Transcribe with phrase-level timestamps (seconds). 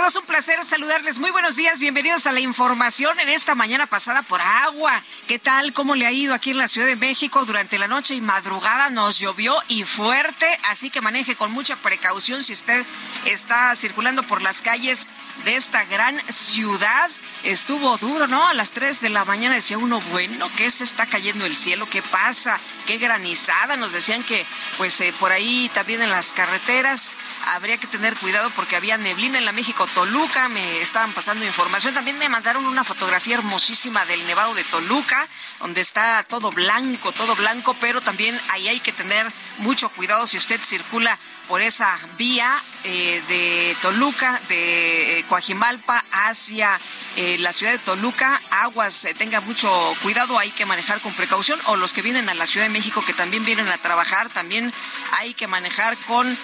[0.00, 1.18] Todos, un placer saludarles.
[1.18, 5.02] Muy buenos días, bienvenidos a la información en esta mañana pasada por agua.
[5.28, 5.74] ¿Qué tal?
[5.74, 7.44] ¿Cómo le ha ido aquí en la Ciudad de México?
[7.44, 12.42] Durante la noche y madrugada nos llovió y fuerte, así que maneje con mucha precaución
[12.42, 12.82] si usted
[13.26, 15.06] está circulando por las calles
[15.44, 17.10] de esta gran ciudad.
[17.42, 18.46] Estuvo duro, ¿no?
[18.46, 21.88] A las 3 de la mañana decía uno, bueno, ¿qué se está cayendo el cielo?
[21.88, 22.60] ¿Qué pasa?
[22.86, 23.76] ¿Qué granizada?
[23.76, 24.44] Nos decían que,
[24.76, 29.38] pues, eh, por ahí también en las carreteras habría que tener cuidado porque había neblina
[29.38, 30.48] en la México Toluca.
[30.48, 31.94] Me estaban pasando información.
[31.94, 35.26] También me mandaron una fotografía hermosísima del Nevado de Toluca,
[35.60, 39.26] donde está todo blanco, todo blanco, pero también ahí hay que tener
[39.58, 41.18] mucho cuidado si usted circula
[41.50, 46.78] por esa vía eh, de Toluca, de eh, Coajimalpa hacia
[47.16, 48.40] eh, la ciudad de Toluca.
[48.50, 49.68] Aguas, eh, tenga mucho
[50.02, 51.58] cuidado, hay que manejar con precaución.
[51.66, 54.72] O los que vienen a la Ciudad de México, que también vienen a trabajar, también
[55.18, 56.38] hay que manejar con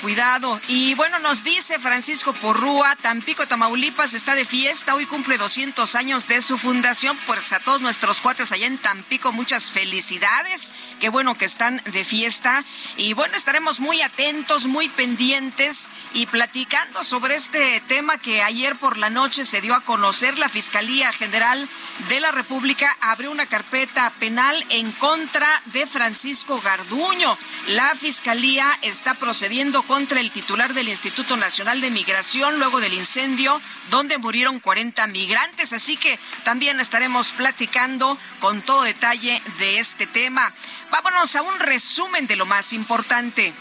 [0.00, 0.60] cuidado.
[0.68, 4.94] Y bueno, nos dice Francisco Porrúa, Tampico, Tamaulipas está de fiesta.
[4.94, 7.18] Hoy cumple 200 años de su fundación.
[7.26, 10.72] Pues a todos nuestros cuates allá en Tampico, muchas felicidades.
[11.00, 12.64] Qué bueno que están de fiesta.
[12.96, 18.98] Y bueno, estaremos muy atentos, muy pendientes y platicando sobre este tema que ayer por
[18.98, 20.38] la noche se dio a conocer.
[20.38, 21.66] La Fiscalía General
[22.10, 27.38] de la República abrió una carpeta penal en contra de Francisco Garduño.
[27.68, 33.58] La Fiscalía está procediendo contra el titular del Instituto Nacional de Migración luego del incendio
[33.90, 35.72] donde murieron 40 migrantes.
[35.72, 40.52] Así que también estaremos platicando con todo detalle de este tema.
[40.90, 43.54] Vámonos a un resumen de lo más importante.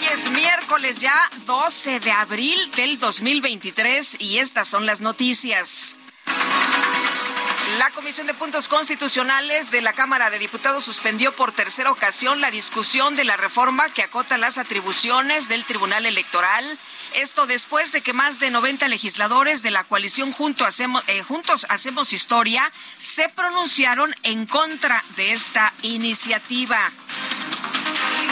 [0.00, 5.98] Hoy es miércoles ya 12 de abril del 2023 y estas son las noticias.
[7.78, 12.50] La Comisión de Puntos Constitucionales de la Cámara de Diputados suspendió por tercera ocasión la
[12.50, 16.64] discusión de la reforma que acota las atribuciones del Tribunal Electoral.
[17.14, 22.72] Esto después de que más de 90 legisladores de la coalición eh, Juntos Hacemos Historia
[22.96, 26.90] se pronunciaron en contra de esta iniciativa.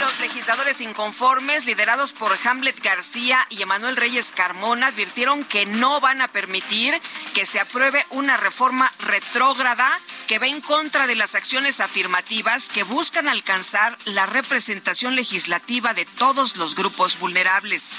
[0.09, 6.21] Los legisladores inconformes, liderados por Hamlet García y Emanuel Reyes Carmona, advirtieron que no van
[6.21, 6.99] a permitir
[7.35, 9.87] que se apruebe una reforma retrógrada
[10.27, 16.05] que va en contra de las acciones afirmativas que buscan alcanzar la representación legislativa de
[16.05, 17.91] todos los grupos vulnerables.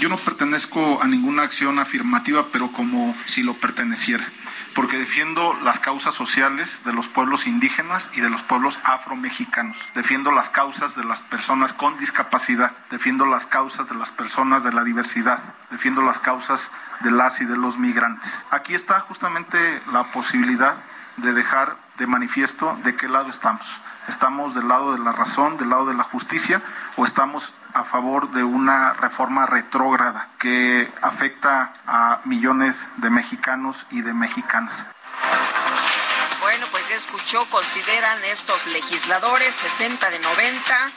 [0.00, 4.30] Yo no pertenezco a ninguna acción afirmativa, pero como si lo perteneciera,
[4.78, 10.30] porque defiendo las causas sociales de los pueblos indígenas y de los pueblos afromexicanos, defiendo
[10.30, 14.84] las causas de las personas con discapacidad, defiendo las causas de las personas de la
[14.84, 15.40] diversidad,
[15.72, 18.32] defiendo las causas de las y de los migrantes.
[18.52, 20.76] Aquí está justamente la posibilidad
[21.16, 23.66] de dejar de manifiesto de qué lado estamos.
[24.06, 26.62] ¿Estamos del lado de la razón, del lado de la justicia
[26.94, 34.02] o estamos a favor de una reforma retrógrada que afecta a millones de mexicanos y
[34.02, 34.74] de mexicanas?
[36.40, 40.90] Bueno, pues ya escuchó, consideran estos legisladores, 60 de 90,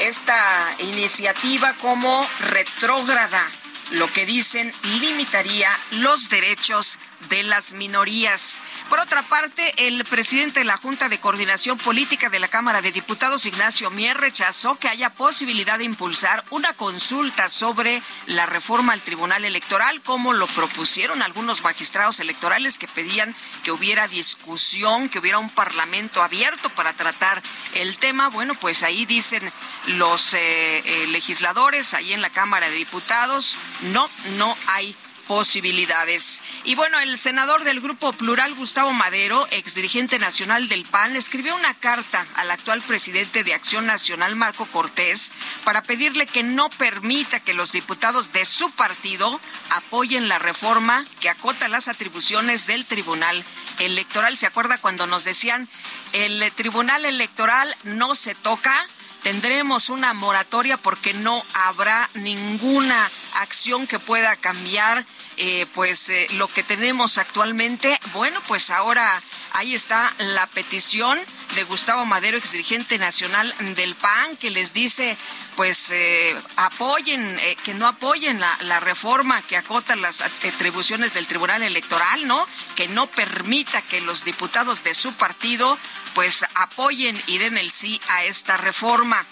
[0.00, 0.36] esta
[0.78, 3.42] iniciativa como retrógrada,
[3.90, 6.98] lo que dicen limitaría los derechos
[7.28, 8.62] de las minorías.
[8.88, 12.92] Por otra parte, el presidente de la Junta de Coordinación Política de la Cámara de
[12.92, 19.02] Diputados, Ignacio Mier, rechazó que haya posibilidad de impulsar una consulta sobre la reforma al
[19.02, 23.34] Tribunal Electoral, como lo propusieron algunos magistrados electorales que pedían
[23.64, 27.42] que hubiera discusión, que hubiera un parlamento abierto para tratar
[27.74, 28.28] el tema.
[28.28, 29.42] Bueno, pues ahí dicen
[29.86, 34.94] los eh, eh, legisladores, ahí en la Cámara de Diputados, no, no hay
[35.30, 36.42] posibilidades.
[36.64, 41.54] Y bueno, el senador del Grupo Plural, Gustavo Madero, ex dirigente nacional del PAN, escribió
[41.54, 45.32] una carta al actual presidente de Acción Nacional, Marco Cortés,
[45.62, 49.40] para pedirle que no permita que los diputados de su partido
[49.70, 53.44] apoyen la reforma que acota las atribuciones del Tribunal
[53.78, 54.36] Electoral.
[54.36, 55.68] ¿Se acuerda cuando nos decían
[56.12, 58.84] el Tribunal Electoral no se toca?
[59.22, 65.04] tendremos una moratoria porque no habrá ninguna acción que pueda cambiar
[65.36, 67.98] eh, pues eh, lo que tenemos actualmente.
[68.12, 69.22] Bueno, pues ahora
[69.52, 71.18] ahí está la petición
[71.54, 75.16] de Gustavo Madero, ex dirigente nacional del PAN, que les dice,
[75.56, 81.62] pues eh, apoyen, que no apoyen la, la, reforma que acota las atribuciones del Tribunal
[81.62, 82.46] Electoral, ¿no?
[82.76, 85.76] Que no permita que los diputados de su partido,
[86.14, 89.26] pues apoyen y den el sí a esta reforma.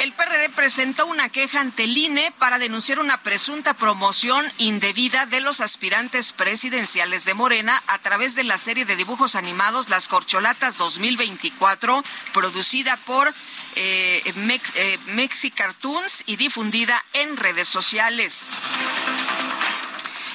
[0.00, 5.40] El PRD presentó una queja ante el INE para denunciar una presunta promoción indebida de
[5.40, 10.76] los aspirantes presidenciales de Morena a través de la serie de dibujos animados Las Corcholatas
[10.78, 12.02] 2024,
[12.32, 13.32] producida por
[13.76, 18.46] eh, eh, Mexi Cartoons y difundida en redes sociales.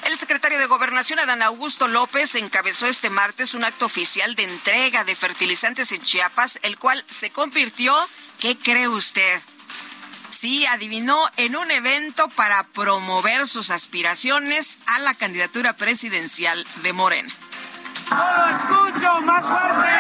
[0.06, 5.04] El secretario de Gobernación, Adán Augusto López, encabezó este martes un acto oficial de entrega
[5.04, 7.94] de fertilizantes en Chiapas, el cual se convirtió
[8.40, 9.42] ¿Qué cree usted?
[10.30, 17.30] Sí, adivinó en un evento para promover sus aspiraciones a la candidatura presidencial de Morena.
[17.30, 19.98] escucho más fuerte!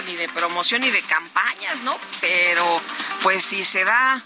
[0.00, 1.98] Ni de promoción ni de campañas, ¿no?
[2.20, 2.80] Pero
[3.22, 4.22] pues si se da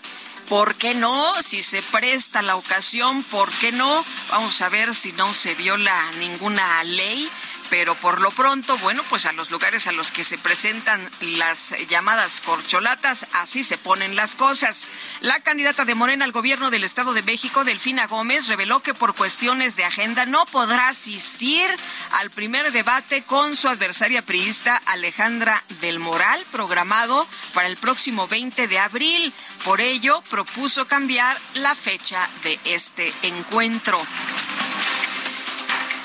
[0.48, 1.34] ¿Por qué no?
[1.42, 4.04] Si se presta la ocasión, ¿por qué no?
[4.30, 7.28] Vamos a ver si no se viola ninguna ley
[7.70, 11.74] pero por lo pronto, bueno, pues a los lugares a los que se presentan las
[11.88, 14.90] llamadas corcholatas, así se ponen las cosas.
[15.20, 19.14] La candidata de Morena al gobierno del Estado de México, Delfina Gómez, reveló que por
[19.14, 21.68] cuestiones de agenda no podrá asistir
[22.12, 28.68] al primer debate con su adversaria priista Alejandra del Moral, programado para el próximo 20
[28.68, 29.32] de abril.
[29.64, 34.00] Por ello, propuso cambiar la fecha de este encuentro.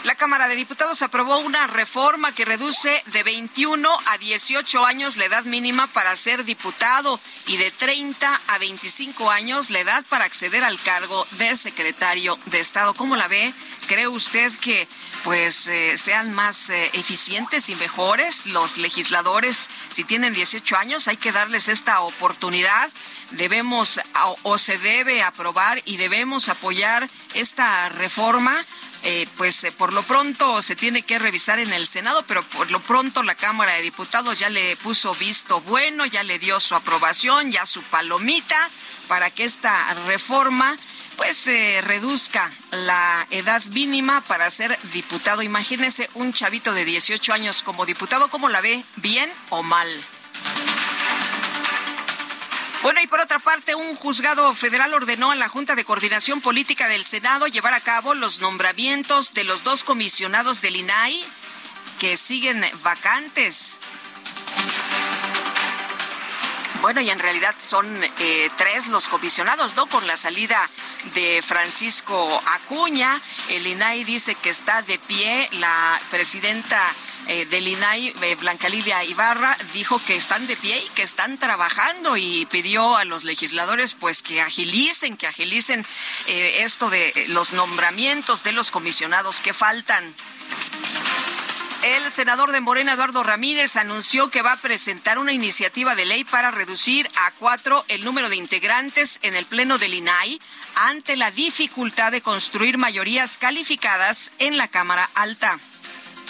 [0.03, 5.25] La Cámara de Diputados aprobó una reforma que reduce de 21 a 18 años la
[5.25, 10.63] edad mínima para ser diputado y de 30 a 25 años la edad para acceder
[10.63, 12.95] al cargo de secretario de Estado.
[12.95, 13.53] ¿Cómo la ve?
[13.87, 14.87] ¿Cree usted que
[15.23, 21.07] pues eh, sean más eh, eficientes y mejores los legisladores si tienen 18 años?
[21.07, 22.89] Hay que darles esta oportunidad.
[23.29, 24.01] Debemos
[24.41, 28.65] o se debe aprobar y debemos apoyar esta reforma
[29.03, 32.69] eh, pues eh, por lo pronto se tiene que revisar en el Senado, pero por
[32.69, 36.75] lo pronto la Cámara de Diputados ya le puso visto bueno, ya le dio su
[36.75, 38.69] aprobación, ya su palomita
[39.07, 40.77] para que esta reforma
[41.17, 45.41] pues se eh, reduzca la edad mínima para ser diputado.
[45.41, 48.83] Imagínese un chavito de 18 años como diputado, ¿cómo la ve?
[48.97, 49.89] ¿Bien o mal?
[52.83, 56.87] Bueno, y por otra parte, un juzgado federal ordenó a la Junta de Coordinación Política
[56.87, 61.23] del Senado llevar a cabo los nombramientos de los dos comisionados del INAI
[61.99, 63.77] que siguen vacantes.
[66.81, 69.85] Bueno, y en realidad son eh, tres los comisionados, ¿no?
[69.85, 70.67] Con la salida
[71.13, 76.81] de Francisco Acuña, el INAI dice que está de pie, la presidenta
[77.27, 81.37] eh, del INAI, eh, Blanca Lilia Ibarra, dijo que están de pie y que están
[81.37, 85.85] trabajando y pidió a los legisladores pues que agilicen, que agilicen
[86.27, 90.13] eh, esto de los nombramientos de los comisionados que faltan.
[91.83, 96.23] El senador de Morena, Eduardo Ramírez, anunció que va a presentar una iniciativa de ley
[96.23, 100.39] para reducir a cuatro el número de integrantes en el Pleno del INAI
[100.75, 105.59] ante la dificultad de construir mayorías calificadas en la Cámara Alta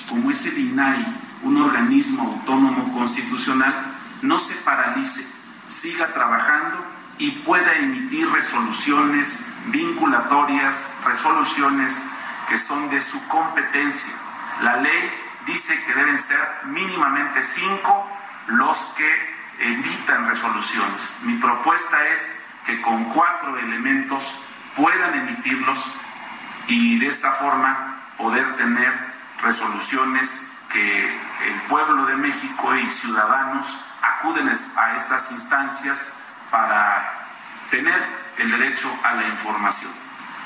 [0.10, 3.74] como es el INAI, un organismo autónomo constitucional,
[4.22, 5.26] no se paralice,
[5.68, 6.86] siga trabajando
[7.18, 12.12] y pueda emitir resoluciones vinculatorias, resoluciones
[12.50, 14.14] que son de su competencia.
[14.64, 15.12] La ley
[15.46, 18.10] dice que deben ser mínimamente cinco
[18.48, 21.20] los que emitan resoluciones.
[21.24, 24.36] Mi propuesta es que con cuatro elementos
[24.76, 25.94] puedan emitirlos
[26.68, 29.11] y de esta forma poder tener
[29.44, 36.14] resoluciones que el pueblo de México y ciudadanos acuden a estas instancias
[36.50, 37.28] para
[37.70, 38.00] tener
[38.38, 39.92] el derecho a la información.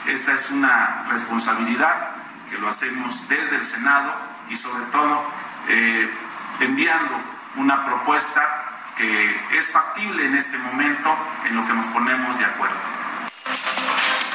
[0.08, 2.10] Esta es una responsabilidad
[2.50, 4.14] que lo hacemos desde el Senado
[4.50, 5.26] y sobre todo
[5.68, 6.10] eh,
[6.60, 7.20] enviando
[7.56, 8.42] una propuesta
[8.96, 13.05] que es factible en este momento en lo que nos ponemos de acuerdo.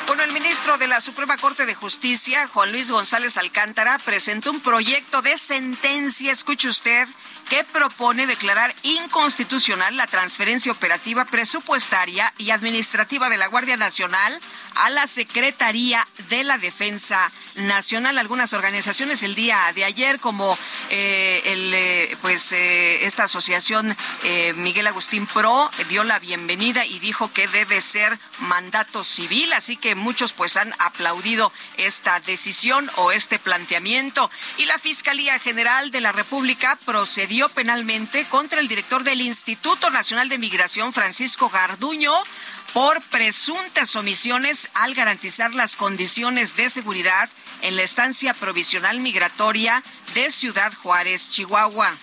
[0.07, 4.61] Bueno, el ministro de la Suprema Corte de Justicia, Juan Luis González Alcántara, presentó un
[4.61, 7.07] proyecto de sentencia, escuche usted,
[7.51, 14.39] que propone declarar inconstitucional la transferencia operativa presupuestaria y administrativa de la Guardia Nacional
[14.77, 18.19] a la Secretaría de la Defensa Nacional.
[18.19, 20.57] Algunas organizaciones el día de ayer, como
[20.91, 23.97] eh, el, eh, pues eh, esta asociación
[24.57, 29.95] Miguel Agustín Pro, dio la bienvenida y dijo que debe ser mandato civil, así que
[29.95, 34.31] muchos pues han aplaudido esta decisión o este planteamiento.
[34.59, 40.29] Y la Fiscalía General de la República procedió penalmente contra el director del Instituto Nacional
[40.29, 42.15] de Migración, Francisco Garduño,
[42.73, 47.29] por presuntas omisiones al garantizar las condiciones de seguridad
[47.63, 49.83] en la estancia provisional migratoria
[50.15, 51.97] de Ciudad Juárez, Chihuahua.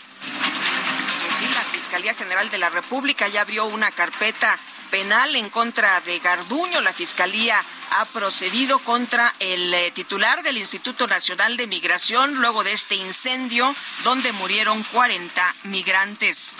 [1.39, 4.57] Pues la Fiscalía General de la República ya abrió una carpeta
[4.89, 6.81] penal en contra de Garduño.
[6.81, 12.73] La Fiscalía ha procedido contra el eh, titular del Instituto Nacional de Migración luego de
[12.73, 16.57] este incendio donde murieron 40 migrantes.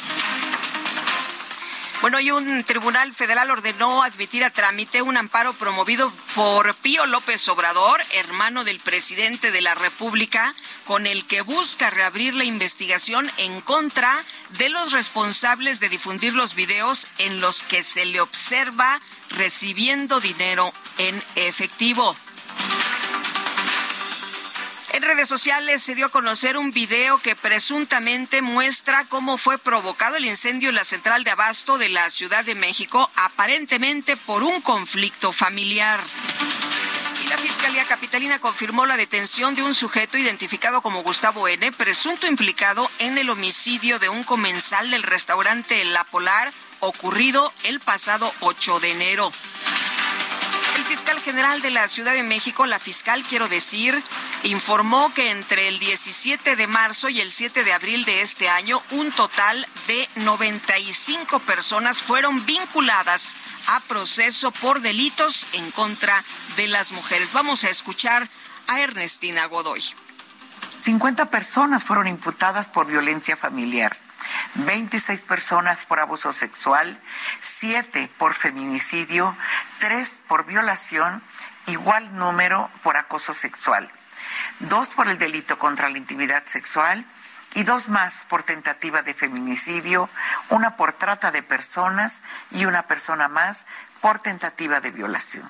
[2.01, 7.50] Bueno, y un tribunal federal ordenó admitir a trámite un amparo promovido por Pío López
[7.50, 10.54] Obrador, hermano del presidente de la República,
[10.86, 14.24] con el que busca reabrir la investigación en contra
[14.60, 19.01] de los responsables de difundir los videos en los que se le observa
[19.32, 22.16] recibiendo dinero en efectivo.
[24.98, 30.16] En redes sociales se dio a conocer un video que presuntamente muestra cómo fue provocado
[30.16, 34.60] el incendio en la central de abasto de la Ciudad de México, aparentemente por un
[34.60, 36.00] conflicto familiar.
[37.24, 42.25] Y la Fiscalía Capitalina confirmó la detención de un sujeto identificado como Gustavo N., presunto
[42.25, 48.80] implicado en el homicidio de un comensal del restaurante La Polar, ocurrido el pasado 8
[48.80, 49.32] de enero.
[50.77, 54.00] El fiscal general de la Ciudad de México, la fiscal, quiero decir,
[54.43, 58.84] informó que entre el 17 de marzo y el 7 de abril de este año,
[58.91, 66.24] un total de 95 personas fueron vinculadas a proceso por delitos en contra
[66.57, 67.34] de las mujeres.
[67.34, 68.29] Vamos a escuchar
[68.67, 69.84] a Ernestina Godoy.
[70.79, 73.98] 50 personas fueron imputadas por violencia familiar.
[74.55, 77.00] 26 personas por abuso sexual,
[77.41, 79.36] 7 por feminicidio,
[79.79, 81.22] 3 por violación,
[81.67, 83.89] igual número por acoso sexual,
[84.60, 87.05] 2 por el delito contra la intimidad sexual
[87.53, 90.10] y dos más por tentativa de feminicidio,
[90.50, 93.65] una por trata de personas y una persona más
[94.01, 95.50] por tentativa de violación.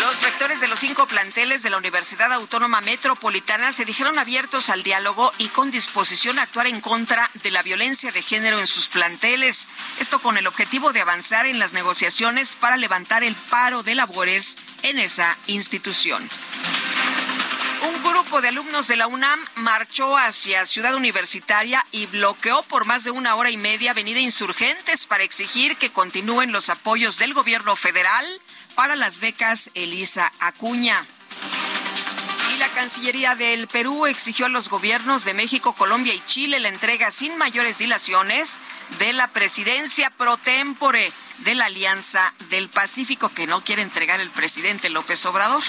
[0.00, 4.82] Los rectores de los cinco planteles de la Universidad Autónoma Metropolitana se dijeron abiertos al
[4.82, 8.88] diálogo y con disposición a actuar en contra de la violencia de género en sus
[8.88, 9.70] planteles.
[9.98, 14.58] Esto con el objetivo de avanzar en las negociaciones para levantar el paro de labores
[14.82, 16.28] en esa institución.
[17.82, 23.04] Un grupo de alumnos de la UNAM marchó hacia Ciudad Universitaria y bloqueó por más
[23.04, 27.76] de una hora y media Avenida Insurgentes para exigir que continúen los apoyos del gobierno
[27.76, 28.26] federal
[28.76, 31.04] para las becas Elisa Acuña.
[32.54, 36.68] Y la Cancillería del Perú exigió a los gobiernos de México, Colombia y Chile la
[36.68, 38.60] entrega sin mayores dilaciones
[39.00, 44.30] de la presidencia pro tempore de la Alianza del Pacífico que no quiere entregar el
[44.30, 45.64] presidente López Obrador.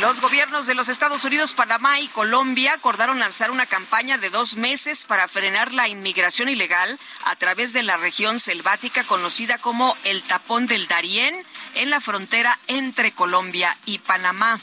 [0.00, 4.56] Los gobiernos de los Estados Unidos, Panamá y Colombia acordaron lanzar una campaña de dos
[4.56, 10.22] meses para frenar la inmigración ilegal a través de la región selvática conocida como el
[10.22, 11.34] Tapón del Darién
[11.74, 14.60] en la frontera entre Colombia y Panamá.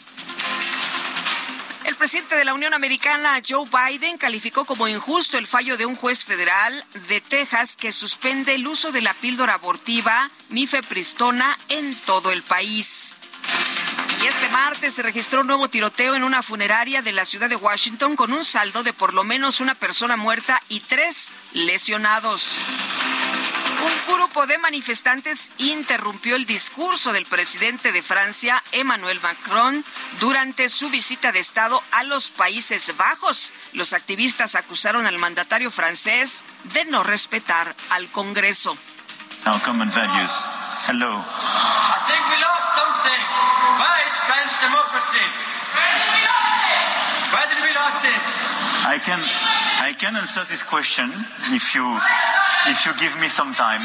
[1.83, 5.97] El presidente de la Unión Americana, Joe Biden, calificó como injusto el fallo de un
[5.97, 12.31] juez federal de Texas que suspende el uso de la píldora abortiva mifepristona en todo
[12.31, 13.13] el país.
[14.27, 18.15] Este martes se registró un nuevo tiroteo en una funeraria de la ciudad de Washington
[18.15, 22.57] con un saldo de por lo menos una persona muerta y tres lesionados.
[23.83, 29.85] Un grupo de manifestantes interrumpió el discurso del presidente de Francia, Emmanuel Macron,
[30.19, 33.53] durante su visita de Estado a los Países Bajos.
[33.73, 38.75] Los activistas acusaron al mandatario francés de no respetar al Congreso.
[40.85, 41.17] Hello.
[41.17, 43.21] I think we lost something.
[43.81, 45.25] Where is French democracy?
[47.33, 48.21] Why did we lost it?
[48.85, 49.17] I can
[49.81, 51.09] I can answer this question
[51.49, 51.89] if you
[52.69, 53.81] if you give me some time.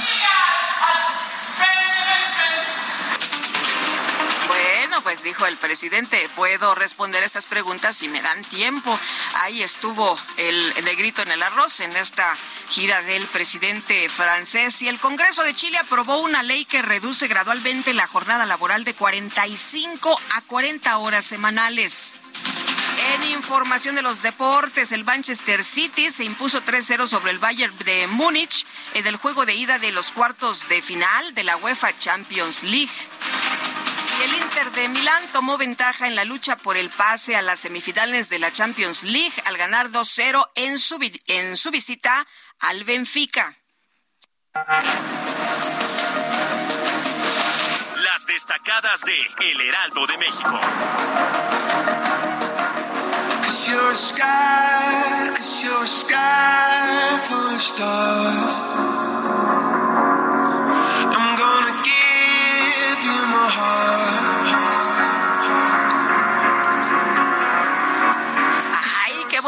[5.03, 8.99] Pues dijo el presidente, puedo responder estas preguntas si me dan tiempo.
[9.35, 12.37] Ahí estuvo el negrito en el arroz en esta
[12.69, 17.95] gira del presidente francés y el Congreso de Chile aprobó una ley que reduce gradualmente
[17.95, 22.17] la jornada laboral de 45 a 40 horas semanales.
[23.15, 28.07] En información de los deportes, el Manchester City se impuso 3-0 sobre el Bayern de
[28.07, 32.63] Múnich en el juego de ida de los cuartos de final de la UEFA Champions
[32.63, 32.91] League.
[34.21, 37.61] Y el Inter de Milán tomó ventaja en la lucha por el pase a las
[37.61, 42.27] semifinales de la Champions League al ganar 2-0 en su, en su visita
[42.59, 43.57] al Benfica.
[47.97, 50.61] Las destacadas de El Heraldo de México.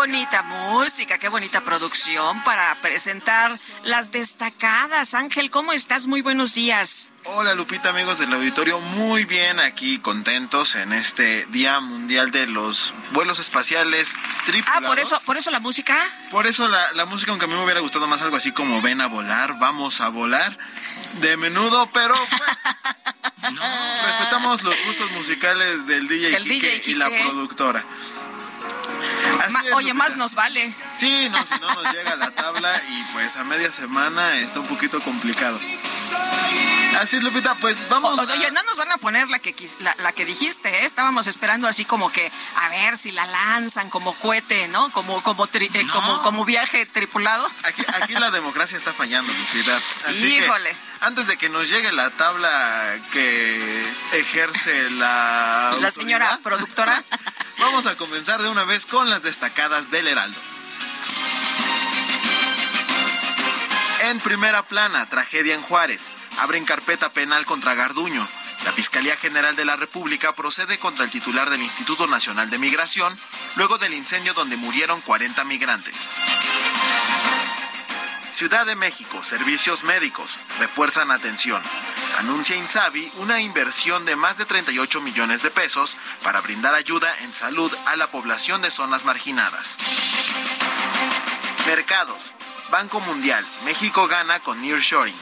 [0.03, 5.15] Bonita música, qué bonita producción para presentar las destacadas.
[5.15, 6.09] Ángel, ¿cómo estás?
[6.09, 7.11] Muy buenos días.
[7.23, 12.93] Hola Lupita, amigos del auditorio, muy bien aquí, contentos en este Día Mundial de los
[13.13, 14.13] Vuelos Espaciales
[14.45, 14.85] Tripulados.
[14.85, 15.97] Ah, por eso, por eso la música.
[16.33, 18.83] Por eso la, la música, aunque a mí me hubiera gustado más algo así como
[18.83, 20.59] ven a volar, vamos a volar,
[21.21, 22.17] de menudo, pero
[23.41, 23.63] pues, no,
[24.05, 26.83] respetamos los gustos musicales del DJ, Quique.
[26.87, 27.85] y la productora.
[29.47, 30.75] Es, oye, más nos vale.
[30.97, 34.67] Sí, no, si no nos llega la tabla y pues a media semana está un
[34.67, 35.59] poquito complicado.
[36.99, 38.19] Así es, Lupita, pues vamos.
[38.19, 40.85] O, oye, no nos van a poner la que la, la que dijiste, ¿eh?
[40.85, 44.91] Estábamos esperando así como que a ver si la lanzan como cohete, ¿no?
[44.91, 45.93] Como como tri, eh, no.
[45.93, 47.49] como como viaje tripulado.
[47.65, 49.77] Aquí, aquí la democracia está fallando, Lupita.
[50.07, 50.71] Así Híjole.
[50.71, 57.03] Que, antes de que nos llegue la tabla que ejerce la la señora productora,
[57.59, 60.39] vamos a comenzar de una vez con las destacadas del Heraldo.
[64.05, 66.09] En primera plana, tragedia en Juárez.
[66.39, 68.27] Abren carpeta penal contra Garduño.
[68.65, 73.19] La Fiscalía General de la República procede contra el titular del Instituto Nacional de Migración
[73.57, 76.09] luego del incendio donde murieron 40 migrantes.
[78.35, 81.63] Ciudad de México, servicios médicos, refuerzan atención.
[82.19, 87.33] Anuncia Insabi una inversión de más de 38 millones de pesos para brindar ayuda en
[87.33, 89.77] salud a la población de zonas marginadas.
[91.67, 92.33] Mercados.
[92.71, 93.45] Banco Mundial.
[93.65, 95.15] México gana con Nearshoring.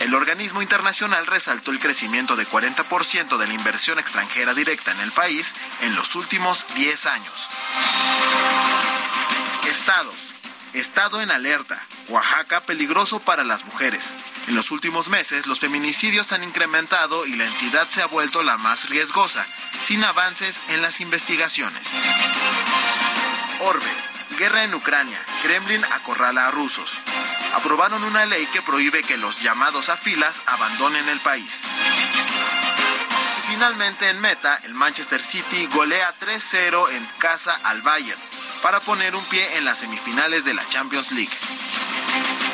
[0.00, 5.12] El organismo internacional resaltó el crecimiento de 40% de la inversión extranjera directa en el
[5.12, 7.48] país en los últimos 10 años.
[9.68, 10.39] Estados.
[10.74, 11.84] Estado en alerta.
[12.08, 14.12] Oaxaca peligroso para las mujeres.
[14.46, 18.56] En los últimos meses los feminicidios han incrementado y la entidad se ha vuelto la
[18.56, 19.44] más riesgosa,
[19.82, 21.92] sin avances en las investigaciones.
[23.60, 23.90] Orbe.
[24.38, 25.18] Guerra en Ucrania.
[25.42, 26.98] Kremlin acorrala a rusos.
[27.54, 31.62] Aprobaron una ley que prohíbe que los llamados a filas abandonen el país.
[33.60, 38.18] Finalmente en meta, el Manchester City golea 3-0 en casa al Bayern
[38.62, 42.49] para poner un pie en las semifinales de la Champions League.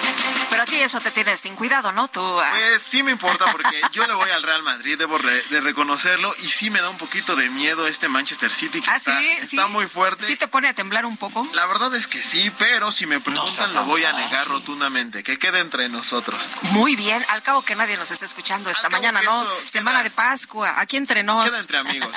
[0.57, 2.09] Pero a ti eso te tiene sin cuidado, ¿no?
[2.09, 2.21] Tú.
[2.41, 2.53] ah.
[2.57, 6.35] Pues sí me importa porque yo le voy al Real Madrid, debo re- de reconocerlo,
[6.43, 9.27] y sí me da un poquito de miedo este Manchester City que Ah, está, sí,
[9.29, 9.71] está sí.
[9.71, 10.27] muy fuerte.
[10.27, 11.47] Sí te pone a temblar un poco.
[11.55, 15.39] La verdad es que sí, pero si me preguntan lo voy a negar rotundamente, que
[15.39, 16.49] quede entre nosotros.
[16.73, 19.47] Muy bien, al cabo que nadie nos está escuchando esta mañana, ¿no?
[19.67, 21.45] Semana de Pascua, aquí entre nos.
[21.51, 22.11] Queda entre amigos.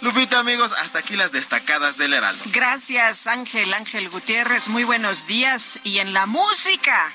[0.00, 2.42] Lupita, amigos, hasta aquí las destacadas del Heraldo.
[2.46, 5.78] Gracias, Ángel, Ángel Gutiérrez, muy buenos días.
[5.84, 7.12] Y en la música,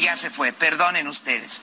[0.00, 1.62] Ya se fue, perdonen ustedes.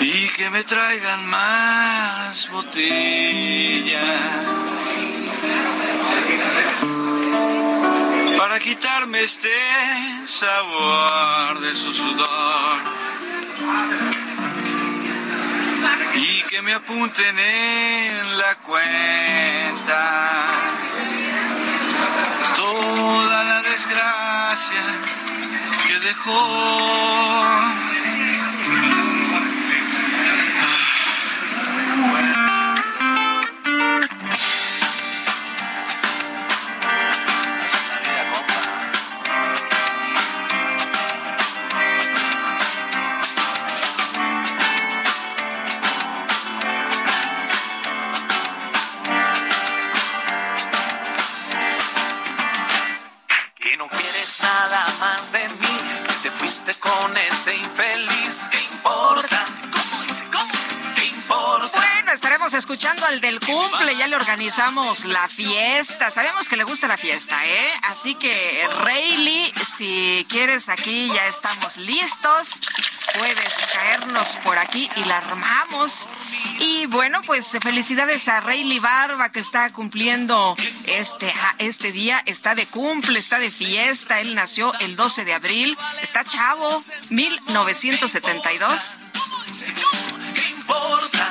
[0.00, 4.02] Y que me traigan más botella.
[8.36, 9.48] Para quitarme este
[10.26, 12.80] sabor de su sudor.
[16.14, 20.44] Y que me apunten en la cuenta.
[22.54, 24.21] Toda la desgracia
[24.54, 27.81] que dejó.
[62.84, 66.10] Al del cumple, ya le organizamos la fiesta.
[66.10, 67.72] Sabemos que le gusta la fiesta, ¿eh?
[67.84, 72.60] Así que, Rayleigh, si quieres aquí, ya estamos listos.
[73.16, 76.10] Puedes caernos por aquí y la armamos.
[76.58, 82.20] Y bueno, pues felicidades a Rayleigh Barba que está cumpliendo este, este día.
[82.26, 84.20] Está de cumple, está de fiesta.
[84.20, 85.78] Él nació el 12 de abril.
[86.02, 88.96] Está chavo, 1972.
[90.34, 91.21] ¿Qué importa?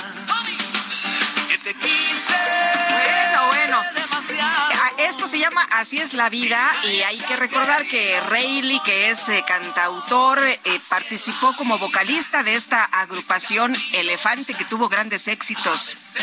[5.22, 9.30] Esto se llama Así es la vida y hay que recordar que Rayleigh, que es
[9.30, 16.16] eh, cantautor, eh, participó como vocalista de esta agrupación Elefante que tuvo grandes éxitos.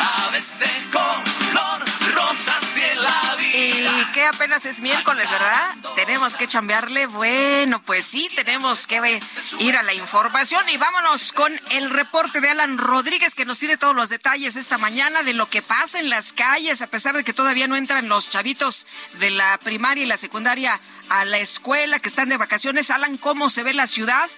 [0.00, 1.84] A veces color
[2.14, 2.58] rosa
[3.52, 5.74] y que apenas es miércoles, ¿verdad?
[5.94, 7.06] Tenemos que chambearle.
[7.06, 9.20] Bueno, pues sí, tenemos que
[9.58, 13.76] ir a la información y vámonos con el reporte de Alan Rodríguez que nos tiene
[13.76, 17.24] todos los detalles esta mañana de lo que pasa en las calles, a pesar de
[17.24, 18.86] que todavía no entran los chavitos
[19.18, 22.90] de la primaria y la secundaria a la escuela que están de vacaciones.
[22.90, 24.30] Alan, ¿cómo se ve la ciudad?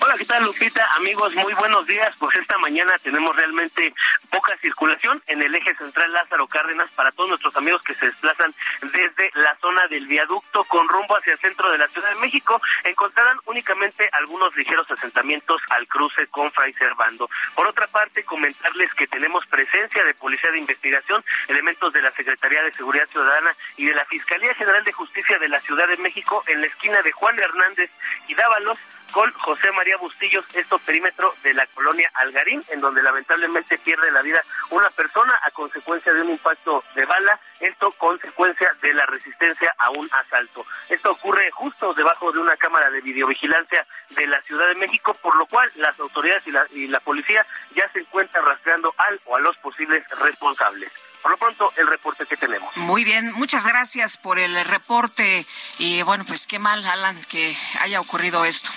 [0.00, 0.86] Hola, ¿qué tal Lupita?
[0.96, 2.14] Amigos, muy buenos días.
[2.18, 3.94] Pues esta mañana tenemos realmente
[4.30, 8.54] poca circulación en el eje central Lázaro Cárdenas para todos nuestros amigos que se desplazan
[8.82, 12.60] desde la zona del viaducto con rumbo hacia el centro de la Ciudad de México.
[12.84, 17.30] Encontrarán únicamente algunos ligeros asentamientos al cruce con Fray Servando.
[17.54, 22.62] Por otra parte, comentarles que tenemos presencia de Policía de Investigación, elementos de la Secretaría
[22.62, 26.42] de Seguridad Ciudadana y de la Fiscalía General de Justicia de la Ciudad de México
[26.46, 27.90] en la esquina de Juan Hernández
[28.28, 28.78] y Dávalos
[29.14, 34.22] con José María Bustillos, esto perímetro de la colonia Algarín, en donde lamentablemente pierde la
[34.22, 39.72] vida una persona a consecuencia de un impacto de bala, esto consecuencia de la resistencia
[39.78, 40.66] a un asalto.
[40.88, 45.36] Esto ocurre justo debajo de una cámara de videovigilancia de la Ciudad de México, por
[45.36, 47.46] lo cual las autoridades y la, y la policía
[47.76, 50.90] ya se encuentran rastreando al o a los posibles responsables.
[51.22, 52.76] Por lo pronto, el reporte que tenemos.
[52.76, 55.46] Muy bien, muchas gracias por el reporte
[55.78, 58.72] y bueno, pues qué mal, Alan, que haya ocurrido esto.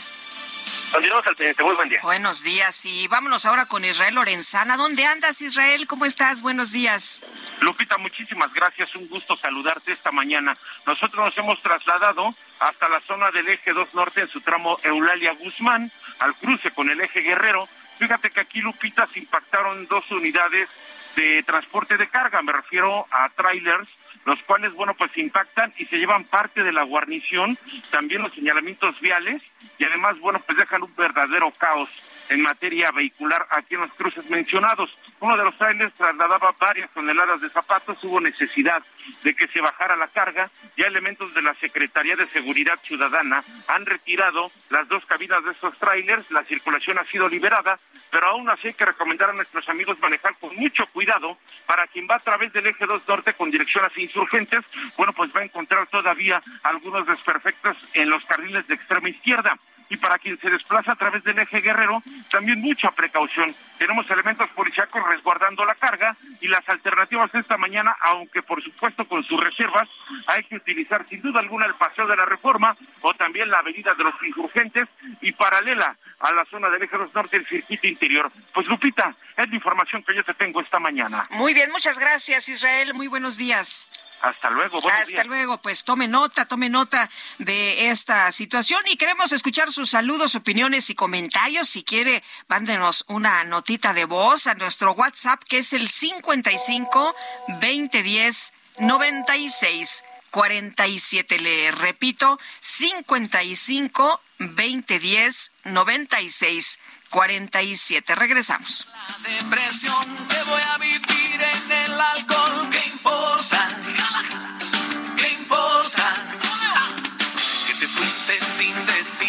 [0.91, 1.63] Continuamos al pendiente.
[1.63, 1.99] Muy buen día.
[2.01, 2.85] Buenos días.
[2.85, 4.77] Y vámonos ahora con Israel Lorenzana.
[4.77, 5.85] ¿Dónde andas, Israel?
[5.85, 6.41] ¿Cómo estás?
[6.41, 7.25] Buenos días.
[7.61, 8.95] Lupita, muchísimas gracias.
[8.95, 10.55] Un gusto saludarte esta mañana.
[10.85, 15.33] Nosotros nos hemos trasladado hasta la zona del eje 2 Norte en su tramo Eulalia
[15.33, 17.67] Guzmán, al cruce con el eje Guerrero.
[17.97, 20.69] Fíjate que aquí, Lupita, se impactaron dos unidades
[21.15, 22.41] de transporte de carga.
[22.41, 23.89] Me refiero a trailers
[24.27, 27.57] los cuales, bueno, pues impactan y se llevan parte de la guarnición,
[27.89, 29.41] también los señalamientos viales
[29.79, 31.89] y además, bueno, pues dejan un verdadero caos
[32.29, 34.97] en materia vehicular aquí en los cruces mencionados.
[35.19, 38.83] Uno de los trailers trasladaba varias toneladas de zapatos, hubo necesidad
[39.23, 40.49] de que se bajara la carga.
[40.75, 45.77] Ya elementos de la Secretaría de Seguridad Ciudadana han retirado las dos cabinas de estos
[45.77, 47.77] trailers, la circulación ha sido liberada,
[48.11, 52.07] pero aún así hay que recomendar a nuestros amigos manejar con mucho cuidado para quien
[52.09, 54.63] va a través del eje 2 norte con dirección hacia insurgentes,
[54.97, 59.57] bueno, pues va a encontrar todavía algunos desperfectos en los carriles de extrema izquierda
[59.89, 63.53] y para quien se desplaza a través del eje guerrero, también mucha precaución.
[63.77, 69.23] Tenemos elementos policíacos resguardando la carga y las alternativas esta mañana, aunque por supuesto con
[69.23, 69.87] sus reservas,
[70.27, 73.93] hay que utilizar sin duda alguna el paseo de la reforma o también la avenida
[73.93, 74.87] de los insurgentes
[75.21, 78.31] y paralela a la zona del eje norte, el circuito interior.
[78.53, 81.27] Pues Lupita, es la información que yo te tengo esta mañana.
[81.31, 83.87] Muy bien, muchas gracias Israel, muy buenos días.
[84.21, 84.79] Hasta luego.
[84.89, 85.61] Hasta luego.
[85.61, 90.95] Pues tome nota, tome nota de esta situación y queremos escuchar sus saludos, opiniones y
[90.95, 91.69] comentarios.
[91.69, 97.15] Si quiere, mándenos una notita de voz a nuestro WhatsApp que es el 55
[97.61, 101.39] 2010 96 47.
[101.39, 108.15] Le repito, 55 2010 96 47.
[108.15, 108.87] Regresamos.
[109.07, 113.46] La depresión te voy a vivir en el alcohol, ¿qué importa?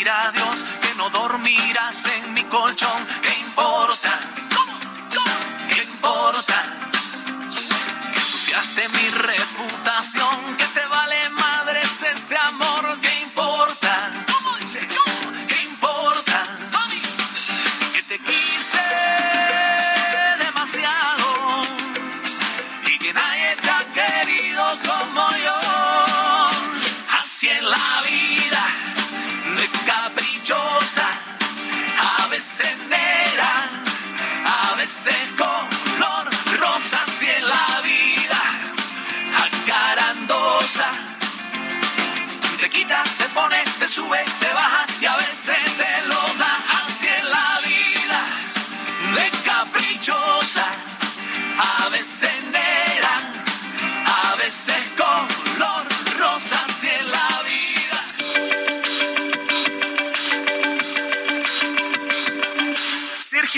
[0.09, 4.19] Que no dormirás en mi colchón, ¿qué importa?
[5.69, 6.63] ¿Qué importa?
[8.15, 10.57] Que ensuciaste mi reputación,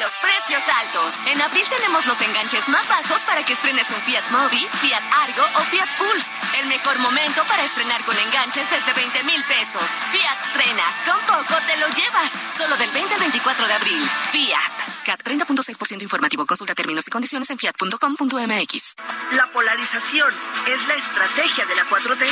[0.00, 1.14] Los precios altos.
[1.26, 5.44] En abril tenemos los enganches más bajos para que estrenes un Fiat Mobi, Fiat Argo
[5.56, 6.32] o Fiat Pulse.
[6.58, 9.84] El mejor momento para estrenar con enganches desde 20 mil pesos.
[10.10, 10.84] Fiat estrena.
[11.04, 12.32] Con poco te lo llevas.
[12.56, 14.10] Solo del 20 al 24 de abril.
[14.32, 14.90] Fiat.
[15.04, 16.46] CAT 30.6% informativo.
[16.46, 18.94] Consulta términos y condiciones en fiat.com.mx.
[19.32, 20.34] La polarización
[20.66, 22.26] es la estrategia de la 4T.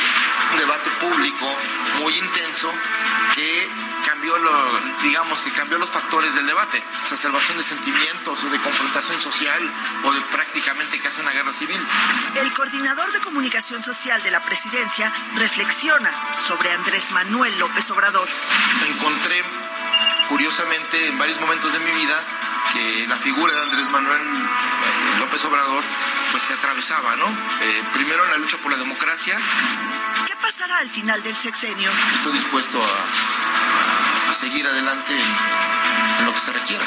[0.53, 1.47] Un debate público
[2.01, 2.71] muy intenso
[3.35, 3.69] que
[4.19, 9.21] cambió lo, digamos que cambió los factores del debate, exacerbación de sentimientos o de confrontación
[9.21, 9.63] social
[10.03, 11.81] o de prácticamente casi una guerra civil.
[12.35, 18.29] El coordinador de comunicación social de la presidencia reflexiona sobre Andrés Manuel López Obrador.
[18.89, 19.45] Encontré
[20.29, 22.21] curiosamente en varios momentos de mi vida
[22.73, 24.49] que la figura de Andrés Manuel
[25.21, 25.85] López Obrador
[26.33, 27.27] pues se atravesaba, ¿no?
[27.27, 29.39] Eh, primero en la lucha por la democracia.
[30.27, 31.91] ¿Qué pasará al final del sexenio?
[32.17, 33.98] Estoy dispuesto a,
[34.29, 36.85] a seguir adelante en, en, lo que se requiera.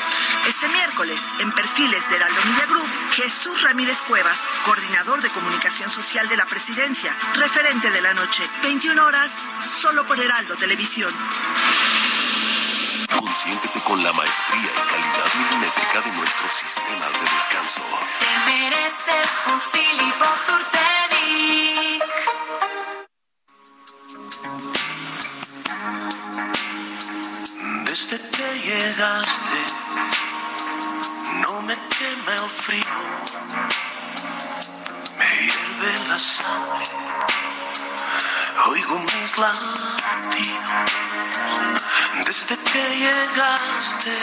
[0.47, 6.29] Este miércoles, en Perfiles de Heraldo Media Group, Jesús Ramírez Cuevas, coordinador de comunicación social
[6.29, 11.15] de la presidencia, referente de la noche, 21 horas, solo por Heraldo Televisión.
[13.17, 17.81] Consiéntete con la maestría y calidad milimétrica de nuestros sistemas de descanso.
[18.19, 20.11] Te mereces un Silly.
[27.91, 29.59] Desde que llegaste,
[31.41, 32.99] no me quema el frío,
[35.19, 36.85] me hierve la sangre,
[38.67, 40.71] oigo mis latidos.
[42.27, 44.17] Desde que llegaste,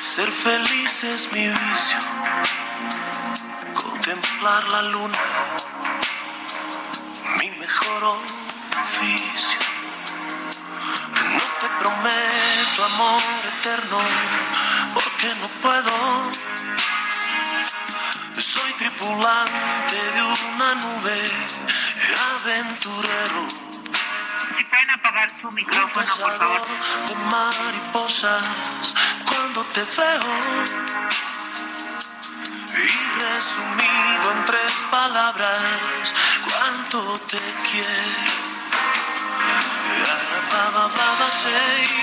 [0.00, 1.98] ser feliz es mi vicio,
[3.74, 5.18] contemplar la luna,
[7.38, 9.61] mi mejor oficio.
[11.82, 13.22] Prometo amor
[13.58, 13.98] eterno,
[14.94, 15.92] porque no puedo.
[18.40, 21.20] Soy tripulante de una nube,
[22.30, 23.48] aventurero.
[24.56, 26.06] Si pueden apagar su micrófono, por
[26.38, 26.62] favor.
[27.08, 28.94] De mariposas
[29.26, 30.32] cuando te veo.
[32.78, 36.14] Y resumido en tres palabras,
[36.46, 37.40] cuánto te
[37.72, 38.51] quiero.
[41.32, 42.02] Say.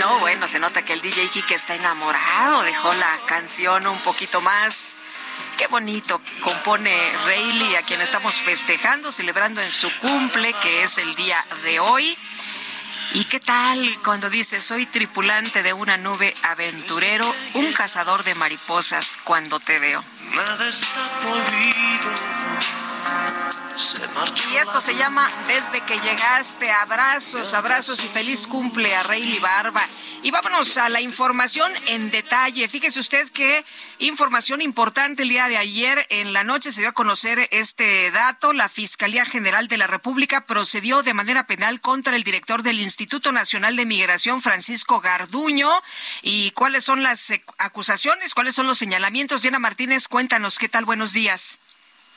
[0.00, 2.62] No, bueno, se nota que el DJ Kike está enamorado.
[2.62, 4.94] Dejó la canción un poquito más.
[5.58, 11.14] Qué bonito compone Rayleigh, a quien estamos festejando, celebrando en su cumple, que es el
[11.14, 12.16] día de hoy.
[13.14, 19.18] ¿Y qué tal cuando dice soy tripulante de una nube aventurero, un cazador de mariposas
[19.24, 20.04] cuando te veo?
[20.34, 22.31] Nada está prohibido.
[24.52, 26.70] Y esto se llama Desde que llegaste.
[26.70, 29.82] Abrazos, abrazos y feliz cumple a Rayleigh Barba.
[30.22, 32.68] Y vámonos a la información en detalle.
[32.68, 33.64] Fíjese usted que
[33.98, 38.52] información importante el día de ayer en la noche se dio a conocer este dato.
[38.52, 43.32] La Fiscalía General de la República procedió de manera penal contra el director del Instituto
[43.32, 45.70] Nacional de Migración, Francisco Garduño.
[46.20, 48.34] ¿Y cuáles son las acusaciones?
[48.34, 49.42] ¿Cuáles son los señalamientos?
[49.42, 50.84] Diana Martínez, cuéntanos qué tal.
[50.84, 51.58] Buenos días.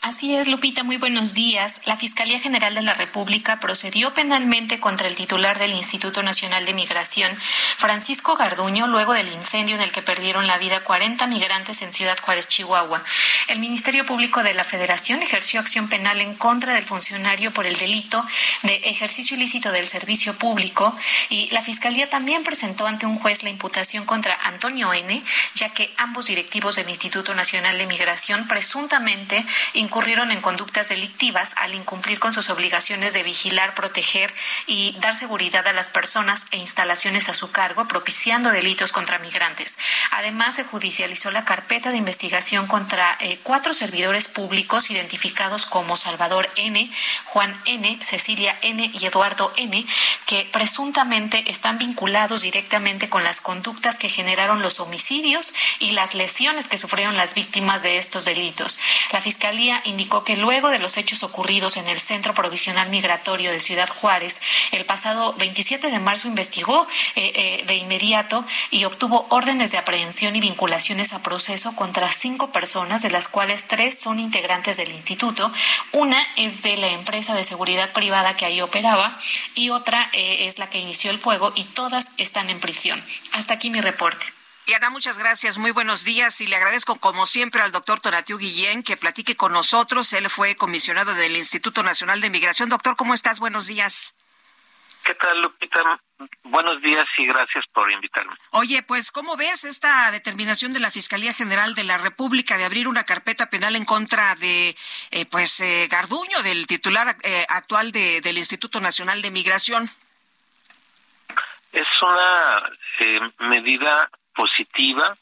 [0.06, 1.82] Así es, Lupita, muy buenos días.
[1.86, 6.76] La Fiscalía General de la República procedió penalmente contra el titular del Instituto Nacional de
[6.76, 7.36] Migración,
[7.76, 12.20] Francisco Garduño, luego del incendio en el que perdieron la vida 40 migrantes en Ciudad
[12.22, 13.04] Juárez, Chihuahua.
[13.48, 17.76] El Ministerio Público de la Federación ejerció acción penal en contra del funcionario por el
[17.76, 18.24] delito
[18.62, 20.96] de ejercicio ilícito del servicio público
[21.30, 25.24] y la Fiscalía también presentó ante un juez la imputación contra Antonio N.,
[25.56, 31.54] ya que ambos directivos del Instituto Nacional de Migración presuntamente incurrieron incurrieron en conductas delictivas
[31.56, 34.34] al incumplir con sus obligaciones de vigilar, proteger
[34.68, 39.78] y dar seguridad a las personas e instalaciones a su cargo, propiciando delitos contra migrantes.
[40.12, 46.50] Además, se judicializó la carpeta de investigación contra eh, cuatro servidores públicos identificados como Salvador
[46.58, 46.92] N.,
[47.24, 48.92] Juan N., Cecilia N.
[48.94, 49.86] y Eduardo N.,
[50.26, 56.68] que presuntamente están vinculados directamente con las conductas que generaron los homicidios y las lesiones
[56.68, 58.78] que sufrieron las víctimas de estos delitos.
[59.14, 63.60] La Fiscalía indicó que luego de los hechos ocurridos en el Centro Provisional Migratorio de
[63.60, 69.72] Ciudad Juárez, el pasado 27 de marzo investigó eh, eh, de inmediato y obtuvo órdenes
[69.72, 74.78] de aprehensión y vinculaciones a proceso contra cinco personas, de las cuales tres son integrantes
[74.78, 75.52] del instituto.
[75.92, 79.20] Una es de la empresa de seguridad privada que ahí operaba
[79.54, 83.04] y otra eh, es la que inició el fuego y todas están en prisión.
[83.32, 84.26] Hasta aquí mi reporte.
[84.68, 88.40] Y Ana, muchas gracias, muy buenos días y le agradezco como siempre al doctor Tonatiu
[88.40, 90.12] Guillén que platique con nosotros.
[90.14, 92.70] Él fue comisionado del Instituto Nacional de Migración.
[92.70, 93.40] Doctor, ¿cómo estás?
[93.40, 94.16] Buenos días.
[95.04, 96.02] ¿Qué tal, Lupita?
[96.46, 98.34] Buenos días y gracias por invitarme.
[98.50, 102.88] Oye, pues, ¿cómo ves esta determinación de la Fiscalía General de la República de abrir
[102.88, 104.76] una carpeta penal en contra de,
[105.12, 109.88] eh, pues, eh, Garduño, del titular eh, actual de, del Instituto Nacional de Migración?
[111.72, 112.72] Es una
[113.48, 115.16] medida positiva.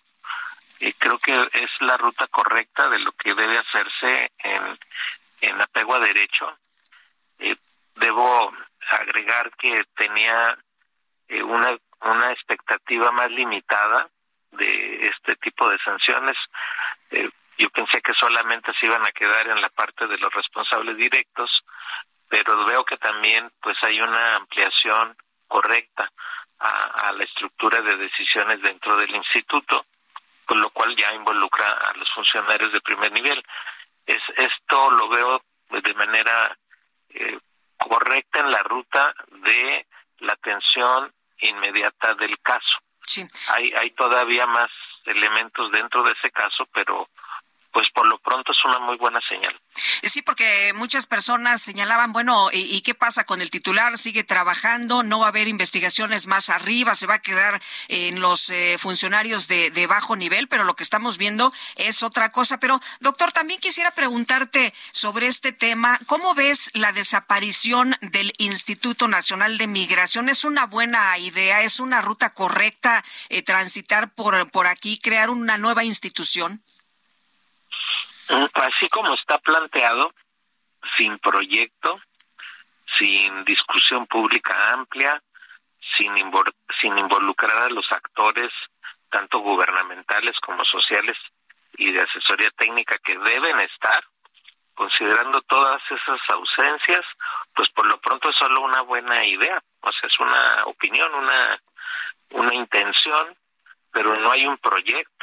[0.79, 4.77] Eh, creo que es la ruta correcta de lo que debe hacerse en,
[5.41, 6.57] en apego a derecho.
[7.39, 7.55] Eh,
[7.95, 8.51] debo
[8.89, 10.57] agregar que tenía
[11.29, 11.69] eh, una,
[12.01, 14.09] una expectativa más limitada
[14.51, 16.37] de este tipo de sanciones.
[17.57, 21.49] yo pensé que solamente se iban a quedar en la parte de los responsables directos,
[22.29, 25.15] pero veo que también pues hay una ampliación
[25.47, 26.11] correcta
[26.63, 29.85] a, la estructura de decisiones dentro del instituto,
[30.45, 33.43] con lo cual ya involucra a los funcionarios de primer nivel.
[34.05, 36.57] Es, esto lo veo de manera
[37.09, 37.37] eh,
[37.77, 39.85] correcta en la ruta de
[40.19, 42.77] la atención inmediata del caso.
[43.05, 43.25] Sí.
[43.49, 44.71] Hay, hay todavía más
[45.05, 47.09] elementos dentro de ese caso, pero
[47.73, 49.59] pues por lo pronto es una muy buena señal.
[50.03, 53.97] Sí, porque muchas personas señalaban, bueno, ¿y, qué pasa con el titular?
[53.97, 55.01] ¿Sigue trabajando?
[55.01, 56.93] ¿No va a haber investigaciones más arriba?
[56.93, 60.47] ¿Se va a quedar en los eh, funcionarios de, bajo nivel?
[60.47, 62.59] Pero lo que estamos viendo es otra cosa.
[62.59, 65.99] Pero, doctor, también quisiera preguntarte sobre este tema.
[66.05, 70.29] ¿Cómo ves la desaparición del Instituto Nacional de Migración?
[70.29, 71.63] ¿Es una buena idea?
[71.63, 76.61] ¿Es una ruta correcta eh, transitar por, por aquí, crear una nueva institución?
[78.33, 80.13] Así como está planteado,
[80.97, 81.99] sin proyecto,
[82.97, 85.21] sin discusión pública amplia,
[85.97, 86.17] sin,
[86.97, 88.51] involucrar a los actores,
[89.09, 91.17] tanto gubernamentales como sociales
[91.77, 94.03] y de asesoría técnica que deben estar,
[94.73, 97.05] considerando todas esas ausencias,
[97.53, 101.61] pues por lo pronto es solo una buena idea, o sea, es una opinión, una,
[102.31, 103.35] una intención,
[103.91, 105.22] pero no hay un proyecto.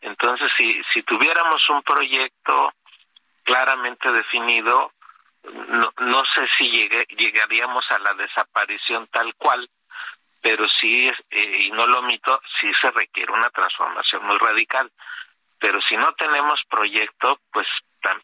[0.00, 2.72] Entonces, si, si tuviéramos un proyecto
[3.42, 4.92] claramente definido,
[5.44, 6.68] no, no sé si
[7.16, 9.68] llegaríamos a la desaparición tal cual,
[10.40, 14.90] pero sí, eh, y no lo omito, sí se requiere una transformación muy radical.
[15.58, 17.66] Pero si no tenemos proyecto, pues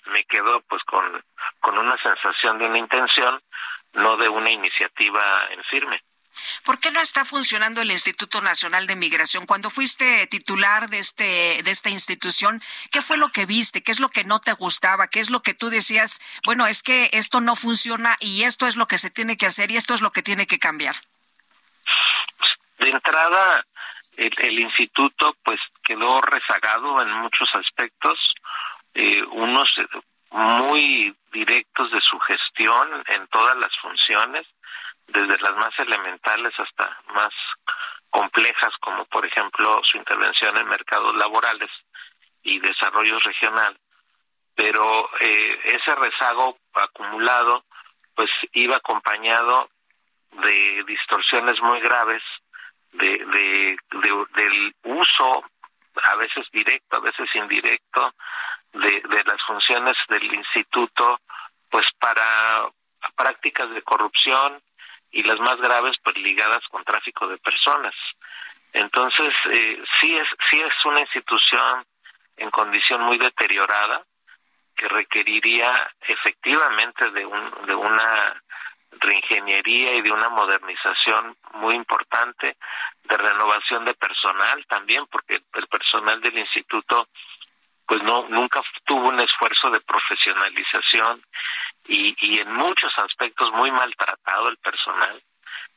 [0.07, 1.23] me quedo pues con,
[1.61, 3.41] con una sensación de una intención,
[3.95, 6.03] no de una iniciativa en firme.
[6.65, 9.47] ¿Por qué no está funcionando el Instituto Nacional de Migración?
[9.47, 13.83] Cuando fuiste titular de este de esta institución, ¿qué fue lo que viste?
[13.83, 15.09] ¿Qué es lo que no te gustaba?
[15.09, 18.77] ¿Qué es lo que tú decías, bueno, es que esto no funciona y esto es
[18.77, 20.97] lo que se tiene que hacer y esto es lo que tiene que cambiar?
[22.79, 23.65] De entrada,
[24.17, 28.19] el, instituto pues quedó rezagado en muchos aspectos,
[28.95, 29.69] eh, unos
[30.31, 34.47] muy directos de su gestión en todas las funciones,
[35.07, 37.33] desde las más elementales hasta más
[38.11, 41.71] complejas, como por ejemplo su intervención en mercados laborales
[42.43, 43.77] y desarrollo regional.
[44.55, 47.65] Pero eh, ese rezago acumulado,
[48.15, 49.69] pues iba acompañado
[50.31, 52.23] de distorsiones muy graves
[52.93, 53.77] de, de,
[54.37, 55.45] del uso,
[56.05, 58.15] a veces directo, a veces indirecto,
[58.73, 61.21] de, de las funciones del instituto,
[61.69, 62.69] pues para
[63.17, 64.61] prácticas de corrupción,
[65.15, 67.95] y las más graves pues ligadas con tráfico de personas.
[68.73, 71.85] Entonces, eh, sí es sí es una institución
[72.37, 74.03] en condición muy deteriorada
[74.77, 78.43] que requeriría efectivamente de un de una
[79.01, 82.57] reingeniería y de una modernización muy importante,
[83.05, 87.09] de renovación de personal también, porque el personal del instituto
[87.87, 91.23] pues no nunca tuvo un esfuerzo de profesionalización
[91.87, 95.23] y, y en muchos aspectos muy maltratado el personal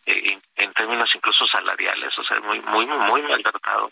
[0.05, 3.91] eh, en, términos incluso salariales o sea muy muy muy maltratado.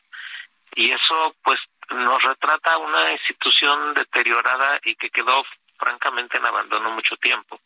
[0.76, 1.60] Y eso pues
[1.90, 5.44] nos retrata una institución deteriorada y que quedó
[5.78, 7.60] francamente en abandono mucho tiempo.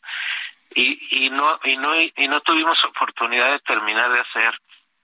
[0.74, 4.58] Y, y no y no y no tuvimos oportunidad de terminar de hacer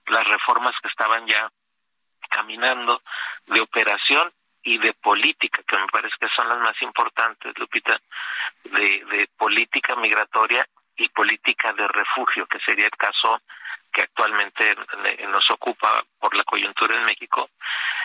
[0.07, 1.49] las reformas que estaban ya
[2.29, 3.01] caminando
[3.47, 4.31] de operación
[4.67, 7.97] y de política, que me parece que son las más importantes, Lupita,
[8.65, 13.41] de, política migratoria y política de refugio, que sería el caso
[13.93, 14.75] que actualmente
[15.29, 17.49] nos ocupa por la coyuntura en México.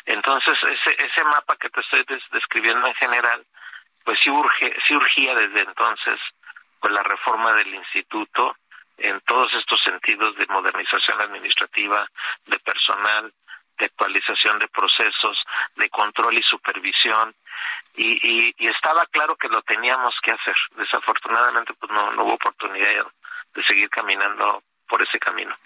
[0.06, 3.44] Entonces, ese, ese mapa que te estoy describiendo en general,
[4.04, 6.20] pues sí, urge, sí urgía desde entonces
[6.78, 8.56] pues la reforma del instituto
[8.98, 12.08] en todos estos sentidos de modernización administrativa,
[12.46, 13.32] de personal,
[13.78, 15.38] de actualización de procesos,
[15.76, 17.34] de control y supervisión,
[17.94, 20.54] y, y, estaba claro que lo teníamos que hacer.
[20.76, 23.06] Desafortunadamente, pues no, no hubo oportunidad
[23.54, 24.62] de seguir caminando
[24.92, 25.56] por ese camino.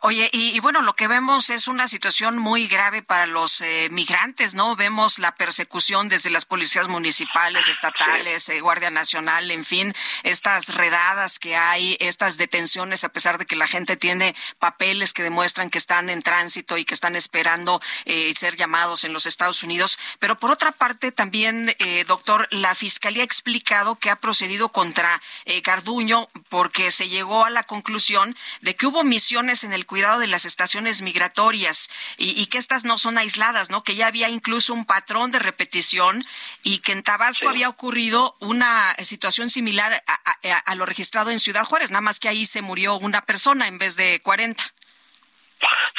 [0.00, 4.56] Oye, y, bueno, lo que vemos es una situación muy grave para los eh, migrantes,
[4.56, 4.74] ¿no?
[4.74, 11.38] Vemos la persecución desde las policías municipales, estatales, eh, Guardia Nacional, en fin, estas redadas
[11.38, 15.78] que hay, estas detenciones, a pesar de que la gente tiene papeles que demuestran que
[15.78, 19.96] están en tránsito y que están esperando eh, ser llamados en los Estados Unidos.
[20.18, 21.72] Pero por otra parte, también,
[22.08, 25.22] doctor, la Fiscalía ha explicado que ha procedido contra
[25.62, 30.26] Garduño porque se llegó a la conclusión de que hubo misiones en el cuidado de
[30.26, 33.82] las estaciones migratorias y, que estas no son aisladas, ¿no?
[33.82, 36.22] Que ya había incluso un patrón de repetición
[36.62, 41.90] y que en Tabasco había ocurrido una situación similar a, lo registrado en Ciudad Juárez,
[41.90, 44.62] nada más que ahí se murió una persona en vez de 40.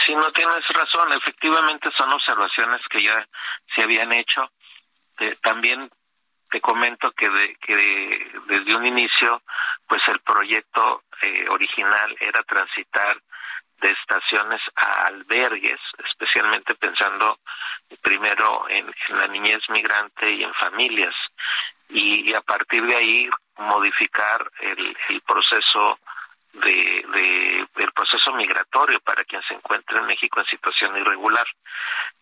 [0.05, 1.13] Sí, no tienes razón.
[1.13, 3.27] Efectivamente son observaciones que ya
[3.75, 4.51] se habían hecho.
[5.19, 5.89] Eh, también
[6.53, 9.41] te comento que, de, que desde un inicio,
[9.87, 13.19] pues el proyecto eh, original era transitar
[13.81, 17.39] de estaciones a albergues, especialmente pensando
[18.03, 18.85] primero en,
[19.17, 21.15] la niñez migrante y en familias,
[21.89, 25.97] y, a partir de ahí modificar el, el proceso
[26.53, 31.47] de, de, el proceso migratorio para quien se encuentre en México en situación irregular.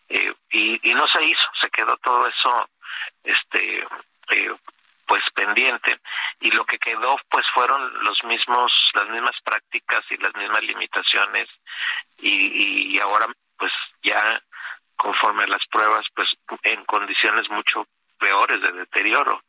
[0.08, 2.68] Eh, y, y no se hizo se quedó todo eso
[3.24, 3.86] este
[5.06, 6.00] pues pendiente.
[6.40, 11.48] Y lo que quedó pues fueron los mismos las mismas prácticas y las mismas limitaciones.
[12.18, 13.26] Y, y ahora
[13.58, 13.72] pues
[14.02, 14.40] ya
[14.96, 16.28] conforme a las pruebas pues
[16.62, 17.86] en condiciones mucho
[18.18, 19.42] peores de deterioro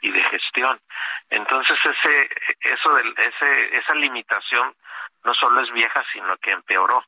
[0.00, 0.80] y de gestión.
[1.28, 2.28] Entonces ese
[2.60, 4.74] eso del ese esa limitación
[5.24, 7.04] no solo es vieja sino que empeoró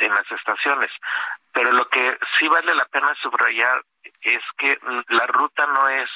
[0.00, 0.90] en las estaciones.
[1.52, 3.82] Pero lo que sí vale la pena subrayar
[4.20, 6.08] es que la ruta no es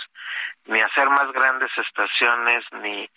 [0.67, 3.09] ni hacer más grandes estaciones ni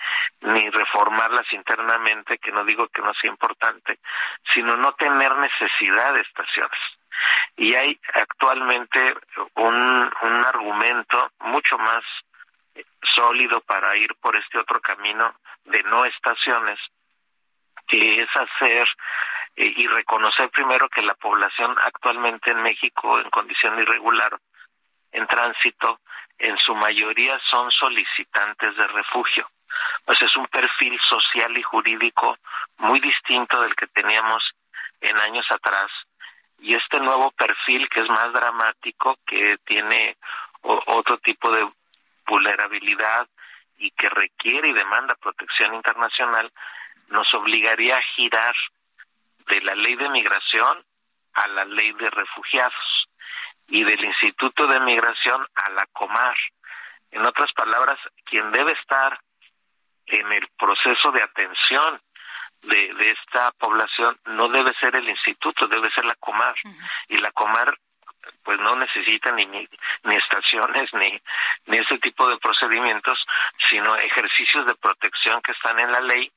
[0.42, 4.00] ni reformarlas internamente que no digo que no sea importante
[4.54, 6.80] sino no tener necesidad de estaciones.
[7.58, 9.16] Y hay actualmente
[9.56, 12.04] un un argumento mucho más
[13.16, 15.36] sólido para ir por este otro camino
[15.66, 16.80] de no estaciones
[17.88, 18.88] que es hacer
[19.56, 24.38] eh, y reconocer primero que la población actualmente en México en condición irregular
[25.16, 26.00] en tránsito
[26.38, 29.50] en su mayoría son solicitantes de refugio.
[30.04, 32.38] Pues es un perfil social y jurídico
[32.78, 34.44] muy distinto del que teníamos
[35.02, 35.90] en años atrás.
[36.60, 40.18] Y este nuevo perfil que es más dramático, que tiene
[40.62, 41.68] otro tipo de
[42.28, 43.28] vulnerabilidad
[43.78, 46.52] y que requiere y demanda protección internacional,
[47.10, 48.56] nos obligaría a girar
[49.48, 50.84] de la ley de migración
[51.34, 53.08] a la ley de refugiados
[53.68, 56.36] y del Instituto de Migración a la Comar.
[57.12, 59.20] En otras palabras, quien debe estar
[60.08, 62.02] en el proceso de atención
[62.62, 66.56] de, de esta población no debe ser el instituto, debe ser la Comar.
[67.10, 67.78] Y la Comar
[68.44, 69.68] pues no necesita ni, ni,
[70.04, 71.22] ni estaciones ni,
[71.68, 73.20] ni ese tipo de procedimientos,
[73.70, 76.32] sino ejercicios de protección que están en la ley,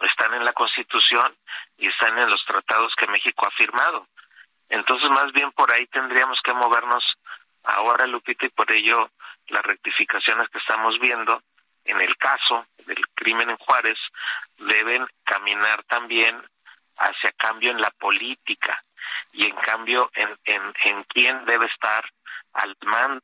[0.00, 1.36] están en la Constitución
[1.78, 4.06] y están en los tratados que México ha firmado.
[4.68, 7.04] Entonces, más bien por ahí tendríamos que movernos
[7.64, 9.10] ahora, Lupita, y por ello
[9.48, 11.42] las rectificaciones que estamos viendo
[11.84, 13.98] en el caso del crimen en Juárez
[14.58, 16.42] deben caminar también
[16.96, 18.82] hacia cambio en la política
[19.32, 22.04] y en cambio en, en, en quién debe estar
[22.54, 23.22] al mando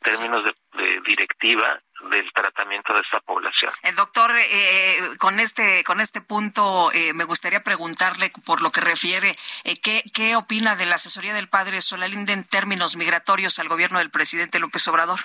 [0.00, 1.80] términos de, directiva
[2.10, 3.72] del tratamiento de esta población.
[3.82, 8.80] El doctor, eh, con este con este punto eh, me gustaría preguntarle por lo que
[8.80, 13.68] refiere eh, ¿qué, qué opina de la asesoría del padre Solalinde en términos migratorios al
[13.68, 15.20] gobierno del presidente López Obrador.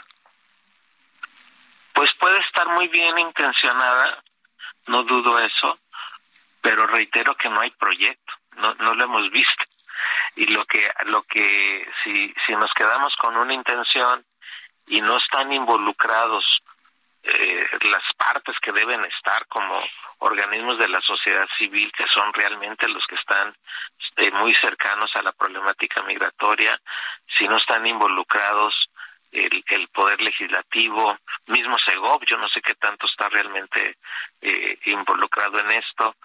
[1.94, 4.22] Pues puede estar muy bien intencionada,
[4.88, 5.80] no dudo eso,
[6.62, 9.64] pero reitero que no hay proyecto, no, no lo hemos visto
[10.36, 14.26] y lo que lo que si si nos quedamos con una intención
[14.88, 16.44] y no están involucrados
[17.28, 19.82] eh, las partes que deben estar como
[20.20, 23.56] organismos de la sociedad civil que son realmente los que están
[24.18, 26.80] eh, muy cercanos a la problemática migratoria,
[27.36, 28.74] si no están involucrados
[29.32, 31.18] el, el poder legislativo,
[31.48, 33.98] mismo Segov, yo no sé qué tanto está realmente
[34.42, 36.16] eh, involucrado en esto,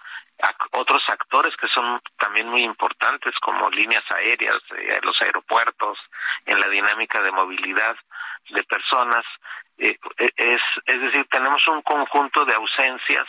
[0.73, 4.57] otros actores que son también muy importantes como líneas aéreas,
[5.03, 5.99] los aeropuertos,
[6.45, 7.95] en la dinámica de movilidad
[8.49, 9.25] de personas.
[9.77, 13.27] Eh, eh, es, es decir, tenemos un conjunto de ausencias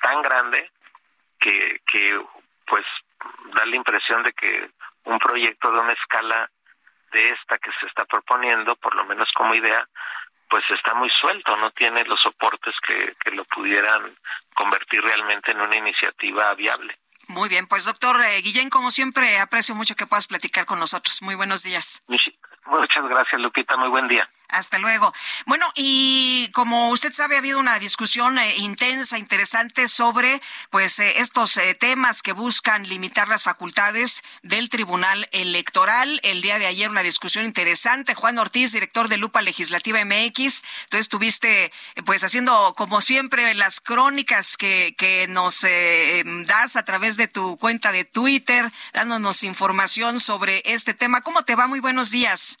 [0.00, 0.70] tan grande
[1.38, 2.20] que, que
[2.66, 2.84] pues
[3.54, 4.70] da la impresión de que
[5.04, 6.50] un proyecto de una escala
[7.12, 9.88] de esta que se está proponiendo, por lo menos como idea,
[10.48, 14.14] pues está muy suelto, no tiene los soportes que, que lo pudieran
[14.54, 16.98] convertir realmente en una iniciativa viable.
[17.28, 21.20] Muy bien, pues doctor eh, Guillén, como siempre, aprecio mucho que puedas platicar con nosotros.
[21.22, 22.02] Muy buenos días.
[22.06, 23.76] Muchas gracias, Lupita.
[23.76, 24.28] Muy buen día.
[24.48, 25.12] Hasta luego.
[25.44, 30.40] Bueno, y como usted sabe, ha habido una discusión eh, intensa, interesante sobre
[30.70, 36.18] pues eh, estos eh, temas que buscan limitar las facultades del Tribunal Electoral.
[36.22, 38.14] El día de ayer una discusión interesante.
[38.14, 40.62] Juan Ortiz, director de Lupa Legislativa MX.
[40.84, 41.70] Entonces estuviste
[42.06, 45.66] pues haciendo como siempre las crónicas que, que nos
[46.46, 51.20] das a través de tu cuenta de Twitter, dándonos información sobre este tema.
[51.20, 51.66] ¿Cómo te va?
[51.66, 52.58] Muy buenos días.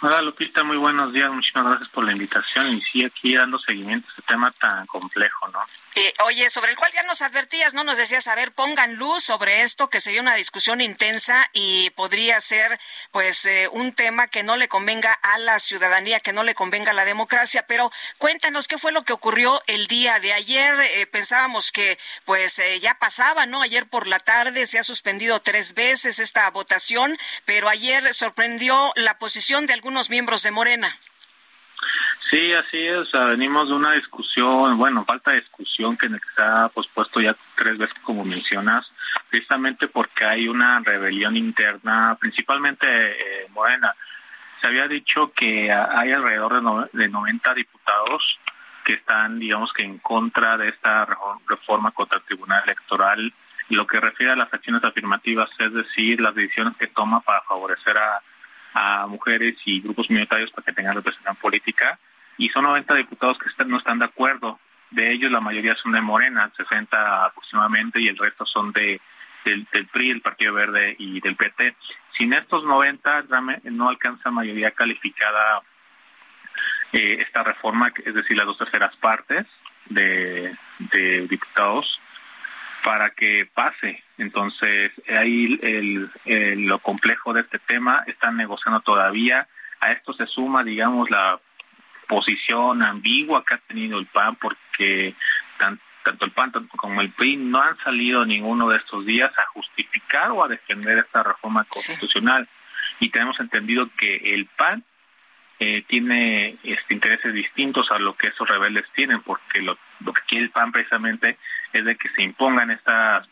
[0.00, 4.06] Hola Lupita, muy buenos días, muchísimas gracias por la invitación y sí, aquí dando seguimiento
[4.08, 5.60] a este tema tan complejo, ¿no?
[5.96, 7.84] Eh, oye, sobre el cual ya nos advertías, ¿no?
[7.84, 12.40] Nos decías, a ver, pongan luz sobre esto, que sería una discusión intensa y podría
[12.40, 12.80] ser,
[13.12, 16.90] pues, eh, un tema que no le convenga a la ciudadanía, que no le convenga
[16.90, 17.64] a la democracia.
[17.68, 20.74] Pero cuéntanos qué fue lo que ocurrió el día de ayer.
[20.80, 23.62] Eh, pensábamos que, pues, ya pasaba, ¿no?
[23.62, 29.18] Ayer por la tarde se ha suspendido tres veces esta votación, pero ayer sorprendió la
[29.18, 30.98] posición de algunos miembros de Morena.
[32.30, 33.12] Sí, así es.
[33.12, 36.18] venimos de una discusión, bueno, falta de discusión que se
[36.74, 38.90] pospuesto ya tres veces, como mencionas,
[39.30, 43.94] precisamente porque hay una rebelión interna, principalmente eh, Morena.
[44.60, 48.38] Se había dicho que hay alrededor de, de 90 diputados
[48.84, 51.06] que están, digamos que en contra de esta
[51.46, 53.32] reforma contra el Tribunal Electoral,
[53.70, 57.96] lo que refiere a las acciones afirmativas, es decir, las decisiones que toma para favorecer
[57.96, 58.20] a
[58.74, 61.98] a mujeres y grupos minoritarios para que tengan representación política
[62.36, 64.58] y son 90 diputados que no están de acuerdo.
[64.90, 69.00] De ellos la mayoría son de Morena, 60 aproximadamente, y el resto son de
[69.44, 71.74] del, PRI, el Partido Verde y del PT.
[72.16, 73.24] Sin estos 90
[73.64, 75.60] no alcanza mayoría calificada
[76.92, 79.46] eh, esta reforma, es decir, las dos terceras partes
[79.86, 80.56] de
[81.28, 82.00] diputados
[82.84, 84.04] para que pase.
[84.18, 89.48] Entonces, ahí el, lo complejo de este tema, están negociando todavía.
[89.80, 91.40] A esto se suma, digamos, la
[92.06, 95.14] posición ambigua que ha tenido el PAN, porque
[96.02, 100.30] tanto el PAN como el PRI no han salido ninguno de estos días a justificar
[100.30, 102.46] o a defender esta reforma constitucional.
[103.00, 104.84] Y tenemos entendido que el PAN
[105.60, 110.44] eh, tiene este, intereses distintos a lo que esos rebeldes tienen, porque lo, que quiere
[110.44, 111.38] el PAN precisamente
[111.72, 113.28] es de que se impongan estas,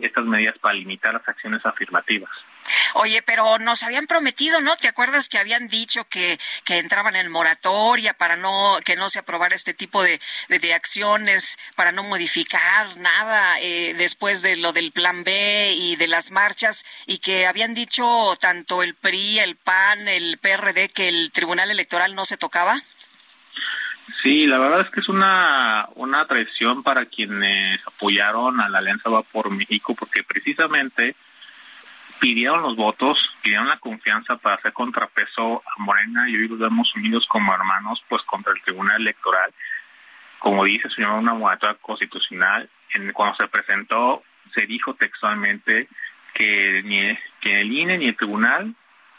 [0.00, 2.30] estas medidas para limitar las acciones afirmativas.
[2.94, 4.76] Oye, pero nos habían prometido, ¿no?
[4.76, 9.18] ¿Te acuerdas que habían dicho que, que entraban en moratoria para no que no se
[9.18, 14.92] aprobara este tipo de, de, acciones, para no modificar nada eh, después de lo del
[14.92, 20.08] plan B y de las marchas y que habían dicho tanto el PRI, el PAN,
[20.08, 22.80] el PRD que el Tribunal Electoral no se tocaba?
[24.22, 29.10] Sí, la verdad es que es una, una traición para quienes apoyaron a la Alianza
[29.10, 31.14] Va por México, porque precisamente
[32.20, 36.94] pidieron los votos, pidieron la confianza para hacer contrapeso a Morena y hoy los vemos
[36.96, 39.52] unidos como hermanos, pues contra el Tribunal Electoral.
[40.38, 42.68] Como dice, se llamó una moratoria constitucional.
[42.94, 44.22] En, cuando se presentó,
[44.54, 45.88] se dijo textualmente
[46.34, 48.74] que ni que el INE ni el Tribunal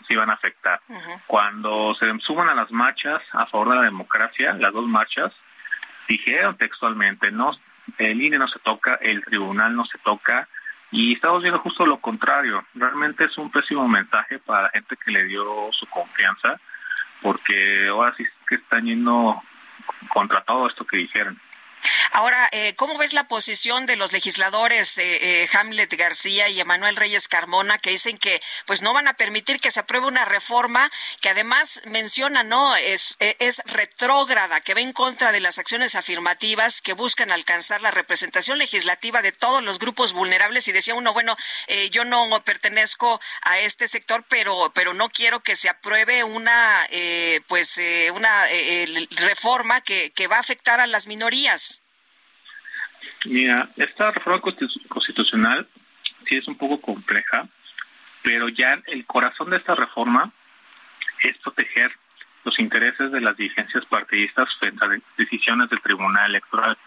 [0.07, 0.79] se iban a afectar.
[1.25, 5.33] Cuando se suman a las marchas a favor de la democracia, las dos marchas,
[6.07, 7.51] dijeron textualmente, no,
[7.97, 10.47] el INE no se toca, el tribunal no se toca,
[10.91, 12.63] y estamos viendo justo lo contrario.
[12.73, 16.59] Realmente es un pésimo mensaje para la gente que le dio su confianza,
[17.21, 19.41] porque ahora sí que están yendo
[20.09, 21.37] contra todo esto que dijeron.
[22.17, 26.95] Ahora, eh, ¿cómo ves la posición de los legisladores eh, eh, Hamlet García y Emanuel
[26.95, 30.91] Reyes Carmona que dicen que pues no van a permitir que se apruebe una reforma
[31.21, 36.81] que además menciona no es es retrógrada, que va en contra de las acciones afirmativas
[36.81, 41.37] que buscan alcanzar la representación legislativa de todos los grupos vulnerables y decía uno bueno
[41.91, 46.87] yo no pertenezco a este sector pero pero no quiero que se apruebe una
[47.47, 47.79] pues
[48.11, 48.47] una
[49.11, 51.83] reforma que que va a afectar a las minorías.
[53.29, 54.39] Mira, esta reforma
[54.87, 55.67] constitucional
[56.25, 57.45] sí es un poco compleja,
[58.23, 60.31] pero ya el corazón de esta reforma
[61.23, 61.91] es proteger
[62.45, 66.77] los intereses de las dirigencias partidistas frente a decisiones del Tribunal Electoral.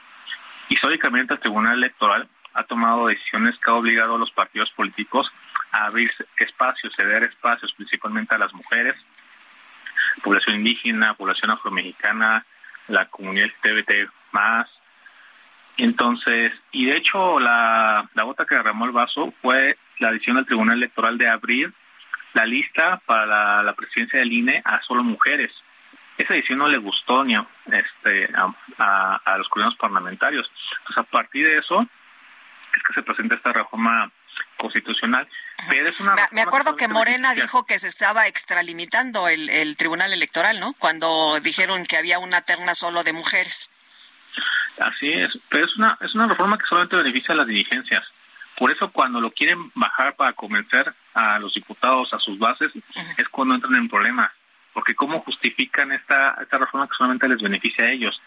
[0.71, 5.31] Históricamente el Tribunal Electoral ha tomado decisiones que ha obligado a los partidos políticos
[5.73, 8.97] a abrir espacios, ceder espacios principalmente a las mujeres,
[10.23, 12.47] población indígena, población afromexicana,
[12.89, 14.80] la comunidad LGBT más,
[15.85, 20.47] entonces, y de hecho la, la gota que derramó el vaso fue la decisión del
[20.47, 21.73] Tribunal Electoral de abrir
[22.33, 25.53] la lista para la, presidencia del INE a solo mujeres.
[26.17, 28.29] Esa decisión no le gustó ni a, este,
[28.79, 30.51] a, los coordinadores parlamentarios.
[30.79, 34.11] Entonces, a partir de eso es que se presenta esta reforma
[34.57, 35.27] constitucional.
[35.69, 40.13] Pero es una me, acuerdo que Morena dijo que se estaba extralimitando el, el Tribunal
[40.13, 40.75] Electoral, ¿no?
[40.79, 43.71] Cuando dijeron que había una terna solo de mujeres.
[44.81, 48.05] Así es, pero es una, es una reforma que solamente beneficia a las dirigencias.
[48.57, 52.73] Por eso cuando lo quieren bajar para convencer a los diputados, a sus bases,
[53.17, 54.33] es cuando entran en problemas.
[54.73, 58.21] Porque cómo justifican esta, esta reforma que solamente les beneficia a ellos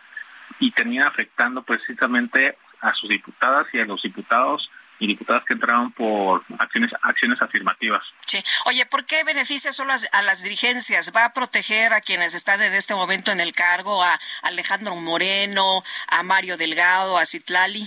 [0.59, 4.69] y termina afectando precisamente a sus diputadas y a los diputados
[5.03, 8.01] y diputadas que entraron por acciones acciones afirmativas.
[8.25, 8.41] Sí.
[8.65, 11.11] Oye, ¿por qué beneficia solo a, las dirigencias?
[11.13, 15.83] ¿Va a proteger a quienes están en este momento en el cargo, a Alejandro Moreno,
[16.07, 17.85] a Mario Delgado, a Citlali?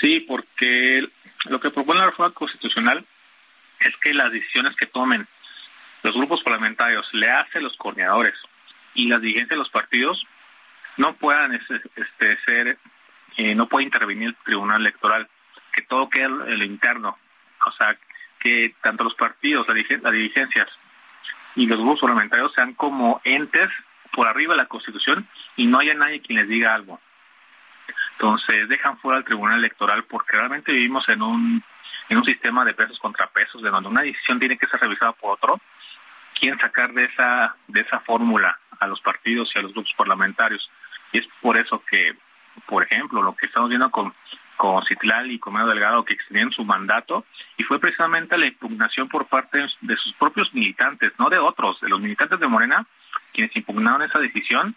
[0.00, 1.08] Sí, porque
[1.46, 3.04] lo que propone la reforma constitucional
[3.80, 5.26] es que las decisiones que tomen
[6.04, 8.34] los grupos parlamentarios le hace los coordinadores
[8.94, 10.24] y las dirigencias de los partidos
[10.98, 12.78] no puedan este, ser,
[13.36, 15.28] eh, no puede intervenir el Tribunal Electoral
[15.70, 17.16] que todo quede en lo interno.
[17.66, 17.96] O sea,
[18.38, 20.68] que tanto los partidos, las dirigencias
[21.54, 23.68] y los grupos parlamentarios sean como entes
[24.12, 27.00] por arriba de la Constitución y no haya nadie quien les diga algo.
[28.12, 31.62] Entonces dejan fuera al Tribunal Electoral porque realmente vivimos en un
[32.08, 35.12] en un sistema de pesos contra pesos, de donde una decisión tiene que ser revisada
[35.12, 35.60] por otro.
[36.34, 40.68] Quieren sacar de esa de esa fórmula a los partidos y a los grupos parlamentarios.
[41.12, 42.16] Y es por eso que,
[42.66, 44.12] por ejemplo, lo que estamos viendo con
[44.60, 47.24] con Citlal y con Delgado que extendían su mandato
[47.56, 51.88] y fue precisamente la impugnación por parte de sus propios militantes, no de otros, de
[51.88, 52.84] los militantes de Morena,
[53.32, 54.74] quienes impugnaron esa decisión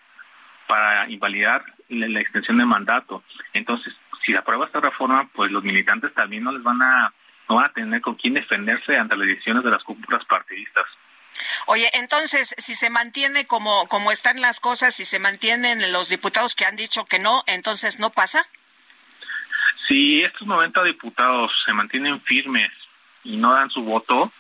[0.68, 3.24] para invalidar la, extensión de mandato.
[3.52, 7.12] Entonces, si se aprueba esta reforma, pues los militantes también no les van a
[7.50, 10.86] no van a tener con quién defenderse ante las decisiones de las cúpulas partidistas.
[11.66, 16.56] Oye, entonces, si se mantiene como, como están las cosas, si se mantienen los diputados
[16.56, 18.48] que han dicho que no, entonces no pasa.
[19.94, 22.72] Si estos 90 diputados se mantienen firmes
[23.24, 24.32] y no dan su voto,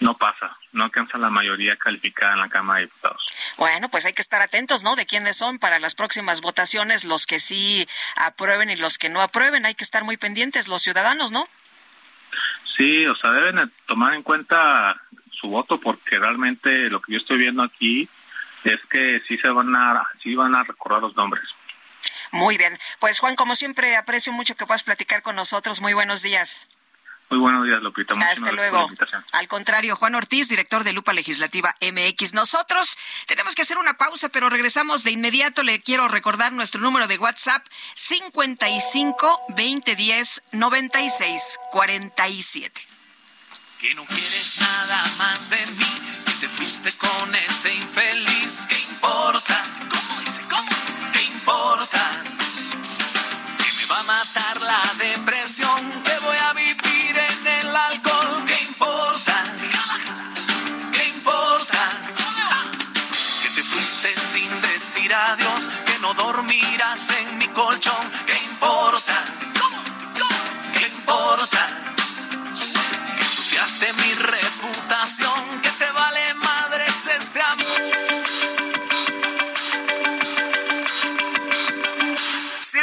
[0.00, 3.24] no pasa, no alcanza la mayoría calificada en la Cámara de Diputados.
[3.58, 4.96] Bueno, pues hay que estar atentos, ¿no?
[4.96, 9.22] De quiénes son para las próximas votaciones, los que sí aprueben y los que no
[9.22, 9.66] aprueben.
[9.66, 11.46] Hay que estar muy pendientes los ciudadanos, ¿no?
[12.76, 17.38] Sí, o sea, deben tomar en cuenta su voto porque realmente lo que yo estoy
[17.38, 18.08] viendo aquí
[18.64, 21.44] es que sí se van a sí van a recordar los nombres.
[22.32, 22.78] Muy bien.
[22.98, 25.80] Pues Juan, como siempre, aprecio mucho que puedas platicar con nosotros.
[25.80, 26.66] Muy buenos días.
[27.32, 28.14] Muy buenos días, Lupita.
[28.30, 28.90] Hasta luego.
[29.32, 32.34] Al contrario, Juan Ortiz, director de Lupa Legislativa MX.
[32.34, 35.62] Nosotros tenemos que hacer una pausa, pero regresamos de inmediato.
[35.62, 42.82] Le quiero recordar nuestro número de WhatsApp 55 2010 96 47.
[43.80, 45.86] Que no quieres nada más de mí,
[46.26, 48.66] que te fuiste con ese infeliz.
[48.68, 49.64] ¿Qué importa?
[49.88, 50.42] ¿Cómo dice?
[50.50, 50.81] ¿Cómo?
[51.44, 52.22] ¿Qué importa?
[53.90, 56.02] va a matar la depresión,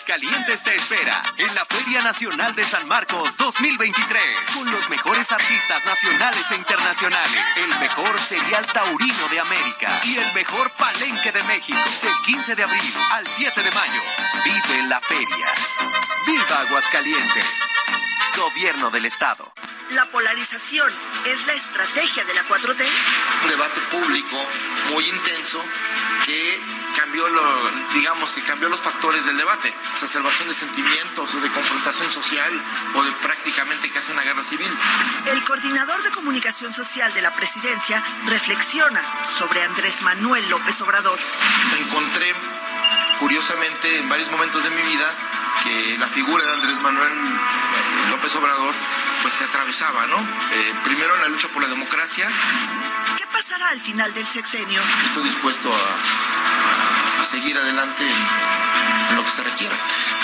[0.00, 4.22] Aguascalientes te espera en la Feria Nacional de San Marcos 2023
[4.54, 10.32] con los mejores artistas nacionales e internacionales, el mejor serial taurino de América y el
[10.32, 14.00] mejor palenque de México del 15 de abril al 7 de mayo.
[14.42, 15.46] Vive la feria.
[16.26, 17.46] ¡Viva Aguascalientes!
[18.38, 19.52] Gobierno del Estado.
[19.90, 20.90] La polarización
[21.26, 22.84] es la estrategia de la 4T.
[23.42, 24.36] Un debate público
[24.92, 25.62] muy intenso
[26.24, 31.50] que cambió lo, digamos que cambió los factores del debate, exacerbación de sentimientos o de
[31.50, 32.52] confrontación social
[32.94, 34.70] o de prácticamente casi una guerra civil.
[35.26, 41.18] El coordinador de comunicación social de la presidencia reflexiona sobre Andrés Manuel López Obrador.
[41.78, 42.34] Encontré
[43.18, 47.12] curiosamente en varios momentos de mi vida que la figura de Andrés Manuel
[48.10, 48.74] López Obrador
[49.22, 50.18] pues se atravesaba, ¿no?
[50.18, 52.28] Eh, primero en la lucha por la democracia.
[53.16, 54.80] ¿Qué pasará al final del sexenio?
[55.06, 59.74] Estoy dispuesto a, a seguir adelante en, en, lo que se requiera.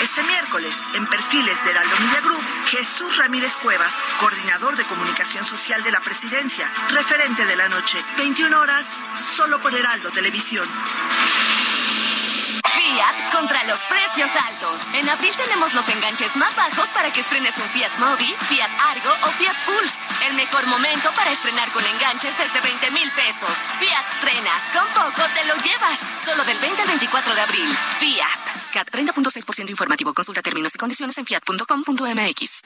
[0.01, 5.83] Este miércoles, en Perfiles de Heraldo Media Group, Jesús Ramírez Cuevas, coordinador de comunicación social
[5.83, 10.69] de la presidencia, referente de la noche, 21 horas, solo por Heraldo Televisión.
[12.77, 14.81] Fiat contra los precios altos.
[14.93, 19.09] En abril tenemos los enganches más bajos para que estrenes un Fiat Mobi, Fiat Argo
[19.25, 19.99] o Fiat Pulse.
[20.27, 23.49] El mejor momento para estrenar con enganches desde 20 mil pesos.
[23.79, 24.51] Fiat estrena.
[24.73, 25.99] Con poco te lo llevas.
[26.23, 27.77] Solo del 20 al 24 de abril.
[27.99, 28.57] Fiat.
[28.73, 30.13] CAT 30.6% informativo.
[30.13, 32.61] Consulta términos y condiciones en fiat.com.mx.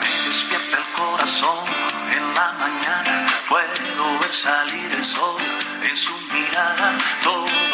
[0.00, 1.64] Me despierta el corazón
[2.10, 3.26] en la mañana.
[3.48, 5.40] Puedo ver salir el sol
[5.82, 6.98] en su mirada.
[7.22, 7.65] Todo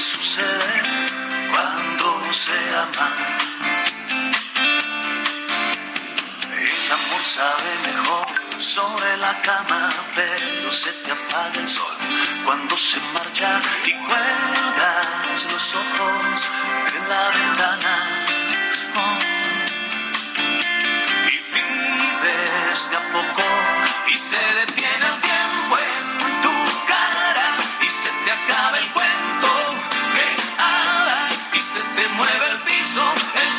[0.00, 0.84] puede suceder
[1.52, 3.10] cuando se ama.
[6.52, 11.96] El amor sabe mejor sobre la cama, pero se te apaga el sol
[12.44, 16.48] cuando se marcha y cuelgas los ojos
[16.96, 17.94] en la ventana.
[21.26, 23.46] Y vives de a poco
[24.12, 27.48] y se detiene el tiempo en tu cara
[27.82, 28.99] y se te acaba el cuento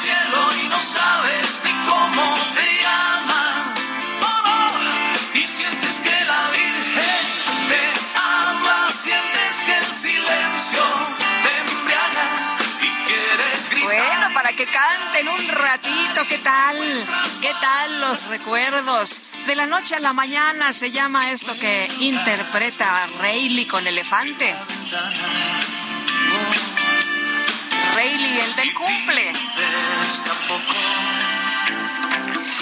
[0.01, 3.79] cielo y no sabes ni cómo te llamas.
[4.23, 5.39] Oh, no.
[5.39, 7.23] Y sientes que la Virgen
[7.69, 7.83] te
[8.17, 10.83] ama, sientes que el silencio
[11.43, 13.93] te embriaga y quieres gritar.
[13.93, 16.77] Bueno, para que canten un ratito, ¿qué tal?
[17.39, 19.21] ¿Qué tal los recuerdos?
[19.45, 24.55] De la noche a la mañana se llama esto que interpreta Rayleigh con elefante.
[27.95, 29.33] Rayleigh, el del cumple.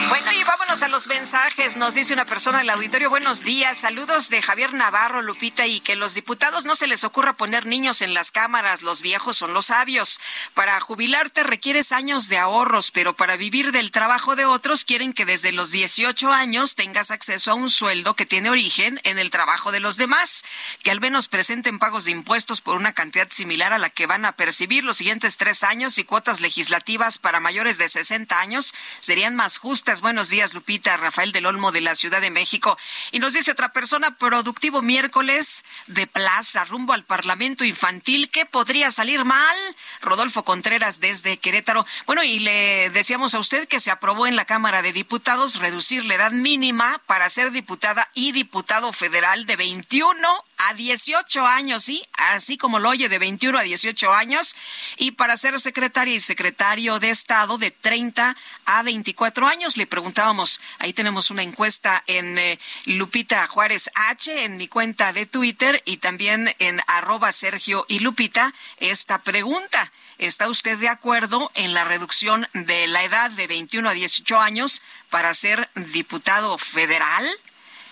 [0.09, 1.77] Bueno, y vámonos a los mensajes.
[1.77, 5.95] Nos dice una persona del auditorio, buenos días, saludos de Javier Navarro, Lupita, y que
[5.95, 9.67] los diputados no se les ocurra poner niños en las cámaras, los viejos son los
[9.67, 10.21] sabios.
[10.53, 15.25] Para jubilarte requieres años de ahorros, pero para vivir del trabajo de otros quieren que
[15.25, 19.71] desde los 18 años tengas acceso a un sueldo que tiene origen en el trabajo
[19.71, 20.45] de los demás,
[20.83, 24.23] que al menos presenten pagos de impuestos por una cantidad similar a la que van
[24.23, 29.35] a percibir los siguientes tres años y cuotas legislativas para mayores de 60 años serían
[29.35, 30.01] más justas.
[30.01, 30.58] Buenos días, Lupita.
[30.97, 32.77] Rafael del Olmo de la Ciudad de México.
[33.11, 38.29] Y nos dice otra persona, productivo miércoles de plaza rumbo al Parlamento Infantil.
[38.29, 39.57] ¿Qué podría salir mal?
[40.01, 41.85] Rodolfo Contreras desde Querétaro.
[42.05, 46.05] Bueno, y le decíamos a usted que se aprobó en la Cámara de Diputados reducir
[46.05, 52.03] la edad mínima para ser diputada y diputado federal de 21 a 18 años, ¿sí?
[52.13, 54.55] Así como lo oye, de 21 a 18 años.
[54.97, 58.35] Y para ser secretaria y secretario de Estado de 30
[58.65, 59.77] a 24 años.
[59.77, 65.25] Le preguntábamos, ahí tenemos una encuesta en eh, Lupita Juárez H, en mi cuenta de
[65.25, 69.91] Twitter y también en arroba Sergio y Lupita, esta pregunta.
[70.17, 74.81] ¿Está usted de acuerdo en la reducción de la edad de 21 a 18 años
[75.09, 77.25] para ser diputado federal?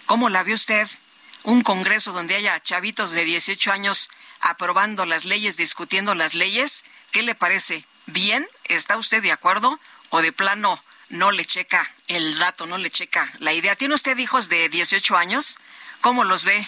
[0.05, 0.89] ¿Cómo la ve usted?
[1.47, 4.09] Un Congreso donde haya chavitos de 18 años
[4.41, 6.83] aprobando las leyes, discutiendo las leyes.
[7.11, 7.85] ¿Qué le parece?
[8.05, 8.45] ¿Bien?
[8.65, 9.79] ¿Está usted de acuerdo?
[10.09, 13.77] ¿O de plano no le checa el dato, no le checa la idea.
[13.77, 15.57] ¿Tiene usted hijos de 18 años?
[16.01, 16.67] ¿Cómo los ve?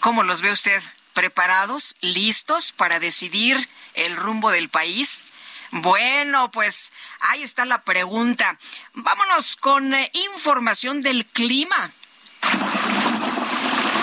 [0.00, 0.82] ¿Cómo los ve usted?
[1.14, 1.96] ¿Preparados?
[2.02, 5.24] ¿Listos para decidir el rumbo del país?
[5.70, 8.58] Bueno, pues ahí está la pregunta.
[8.92, 11.90] Vámonos con eh, información del clima.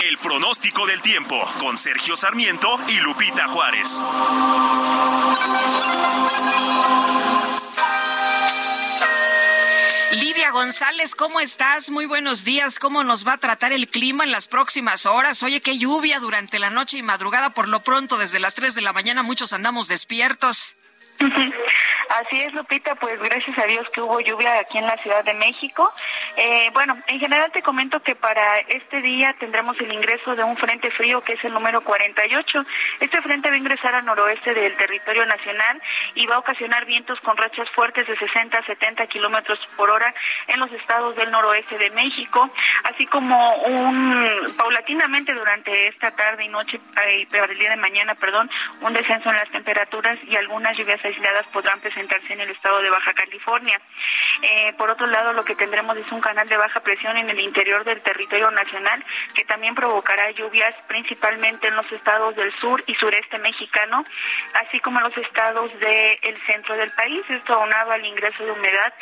[0.07, 3.99] El pronóstico del tiempo con Sergio Sarmiento y Lupita Juárez.
[10.11, 11.89] Lidia González, ¿cómo estás?
[11.89, 12.77] Muy buenos días.
[12.77, 15.41] ¿Cómo nos va a tratar el clima en las próximas horas?
[15.41, 17.55] Oye, qué lluvia durante la noche y madrugada.
[17.55, 20.75] Por lo pronto, desde las 3 de la mañana, muchos andamos despiertos.
[22.09, 25.33] Así es, Lupita, pues gracias a Dios que hubo lluvia aquí en la Ciudad de
[25.33, 25.91] México.
[26.37, 30.55] Eh, bueno, en general te comento que para este día tendremos el ingreso de un
[30.55, 32.65] frente frío que es el número 48.
[32.99, 35.81] Este frente va a ingresar al noroeste del territorio nacional
[36.13, 40.13] y va a ocasionar vientos con rachas fuertes de 60 a 70 kilómetros por hora
[40.47, 42.49] en los estados del noroeste de México,
[42.83, 48.49] así como un paulatinamente durante esta tarde y noche, eh, el día de mañana, perdón,
[48.81, 52.89] un descenso en las temperaturas y algunas lluvias aisladas podrán presentarse en el estado de
[52.89, 53.79] Baja California.
[54.41, 57.39] Eh, por otro lado, lo que tendremos es un canal de baja presión en el
[57.39, 59.03] interior del territorio nacional
[59.33, 64.03] que también provocará lluvias principalmente en los estados del sur y sureste mexicano,
[64.65, 67.21] así como en los estados del centro del país.
[67.29, 68.93] Esto aunado al ingreso de humedad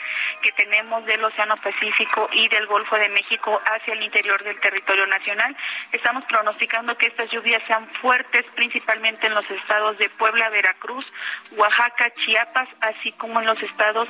[0.42, 5.08] que tenemos del Océano Pacífico y del Golfo de México hacia el interior del territorio
[5.08, 5.56] nacional.
[5.92, 11.06] Estamos pronosticando que estas lluvias sean fuertes principalmente en los estados de Puebla, Veracruz,
[11.52, 14.10] Oaxaca, Chiapas, así como en los estados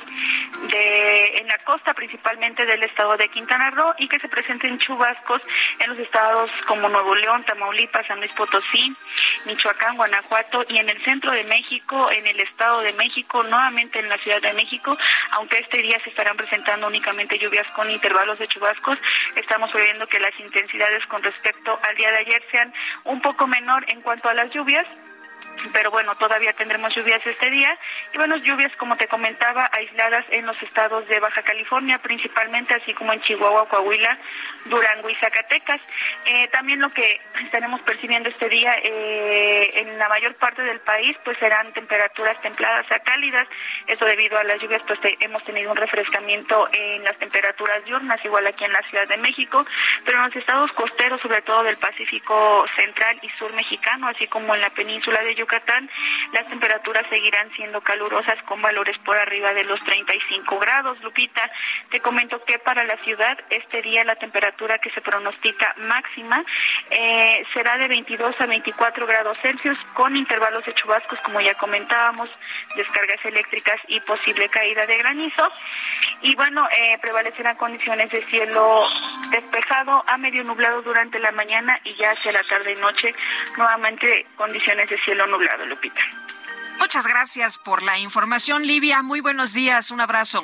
[0.70, 5.42] de en la costa principalmente del estado de Quintana Roo y que se presenten chubascos
[5.78, 8.94] en los estados como Nuevo León, Tamaulipas, San Luis Potosí,
[9.46, 14.08] Michoacán, Guanajuato y en el centro de México, en el estado de México, nuevamente en
[14.08, 14.96] la Ciudad de México,
[15.32, 18.98] aunque este día se estarán presentando únicamente lluvias con intervalos de chubascos,
[19.36, 22.72] estamos previendo que las intensidades con respecto al día de ayer sean
[23.04, 24.86] un poco menor en cuanto a las lluvias
[25.72, 27.76] pero bueno, todavía tendremos lluvias este día.
[28.12, 32.94] Y bueno, lluvias como te comentaba, aisladas en los estados de Baja California principalmente, así
[32.94, 34.18] como en Chihuahua, Coahuila,
[34.66, 35.80] Durango y Zacatecas.
[36.26, 41.16] Eh, también lo que estaremos percibiendo este día eh, en la mayor parte del país,
[41.24, 43.48] pues serán temperaturas templadas a cálidas,
[43.86, 48.46] esto debido a las lluvias, pues hemos tenido un refrescamiento en las temperaturas diurnas, igual
[48.46, 49.64] aquí en la Ciudad de México,
[50.04, 54.54] pero en los estados costeros, sobre todo del Pacífico Central y Sur mexicano, así como
[54.54, 55.90] en la península de Yucatán, Yucatán,
[56.32, 60.98] las temperaturas seguirán siendo calurosas con valores por arriba de los 35 grados.
[61.02, 61.50] Lupita,
[61.90, 66.42] te comento que para la ciudad este día la temperatura que se pronostica máxima
[66.90, 72.30] eh, será de 22 a 24 grados Celsius con intervalos de chubascos, como ya comentábamos,
[72.74, 75.50] descargas eléctricas y posible caída de granizo.
[76.22, 78.86] Y bueno, eh, prevalecerán condiciones de cielo
[79.30, 83.14] despejado a medio nublado durante la mañana y ya hacia la tarde y noche
[83.58, 85.26] nuevamente condiciones de cielo
[85.66, 86.00] Lupita.
[86.78, 89.02] Muchas gracias por la información, Livia.
[89.02, 89.90] Muy buenos días.
[89.90, 90.42] Un abrazo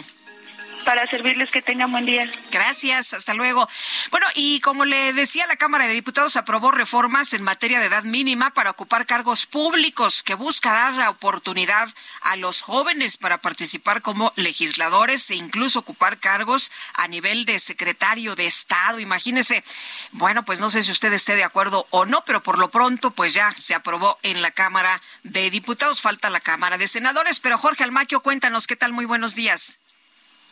[0.84, 2.30] para servirles que tengan buen día.
[2.50, 3.68] Gracias, hasta luego.
[4.10, 8.04] Bueno, y como le decía, la Cámara de Diputados aprobó reformas en materia de edad
[8.04, 11.88] mínima para ocupar cargos públicos que busca dar la oportunidad
[12.22, 18.36] a los jóvenes para participar como legisladores e incluso ocupar cargos a nivel de secretario
[18.36, 19.00] de Estado.
[19.00, 19.64] Imagínese,
[20.12, 23.10] bueno, pues no sé si usted esté de acuerdo o no, pero por lo pronto
[23.10, 27.58] pues ya se aprobó en la Cámara de Diputados, falta la Cámara de Senadores, pero
[27.58, 29.79] Jorge Almaquio, cuéntanos qué tal, muy buenos días.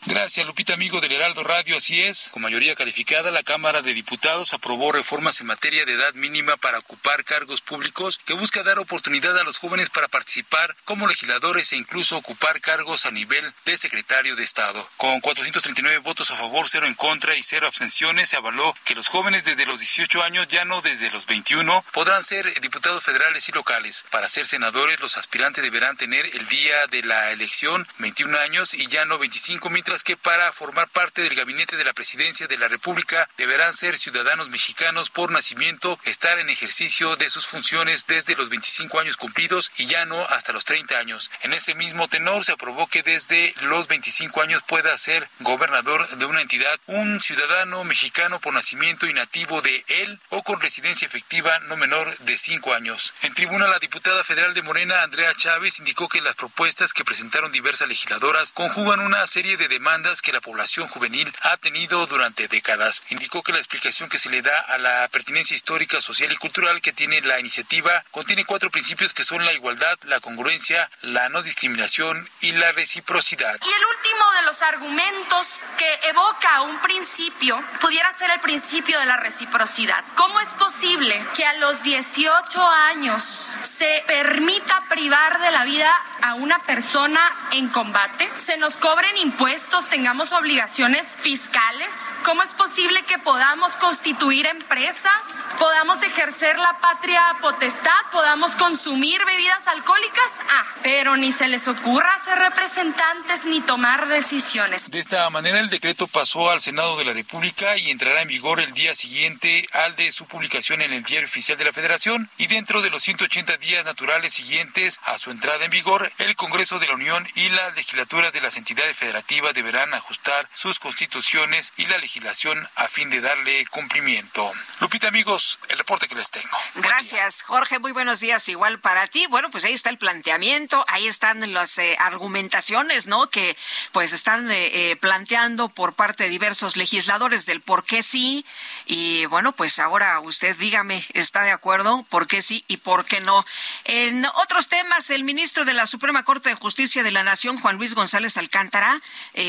[0.06, 1.76] Gracias, Lupita, amigo del Heraldo Radio.
[1.76, 6.14] Así es, con mayoría calificada, la Cámara de Diputados aprobó reformas en materia de edad
[6.14, 11.08] mínima para ocupar cargos públicos que busca dar oportunidad a los jóvenes para participar como
[11.08, 14.88] legisladores e incluso ocupar cargos a nivel de secretario de Estado.
[14.96, 19.08] Con 439 votos a favor, cero en contra y cero abstenciones, se avaló que los
[19.08, 23.52] jóvenes desde los 18 años, ya no desde los 21, podrán ser diputados federales y
[23.52, 24.06] locales.
[24.10, 28.86] Para ser senadores, los aspirantes deberán tener el día de la elección 21 años y
[28.86, 32.68] ya no 25, mientras que para formar parte del gabinete de la presidencia de la
[32.68, 38.50] República deberán ser ciudadanos mexicanos por nacimiento, estar en ejercicio de sus funciones desde los
[38.50, 41.30] 25 años cumplidos y ya no hasta los 30 años.
[41.40, 46.26] En ese mismo tenor se aprobó que desde los 25 años pueda ser gobernador de
[46.26, 51.58] una entidad un ciudadano mexicano por nacimiento y nativo de él o con residencia efectiva
[51.60, 53.14] no menor de 5 años.
[53.22, 57.52] En tribuna la diputada federal de Morena, Andrea Chávez, indicó que las propuestas que presentaron
[57.52, 63.04] diversas legisladoras conjugan una serie de demandas que la población juvenil ha tenido durante décadas.
[63.10, 66.80] Indicó que la explicación que se le da a la pertinencia histórica, social y cultural
[66.80, 71.42] que tiene la iniciativa contiene cuatro principios que son la igualdad, la congruencia, la no
[71.42, 73.56] discriminación y la reciprocidad.
[73.62, 79.06] Y el último de los argumentos que evoca un principio pudiera ser el principio de
[79.06, 80.04] la reciprocidad.
[80.16, 83.22] ¿Cómo es posible que a los 18 años
[83.62, 87.20] se permita privar de la vida a una persona
[87.52, 88.28] en combate?
[88.38, 91.88] ¿Se nos cobren impuestos, tengamos obligaciones fiscales?
[92.24, 99.66] ¿Cómo es posible que podamos constituir empresas, podamos ejercer la patria potestad, podamos consumir bebidas
[99.68, 100.30] alcohólicas?
[100.50, 104.90] Ah, pero ni se les ocurra ser representantes ni tomar decisiones.
[104.90, 108.60] De esta manera, el decreto pasó al Senado de la República y entrará en vigor
[108.60, 112.46] el día siguiente al de su publicación en el Diario Oficial de la Federación y
[112.46, 116.86] dentro de los 180 días naturales siguientes a su entrada en vigor, el Congreso de
[116.86, 121.98] la Unión y la legislatura de las entidades federativas deberán ajustar sus constituciones y la
[121.98, 124.52] legislación a fin de darle cumplimiento.
[124.80, 126.56] Lupita, amigos, el reporte que les tengo.
[126.76, 127.80] Gracias, Jorge.
[127.80, 128.48] Muy buenos días.
[128.48, 129.26] Igual para ti.
[129.26, 133.26] Bueno, pues ahí está el planteamiento, ahí están las eh, argumentaciones, ¿no?
[133.26, 133.56] Que
[133.90, 138.46] pues están eh, eh, planteando por parte de diversos legisladores del por qué sí.
[138.86, 142.06] Y bueno, pues ahora usted dígame, ¿está de acuerdo?
[142.08, 143.44] ¿Por qué sí y por qué no?
[143.82, 147.76] En otros temas, el ministro de la Suprema Corte de Justicia de la Nación, Juan
[147.76, 149.00] Luis González Alcántara,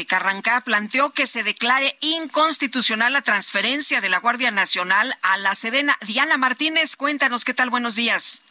[0.06, 5.98] Carrancá, planteó que se declare inconstitucional la transferencia de la Guardia Nacional a la Sedena.
[6.06, 8.42] Diana Martínez, cuéntanos qué tal, buenos días.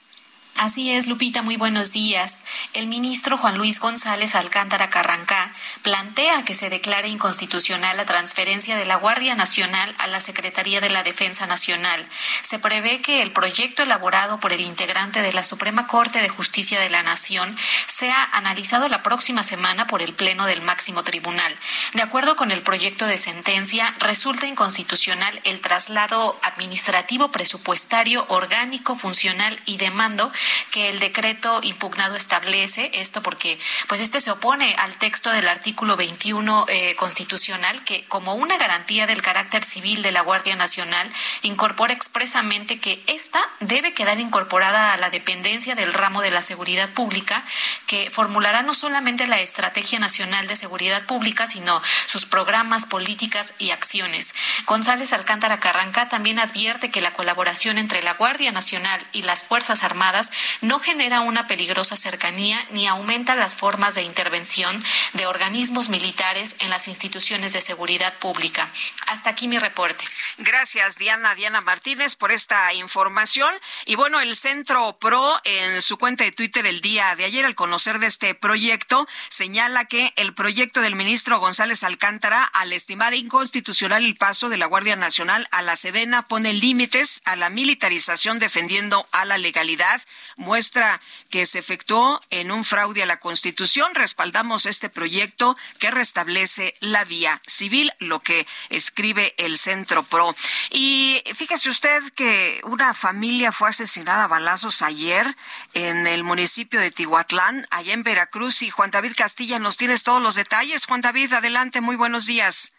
[0.59, 2.43] Así es, Lupita, muy buenos días.
[2.73, 5.53] El ministro Juan Luis González Alcántara Carrancá
[5.83, 10.91] plantea que se declare inconstitucional la transferencia de la Guardia Nacional a la Secretaría de
[10.91, 12.05] la Defensa Nacional.
[12.43, 16.81] Se prevé que el proyecto elaborado por el integrante de la Suprema Corte de Justicia
[16.81, 17.57] de la Nación
[17.87, 21.57] sea analizado la próxima semana por el Pleno del Máximo Tribunal.
[21.95, 29.57] De acuerdo con el proyecto de sentencia, resulta inconstitucional el traslado administrativo, presupuestario, orgánico, funcional
[29.65, 30.33] y de mando
[30.71, 35.97] que el decreto impugnado establece esto porque pues este se opone al texto del artículo
[35.97, 41.11] 21 eh, constitucional que como una garantía del carácter civil de la Guardia Nacional
[41.43, 46.89] incorpora expresamente que esta debe quedar incorporada a la dependencia del ramo de la seguridad
[46.91, 47.45] pública
[47.87, 53.71] que formulará no solamente la estrategia nacional de seguridad pública sino sus programas, políticas y
[53.71, 54.35] acciones.
[54.67, 59.85] González Alcántara Carranca también advierte que la colaboración entre la Guardia Nacional y las Fuerzas
[59.85, 60.31] Armadas
[60.61, 64.83] no genera una peligrosa cercanía ni aumenta las formas de intervención
[65.15, 68.71] de organismos militares en las instituciones de seguridad pública.
[69.07, 70.05] Hasta aquí mi reporte.
[70.39, 73.53] Gracias, Diana, Diana Martínez, por esta información.
[73.87, 77.55] Y bueno, el Centro PRO en su cuenta de Twitter el día de ayer, al
[77.55, 84.05] conocer de este proyecto, señala que el proyecto del ministro González Alcántara, al estimar inconstitucional
[84.05, 89.07] el paso de la Guardia Nacional a la Sedena, pone límites a la militarización defendiendo
[89.13, 90.03] a la legalidad
[90.37, 91.01] muestra
[91.31, 93.95] que se efectuó en un fraude a la Constitución.
[93.95, 100.35] Respaldamos este proyecto que restablece la vía civil, lo que escribe el Centro PRO.
[100.71, 105.27] Y fíjese usted que una familia fue asesinada a balazos ayer
[105.75, 108.63] en el municipio de Tihuatlán, allá en Veracruz.
[108.63, 110.87] Y Juan David Castilla, nos tienes todos los detalles.
[110.87, 112.73] Juan David, adelante, muy buenos días.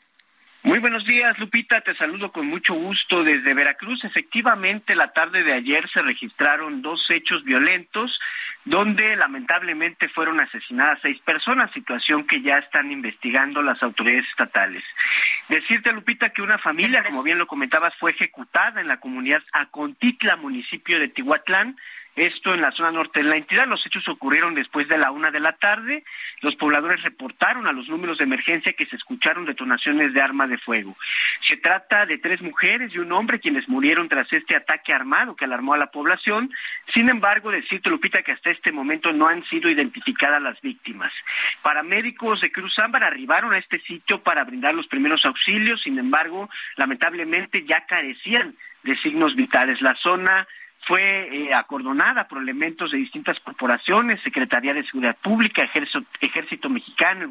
[0.61, 1.79] Muy buenos días, Lupita.
[1.79, 4.03] Te saludo con mucho gusto desde Veracruz.
[4.03, 8.19] Efectivamente, la tarde de ayer se registraron dos hechos violentos
[8.65, 14.83] donde lamentablemente fueron asesinadas seis personas, situación que ya están investigando las autoridades estatales.
[15.47, 20.35] Decirte, Lupita, que una familia, como bien lo comentabas, fue ejecutada en la comunidad Acontitla,
[20.35, 21.77] municipio de Tihuatlán,
[22.21, 23.67] esto en la zona norte de la entidad.
[23.67, 26.03] Los hechos ocurrieron después de la una de la tarde.
[26.41, 30.57] Los pobladores reportaron a los números de emergencia que se escucharon detonaciones de arma de
[30.57, 30.95] fuego.
[31.47, 35.45] Se trata de tres mujeres y un hombre quienes murieron tras este ataque armado que
[35.45, 36.51] alarmó a la población.
[36.93, 41.11] Sin embargo, decirte, Lupita, que hasta este momento no han sido identificadas las víctimas.
[41.61, 45.81] Paramédicos de Cruz Ámbar arribaron a este sitio para brindar los primeros auxilios.
[45.81, 49.81] Sin embargo, lamentablemente ya carecían de signos vitales.
[49.81, 50.47] La zona
[50.87, 57.27] fue eh, acordonada por elementos de distintas corporaciones, Secretaría de Seguridad Pública, Ejército, Mexicano y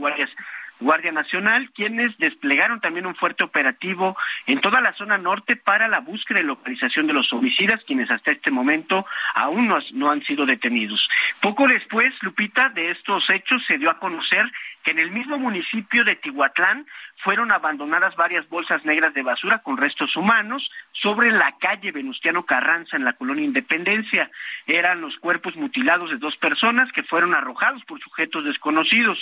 [0.80, 6.00] Guardia Nacional, quienes desplegaron también un fuerte operativo en toda la zona norte para la
[6.00, 10.46] búsqueda y localización de los homicidas, quienes hasta este momento aún no, no han sido
[10.46, 11.08] detenidos.
[11.40, 14.44] Poco después, Lupita, de estos hechos se dio a conocer
[14.82, 16.86] que en el mismo municipio de Tihuatlán
[17.22, 22.96] fueron abandonadas varias bolsas negras de basura con restos humanos sobre la calle Venustiano Carranza
[22.96, 24.30] en la colonia Independencia.
[24.66, 29.18] Eran los cuerpos mutilados de dos personas que fueron arrojados por sujetos desconocidos.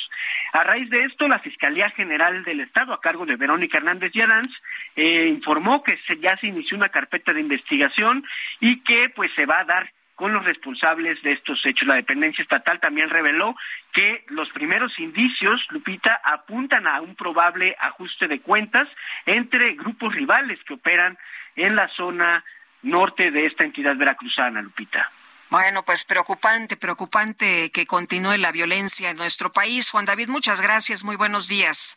[0.53, 4.53] A raíz de esto, la Fiscalía General del Estado, a cargo de Verónica Hernández Yaranz,
[4.95, 8.25] eh, informó que ya se inició una carpeta de investigación
[8.61, 11.87] y que pues se va a dar con los responsables de estos hechos.
[11.87, 13.55] La dependencia estatal también reveló
[13.93, 18.89] que los primeros indicios, Lupita, apuntan a un probable ajuste de cuentas
[19.27, 21.17] entre grupos rivales que operan
[21.55, 22.45] en la zona
[22.83, 25.11] norte de esta entidad veracruzana, Lupita.
[25.51, 29.91] Bueno, pues preocupante, preocupante que continúe la violencia en nuestro país.
[29.91, 31.97] Juan David, muchas gracias, muy buenos días.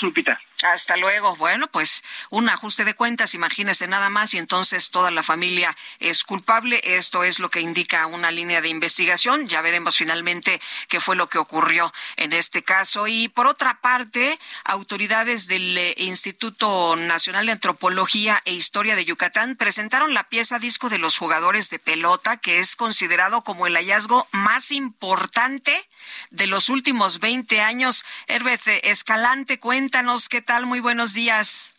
[0.00, 0.40] Lupita.
[0.64, 1.36] Hasta luego.
[1.36, 6.24] Bueno, pues un ajuste de cuentas, imagínese nada más, y entonces toda la familia es
[6.24, 6.80] culpable.
[6.82, 9.46] Esto es lo que indica una línea de investigación.
[9.46, 13.06] Ya veremos finalmente qué fue lo que ocurrió en este caso.
[13.06, 19.56] Y por otra parte, autoridades del eh, Instituto Nacional de Antropología e Historia de Yucatán
[19.56, 24.26] presentaron la pieza disco de los jugadores de pelota, que es considerado como el hallazgo
[24.32, 25.86] más importante
[26.30, 28.06] de los últimos 20 años.
[28.28, 31.70] Herbeth Escalante, cuéntanos qué tal muy buenos días.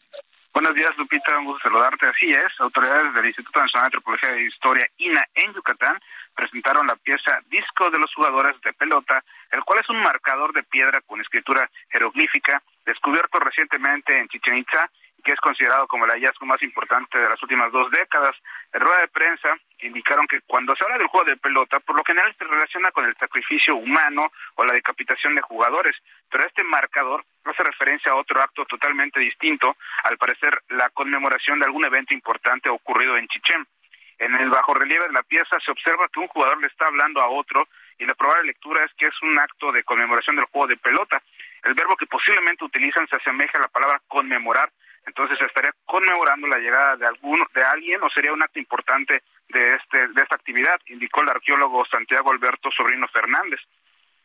[0.54, 1.38] Buenos días, Lupita.
[1.38, 2.08] Un gusto saludarte.
[2.08, 6.00] Así es, autoridades del Instituto Nacional de Antropología e Historia, INA, en Yucatán,
[6.36, 10.64] presentaron la pieza Disco de los Jugadores de Pelota, el cual es un marcador de
[10.64, 14.90] piedra con escritura jeroglífica, descubierto recientemente en Chichen Itza
[15.26, 18.36] que es considerado como el hallazgo más importante de las últimas dos décadas.
[18.72, 22.04] En rueda de prensa indicaron que cuando se habla del juego de pelota, por lo
[22.06, 25.96] general se relaciona con el sacrificio humano o la decapitación de jugadores,
[26.30, 31.66] pero este marcador hace referencia a otro acto totalmente distinto, al parecer la conmemoración de
[31.66, 33.66] algún evento importante ocurrido en Chichén.
[34.20, 37.20] En el bajo relieve de la pieza se observa que un jugador le está hablando
[37.20, 37.68] a otro
[37.98, 41.22] y la probable lectura es que es un acto de conmemoración del juego de pelota.
[41.64, 44.72] El verbo que posiblemente utilizan se asemeja a la palabra conmemorar,
[45.06, 49.76] entonces estaría conmemorando la llegada de algún de alguien o sería un acto importante de
[49.76, 53.60] este de esta actividad, indicó el arqueólogo Santiago Alberto Sobrino Fernández.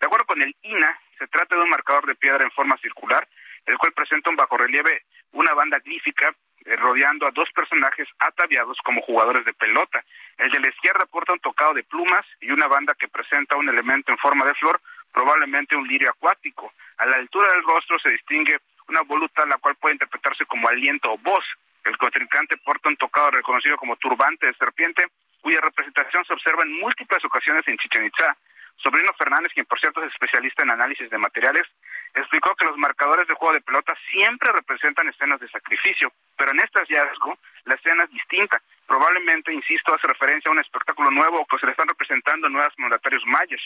[0.01, 3.28] De acuerdo con el INA, se trata de un marcador de piedra en forma circular,
[3.66, 5.03] el cual presenta un bajorrelieve,
[5.33, 10.03] una banda glífica eh, rodeando a dos personajes ataviados como jugadores de pelota.
[10.39, 13.68] El de la izquierda porta un tocado de plumas y una banda que presenta un
[13.68, 14.81] elemento en forma de flor,
[15.12, 16.72] probablemente un lirio acuático.
[16.99, 18.59] A la altura del rostro se distingue
[18.91, 21.45] una voluta la cual puede interpretarse como aliento o voz.
[21.84, 25.07] El contrincante porta un tocado reconocido como turbante de serpiente,
[25.41, 28.36] cuya representación se observa en múltiples ocasiones en Chichen Itza.
[28.76, 31.66] Sobrino Fernández, quien por cierto es especialista en análisis de materiales,
[32.14, 36.61] explicó que los marcadores de juego de pelota siempre representan escenas de sacrificio, pero en
[36.61, 38.61] este hallazgo la escena es distinta.
[38.86, 43.22] Probablemente, insisto, hace referencia a un espectáculo nuevo que se le están representando nuevos mandatarios
[43.26, 43.61] mayas.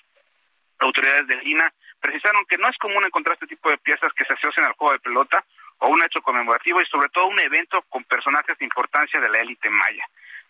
[0.79, 4.35] Autoridades de INA precisaron que no es común encontrar este tipo de piezas que se
[4.35, 5.45] asocian al juego de pelota
[5.79, 9.41] o un hecho conmemorativo y sobre todo un evento con personajes de importancia de la
[9.41, 10.05] élite maya.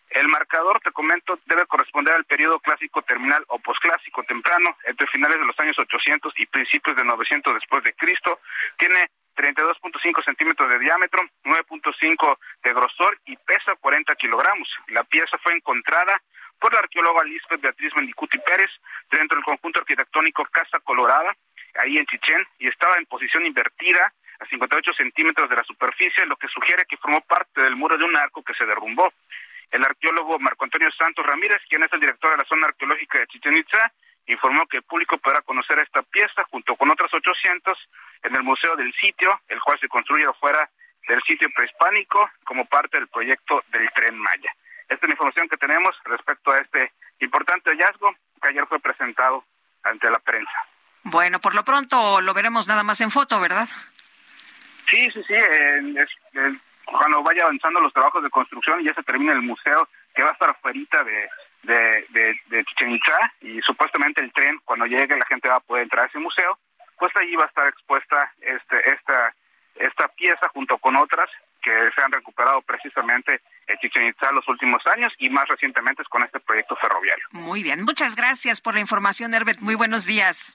[0.09, 5.39] El marcador, te comento, debe corresponder al periodo clásico terminal o posclásico temprano, entre finales
[5.39, 8.39] de los años 800 y principios de 900 después de Cristo.
[8.77, 14.69] Tiene 32.5 centímetros de diámetro, 9.5 de grosor y pesa 40 kilogramos.
[14.89, 16.21] La pieza fue encontrada
[16.73, 18.69] la arqueóloga Lisbeth Beatriz Mendicuti Pérez
[19.11, 21.35] dentro del conjunto arquitectónico Casa Colorada,
[21.75, 26.35] ahí en Chichén, y estaba en posición invertida a 58 centímetros de la superficie, lo
[26.35, 29.11] que sugiere que formó parte del muro de un arco que se derrumbó.
[29.71, 33.27] El arqueólogo Marco Antonio Santos Ramírez, quien es el director de la zona arqueológica de
[33.27, 33.91] Chichen Itza,
[34.27, 37.77] informó que el público podrá conocer esta pieza junto con otras 800
[38.23, 40.69] en el Museo del Sitio, el cual se construye afuera
[41.07, 44.51] del sitio prehispánico como parte del proyecto del Tren Maya.
[44.87, 49.43] Esta es la información que tenemos respecto a este importante hallazgo que ayer fue presentado
[49.83, 50.65] ante la prensa.
[51.03, 53.67] Bueno, por lo pronto lo veremos nada más en foto, ¿verdad?
[54.89, 55.35] Sí, sí, sí.
[56.85, 60.29] cuando vaya avanzando los trabajos de construcción y ya se termina el museo, que va
[60.29, 65.25] a estar afuera de, de, de, Chichen Itza, y supuestamente el tren, cuando llegue la
[65.25, 66.57] gente va a poder entrar a ese museo,
[66.97, 69.35] pues allí va a estar expuesta este, esta,
[69.75, 71.29] esta pieza junto con otras
[71.61, 76.39] que se han recuperado precisamente Itza los últimos años y más recientemente es con este
[76.39, 77.25] proyecto ferroviario.
[77.31, 79.59] Muy bien, muchas gracias por la información, Herbert.
[79.59, 80.53] Muy buenos días.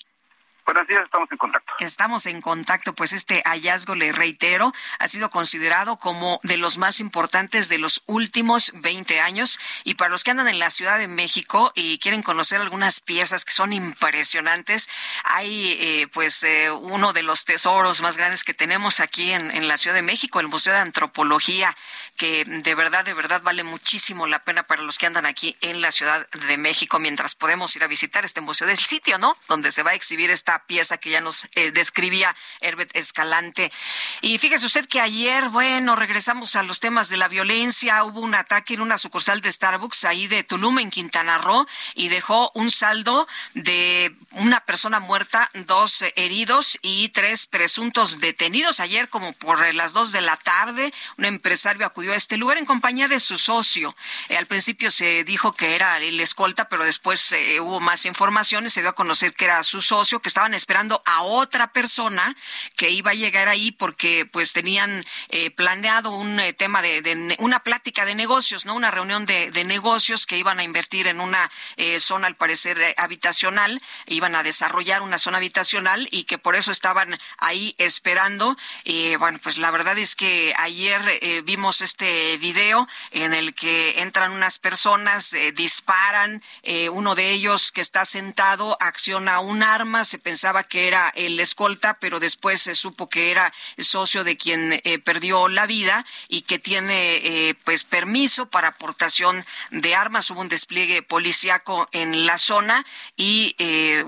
[0.73, 1.73] Buenos días, estamos en contacto.
[1.81, 7.01] Estamos en contacto, pues este hallazgo, le reitero, ha sido considerado como de los más
[7.01, 9.59] importantes de los últimos 20 años.
[9.83, 13.45] Y para los que andan en la Ciudad de México y quieren conocer algunas piezas
[13.45, 14.89] que son impresionantes,
[15.25, 19.67] hay eh, pues eh, uno de los tesoros más grandes que tenemos aquí en, en
[19.67, 21.77] la Ciudad de México, el Museo de Antropología,
[22.17, 25.81] que de verdad, de verdad vale muchísimo la pena para los que andan aquí en
[25.81, 29.37] la Ciudad de México, mientras podemos ir a visitar este museo del sitio, ¿no?
[29.49, 33.73] Donde se va a exhibir esta pieza que ya nos eh, describía Herbert Escalante.
[34.21, 38.05] Y fíjese usted que ayer, bueno, regresamos a los temas de la violencia.
[38.05, 42.09] Hubo un ataque en una sucursal de Starbucks ahí de Tulum, en Quintana Roo, y
[42.09, 48.81] dejó un saldo de una persona muerta, dos heridos y tres presuntos detenidos.
[48.81, 52.67] Ayer, como por las dos de la tarde, un empresario acudió a este lugar en
[52.67, 53.97] compañía de su socio.
[54.29, 58.73] Eh, al principio se dijo que era el escolta, pero después eh, hubo más informaciones.
[58.73, 62.35] Se dio a conocer que era su socio, que estaban esperando a otra persona
[62.77, 68.05] que iba a llegar ahí porque pues tenían eh, planeado un tema de, una plática
[68.05, 71.51] de negocios, no una reunión de, de negocios que iban a invertir en una
[71.99, 77.17] zona al parecer habitacional iban a desarrollar una zona habitacional y que por eso estaban
[77.39, 78.57] ahí esperando.
[78.85, 84.01] y bueno, pues la verdad es que ayer eh, vimos este video en el que
[84.03, 90.05] entran unas personas, eh, disparan, eh, uno de ellos que está sentado acciona un arma,
[90.05, 94.81] se pensaba que era el escolta, pero después se supo que era socio de quien
[95.03, 100.31] perdió la vida y que tiene pues permiso para aportación de armas.
[100.31, 102.87] Hubo un despliegue policiaco en la zona
[103.17, 103.57] y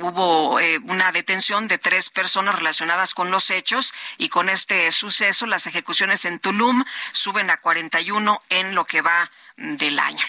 [0.00, 5.46] hubo eh, una detención de tres personas relacionadas con los hechos y con este suceso
[5.46, 10.24] las ejecuciones en Tulum suben a 41 en lo que va del año.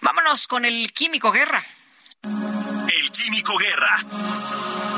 [0.00, 1.62] Vámonos con el Químico Guerra.
[2.22, 3.98] El Químico Guerra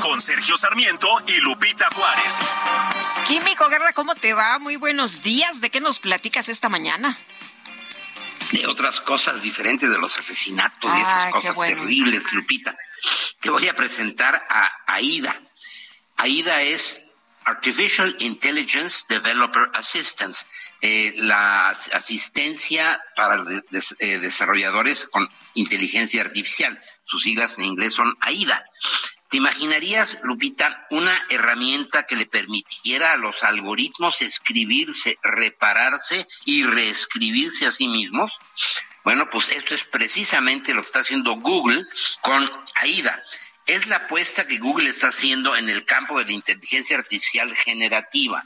[0.01, 2.33] con Sergio Sarmiento y Lupita Juárez.
[3.27, 4.59] Químico Guerra, ¿cómo te va?
[4.59, 5.61] Muy buenos días.
[5.61, 7.17] ¿De qué nos platicas esta mañana?
[8.51, 12.77] de otras cosas diferentes de los asesinatos, de esas cosas terribles, Lupita.
[13.39, 15.35] Te voy a presentar a AIDA.
[16.17, 17.01] AIDA es
[17.45, 20.45] Artificial Intelligence Developer Assistance,
[20.81, 23.43] eh, la asistencia para
[23.99, 26.79] eh, desarrolladores con inteligencia artificial.
[27.13, 28.65] Sus siglas en inglés son AIDA.
[29.29, 37.67] ¿Te imaginarías, Lupita, una herramienta que le permitiera a los algoritmos escribirse, repararse y reescribirse
[37.67, 38.39] a sí mismos?
[39.03, 41.85] Bueno, pues esto es precisamente lo que está haciendo Google
[42.21, 42.49] con
[42.81, 43.23] AIDA.
[43.67, 48.43] Es la apuesta que Google está haciendo en el campo de la inteligencia artificial generativa.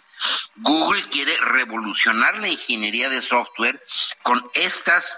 [0.57, 3.81] Google quiere revolucionar la ingeniería de software
[4.23, 5.17] con estas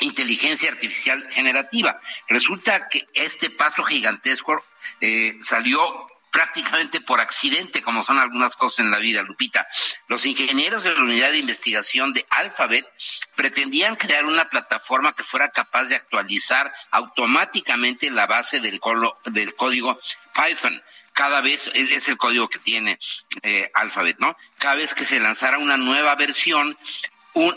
[0.00, 1.98] inteligencia artificial generativa.
[2.28, 4.62] Resulta que este paso gigantesco
[5.00, 9.66] eh, salió prácticamente por accidente, como son algunas cosas en la vida, Lupita.
[10.08, 12.86] Los ingenieros de la unidad de investigación de Alphabet
[13.34, 18.80] pretendían crear una plataforma que fuera capaz de actualizar automáticamente la base del,
[19.26, 19.98] del código
[20.34, 20.80] Python
[21.12, 22.98] cada vez es, el código que tiene
[23.42, 24.36] eh, Alphabet, ¿no?
[24.58, 26.78] Cada vez que se lanzara una nueva versión,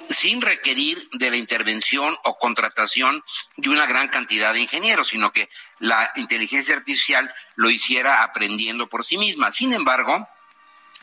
[0.10, 3.24] sin requerir de la intervención o contratación
[3.58, 9.06] de una gran cantidad de ingenieros, sino que la inteligencia artificial lo hiciera aprendiendo por
[9.06, 9.52] sí misma.
[9.52, 10.28] Sin embargo,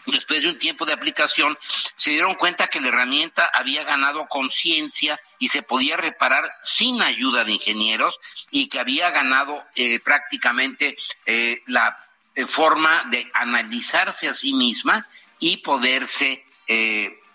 [0.07, 1.59] después de un tiempo de aplicación,
[1.97, 7.45] se dieron cuenta que la herramienta había ganado conciencia y se podía reparar sin ayuda
[7.45, 8.19] de ingenieros
[8.51, 11.99] y que había ganado eh, prácticamente eh, la
[12.35, 15.07] eh, forma de analizarse a sí misma
[15.39, 16.45] y poderse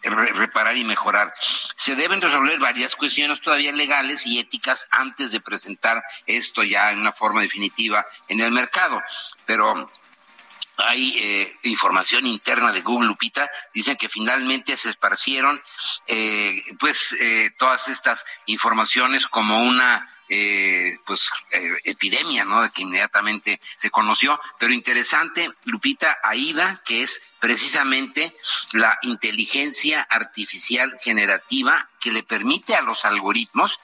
[0.10, 1.34] reparar y mejorar.
[1.40, 7.00] Se deben resolver varias cuestiones todavía legales y éticas antes de presentar esto ya en
[7.00, 9.02] una forma definitiva en el mercado.
[9.46, 9.90] Pero
[10.78, 15.62] hay eh, información interna de Google Lupita, dicen que finalmente se esparcieron
[16.08, 22.62] eh, pues eh, todas estas informaciones como una eh, pues eh, epidemia, ¿no?
[22.62, 28.36] De que inmediatamente se conoció, pero interesante, Lupita AIDA, que es precisamente
[28.74, 33.80] la inteligencia artificial generativa que le permite a los algoritmos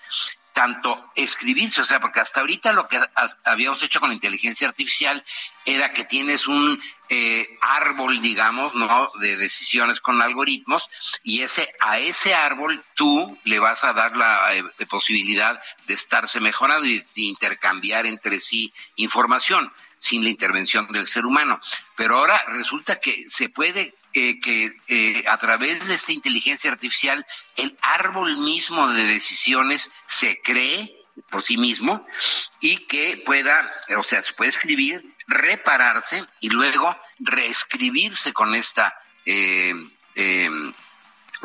[0.53, 2.99] tanto escribirse, o sea, porque hasta ahorita lo que
[3.45, 5.23] habíamos hecho con la inteligencia artificial
[5.65, 9.11] era que tienes un eh, árbol, digamos, ¿no?
[9.19, 10.89] De decisiones con algoritmos
[11.23, 16.39] y ese a ese árbol tú le vas a dar la eh, posibilidad de estarse
[16.39, 21.59] mejorando y de intercambiar entre sí información sin la intervención del ser humano.
[21.95, 27.25] Pero ahora resulta que se puede eh, que eh, a través de esta inteligencia artificial
[27.57, 30.97] el árbol mismo de decisiones se cree
[31.29, 32.05] por sí mismo
[32.59, 39.73] y que pueda, o sea, se puede escribir, repararse y luego reescribirse con esta eh,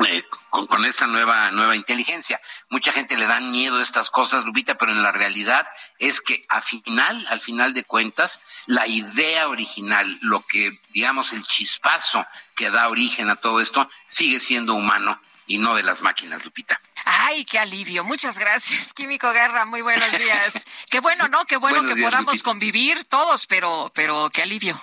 [0.05, 2.39] eh, con, esta nueva nueva inteligencia.
[2.69, 5.67] Mucha gente le dan miedo a estas cosas, Lupita, pero en la realidad
[5.99, 11.43] es que al final, al final de cuentas, la idea original, lo que digamos el
[11.43, 12.25] chispazo
[12.55, 16.79] que da origen a todo esto, sigue siendo humano y no de las máquinas, Lupita.
[17.05, 18.03] Ay, qué alivio.
[18.03, 19.65] Muchas gracias, Químico Guerra.
[19.65, 20.65] Muy buenos días.
[20.89, 21.45] qué bueno, ¿no?
[21.45, 24.81] Qué bueno que podamos convivir todos, pero, pero qué alivio.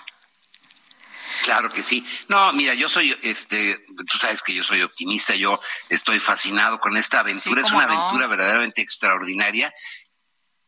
[1.43, 2.05] Claro que sí.
[2.29, 6.97] No, mira, yo soy, este, tú sabes que yo soy optimista, yo estoy fascinado con
[6.97, 9.73] esta aventura, es una aventura verdaderamente extraordinaria.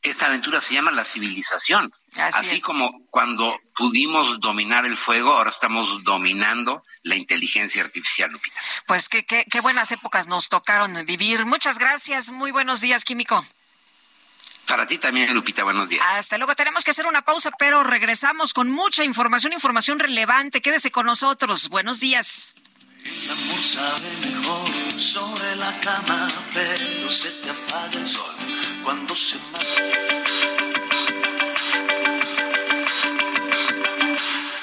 [0.03, 1.93] esta aventura se llama la civilización.
[2.17, 8.61] Así, como cuando pudimos dominar el fuego, ahora estamos dominando la inteligencia artificial, Lupita.
[8.87, 11.45] Pues qué, qué, qué buenas épocas nos tocaron vivir.
[11.45, 12.31] Muchas gracias.
[12.31, 13.45] Muy buenos días, Químico.
[14.67, 16.05] Para ti también, Lupita, buenos días.
[16.15, 16.55] Hasta luego.
[16.55, 20.61] Tenemos que hacer una pausa, pero regresamos con mucha información, información relevante.
[20.61, 21.69] Quédese con nosotros.
[21.69, 22.55] Buenos días.
[23.05, 28.35] El amor sabe mejor sobre la cama, pero se te apaga el sol
[28.83, 29.37] cuando se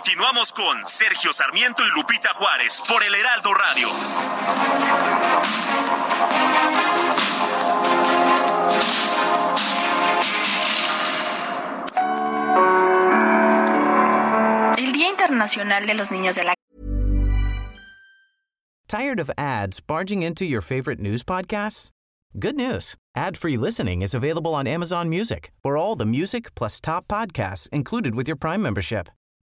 [0.00, 3.88] Continuamos con Sergio Sarmiento y Lupita Juárez por el Heraldo Radio.
[14.78, 16.54] El Día Internacional de los Niños de la
[18.88, 21.90] Tired of ads barging into your favorite news podcasts?
[22.38, 22.94] Good news.
[23.14, 25.52] Ad-free listening is available on Amazon Music.
[25.62, 29.10] For all the music plus top podcasts included with your Prime membership.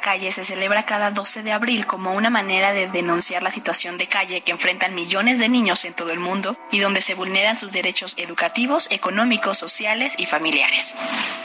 [0.00, 4.06] Calle se celebra cada 12 de abril como una manera de denunciar la situación de
[4.06, 7.72] calle que enfrentan millones de niños en todo el mundo y donde se vulneran sus
[7.72, 10.94] derechos educativos, económicos, sociales y familiares.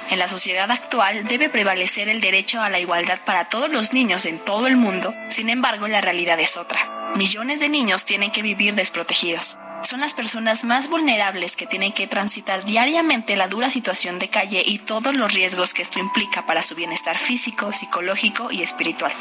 [0.10, 4.26] En la sociedad actual debe prevalecer el derecho a la igualdad para todos los niños
[4.26, 7.12] en todo el mundo, sin embargo la realidad es otra.
[7.16, 12.08] Millones de niños tienen que vivir desprotegidos son las personas más vulnerables que tienen que
[12.08, 16.64] transitar diariamente la dura situación de calle y todos los riesgos que esto implica para
[16.64, 19.14] su bienestar físico, psicológico y espiritual.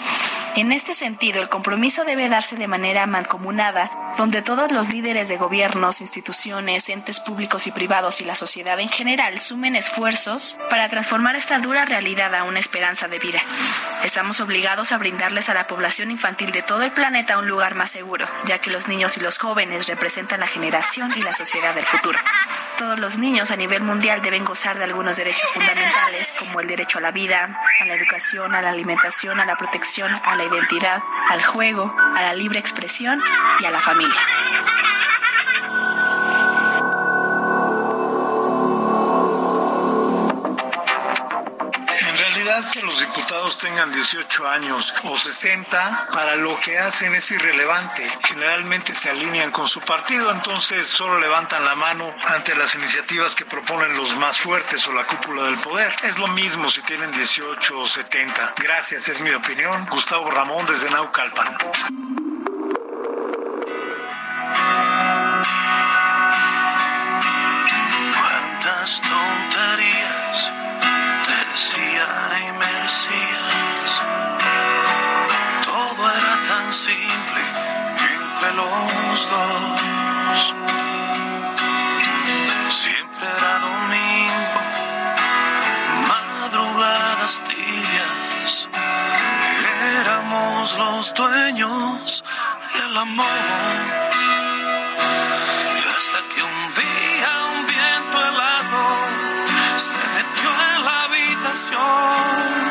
[0.56, 5.36] En este sentido, el compromiso debe darse de manera mancomunada, donde todos los líderes de
[5.36, 11.36] gobiernos, instituciones, entes públicos y privados y la sociedad en general sumen esfuerzos para transformar
[11.36, 13.40] esta dura realidad a una esperanza de vida.
[14.04, 17.90] Estamos obligados a brindarles a la población infantil de todo el planeta un lugar más
[17.90, 21.84] seguro, ya que los niños y los jóvenes representan la generación y la sociedad del
[21.84, 22.18] futuro.
[22.78, 26.98] Todos los niños a nivel mundial deben gozar de algunos derechos fundamentales como el derecho
[26.98, 31.02] a la vida, a la educación, a la alimentación, a la protección, a la identidad,
[31.28, 33.20] al juego, a la libre expresión
[33.60, 34.20] y a la familia.
[42.62, 48.08] Que los diputados tengan 18 años o 60 para lo que hacen es irrelevante.
[48.28, 53.44] Generalmente se alinean con su partido, entonces solo levantan la mano ante las iniciativas que
[53.44, 55.92] proponen los más fuertes o la cúpula del poder.
[56.04, 58.54] Es lo mismo si tienen 18 o 70.
[58.62, 59.86] Gracias, es mi opinión.
[59.90, 61.58] Gustavo Ramón desde Naucalpan.
[75.64, 77.42] Todo era tan simple
[77.98, 80.54] entre los dos.
[82.70, 84.60] Siempre era domingo,
[86.08, 88.68] madrugadas tibias.
[90.00, 92.22] Éramos los dueños
[92.74, 94.04] del amor.
[102.14, 102.63] congelándome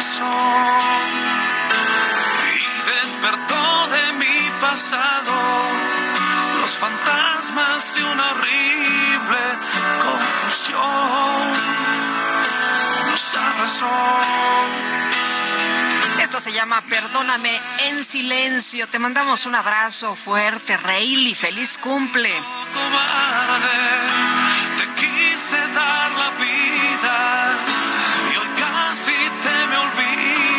[0.00, 0.80] corazón.
[2.54, 5.32] Y despertó de mi pasado
[6.60, 9.42] los fantasmas y una horrible
[10.04, 11.52] confusión.
[13.10, 13.90] Nos abrazó.
[16.20, 18.88] Esto se llama Perdóname en silencio.
[18.88, 22.32] Te mandamos un abrazo fuerte, y Feliz cumple.
[24.78, 27.79] te quise dar la vida
[28.90, 30.49] casi te me olvidas.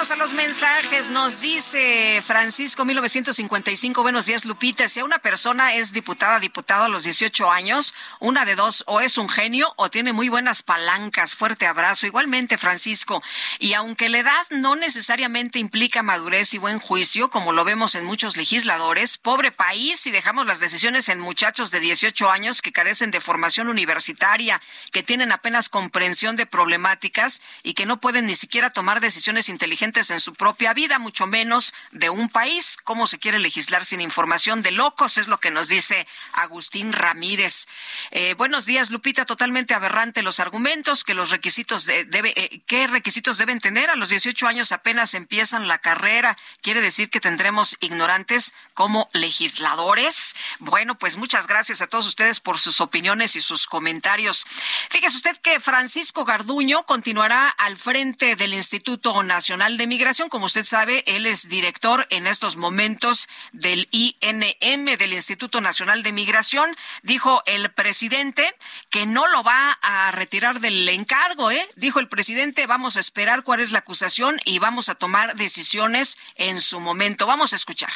[0.00, 1.10] No hables los mensajes.
[1.10, 4.00] Nos dice Francisco 1955.
[4.00, 4.88] Buenos días, Lupita.
[4.88, 9.18] Si una persona es diputada, diputado a los 18 años, una de dos, o es
[9.18, 11.34] un genio o tiene muy buenas palancas.
[11.34, 12.06] Fuerte abrazo.
[12.06, 13.22] Igualmente, Francisco.
[13.58, 18.06] Y aunque la edad no necesariamente implica madurez y buen juicio, como lo vemos en
[18.06, 23.10] muchos legisladores, pobre país si dejamos las decisiones en muchachos de 18 años que carecen
[23.10, 24.62] de formación universitaria,
[24.92, 29.89] que tienen apenas comprensión de problemáticas y que no pueden ni siquiera tomar decisiones inteligentes
[29.90, 32.76] en su propia vida, mucho menos de un país.
[32.84, 35.18] ¿Cómo se quiere legislar sin información de locos?
[35.18, 37.66] Es lo que nos dice Agustín Ramírez.
[38.12, 39.24] Eh, buenos días, Lupita.
[39.24, 43.90] Totalmente aberrante los argumentos que los requisitos debe, eh, qué requisitos deben tener.
[43.90, 46.36] A los 18 años apenas empiezan la carrera.
[46.62, 50.36] ¿Quiere decir que tendremos ignorantes como legisladores?
[50.60, 54.46] Bueno, pues muchas gracias a todos ustedes por sus opiniones y sus comentarios.
[54.88, 60.28] Fíjese usted que Francisco Garduño continuará al frente del Instituto Nacional Migración.
[60.28, 66.12] Como usted sabe, él es director en estos momentos del INM, del Instituto Nacional de
[66.12, 66.76] Migración.
[67.02, 68.54] Dijo el presidente
[68.90, 71.66] que no lo va a retirar del encargo, ¿eh?
[71.76, 76.18] Dijo el presidente, vamos a esperar cuál es la acusación y vamos a tomar decisiones
[76.36, 77.26] en su momento.
[77.26, 77.90] Vamos a escuchar.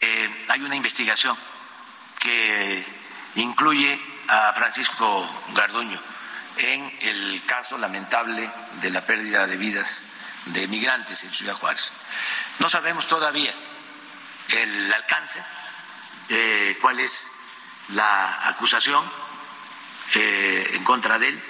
[0.00, 1.36] Eh, hay una investigación
[2.20, 2.84] que
[3.36, 6.00] incluye a Francisco Garduño
[6.58, 8.50] en el caso lamentable
[8.80, 10.04] de la pérdida de vidas
[10.46, 11.92] de migrantes en Ciudad Juárez.
[12.58, 13.52] No sabemos todavía
[14.48, 15.42] el alcance,
[16.28, 17.30] eh, cuál es
[17.88, 19.10] la acusación
[20.14, 21.42] eh, en contra de él.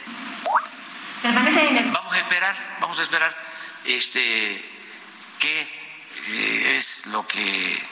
[1.22, 3.36] Vamos a esperar, vamos a esperar
[3.84, 4.64] este,
[5.38, 5.60] qué
[6.28, 7.82] eh, es lo que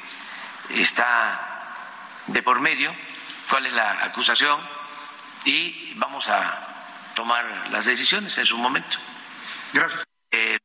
[0.70, 1.64] está
[2.26, 2.94] de por medio,
[3.48, 4.60] cuál es la acusación
[5.44, 8.96] y vamos a tomar las decisiones en su momento.
[9.72, 10.04] Gracias.
[10.30, 10.58] Eh,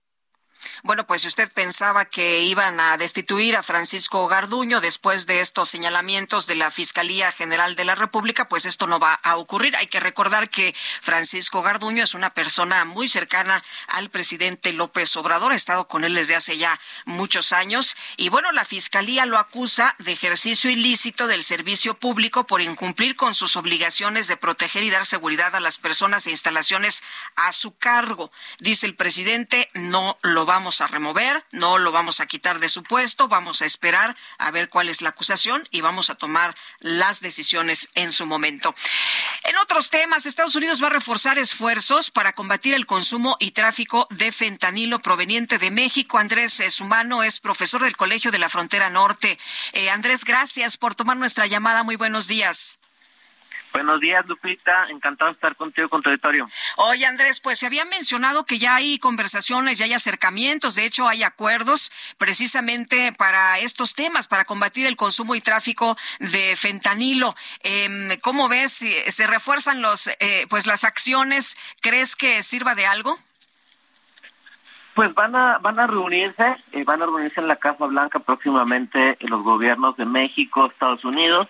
[0.83, 5.69] bueno, pues si usted pensaba que iban a destituir a Francisco Garduño después de estos
[5.69, 9.75] señalamientos de la Fiscalía General de la República, pues esto no va a ocurrir.
[9.75, 15.51] Hay que recordar que Francisco Garduño es una persona muy cercana al presidente López Obrador,
[15.51, 17.95] ha estado con él desde hace ya muchos años.
[18.15, 23.35] Y bueno, la Fiscalía lo acusa de ejercicio ilícito del servicio público por incumplir con
[23.35, 27.03] sus obligaciones de proteger y dar seguridad a las personas e instalaciones
[27.35, 28.31] a su cargo.
[28.59, 32.83] Dice el presidente, no lo vamos a remover, no lo vamos a quitar de su
[32.83, 37.21] puesto, vamos a esperar a ver cuál es la acusación y vamos a tomar las
[37.21, 38.75] decisiones en su momento.
[39.43, 44.07] En otros temas, Estados Unidos va a reforzar esfuerzos para combatir el consumo y tráfico
[44.11, 46.17] de fentanilo proveniente de México.
[46.17, 49.37] Andrés Sumano es profesor del Colegio de la Frontera Norte.
[49.73, 51.83] Eh, Andrés, gracias por tomar nuestra llamada.
[51.83, 52.78] Muy buenos días.
[53.71, 54.87] Buenos días, Lupita.
[54.89, 56.47] Encantado de estar contigo, con tu auditorio.
[56.77, 61.07] Oye, Andrés, pues se había mencionado que ya hay conversaciones, ya hay acercamientos, de hecho
[61.07, 67.35] hay acuerdos precisamente para estos temas, para combatir el consumo y tráfico de fentanilo.
[67.63, 68.83] Eh, ¿Cómo ves?
[69.07, 71.55] ¿Se refuerzan los, eh, pues las acciones?
[71.81, 73.19] ¿Crees que sirva de algo?
[74.95, 79.17] Pues van a van a reunirse, eh, van a reunirse en la Casa Blanca próximamente
[79.21, 81.47] los gobiernos de México, Estados Unidos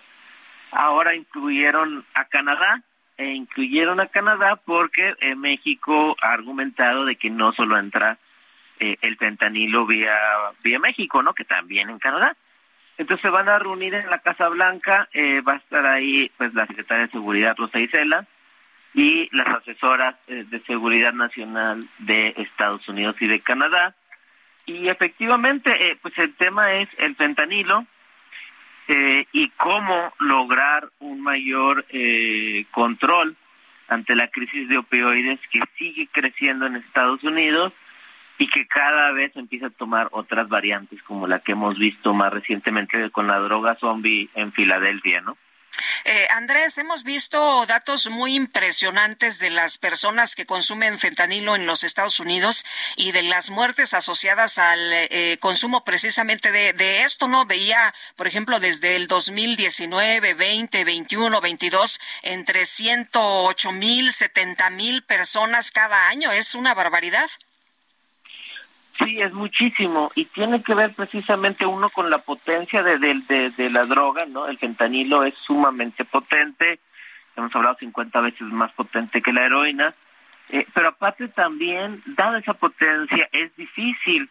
[0.72, 2.82] ahora incluyeron a Canadá
[3.16, 8.16] e incluyeron a Canadá porque eh, México ha argumentado de que no solo entra
[8.78, 10.16] eh, el fentanilo vía
[10.62, 11.34] vía México, ¿no?
[11.34, 12.34] Que también en Canadá.
[12.96, 16.54] Entonces se van a reunir en la Casa Blanca, eh, va a estar ahí pues
[16.54, 18.26] la secretaria de Seguridad Rosa Isela
[18.94, 23.94] y las asesoras de Seguridad Nacional de Estados Unidos y de Canadá.
[24.66, 27.86] Y efectivamente, pues el tema es el fentanilo,
[28.92, 33.36] eh, y cómo lograr un mayor eh, control
[33.86, 37.72] ante la crisis de opioides que sigue creciendo en Estados Unidos
[38.38, 42.32] y que cada vez empieza a tomar otras variantes como la que hemos visto más
[42.32, 45.36] recientemente con la droga zombie en Filadelfia, ¿no?
[46.04, 51.84] Eh, Andrés, hemos visto datos muy impresionantes de las personas que consumen fentanilo en los
[51.84, 52.64] Estados Unidos
[52.96, 57.46] y de las muertes asociadas al eh, consumo precisamente de, esto, ¿no?
[57.46, 65.72] Veía, por ejemplo, desde el 2019, 20, 21, 22, entre 108 mil, 70 mil personas
[65.72, 66.32] cada año.
[66.32, 67.30] Es una barbaridad.
[69.02, 73.86] Sí, es muchísimo y tiene que ver precisamente uno con la potencia de, de, la
[73.86, 74.46] droga, ¿no?
[74.46, 76.80] El fentanilo es sumamente potente,
[77.36, 79.94] hemos hablado 50 veces más potente que la heroína,
[80.50, 84.28] eh, pero aparte también, dada esa potencia, es difícil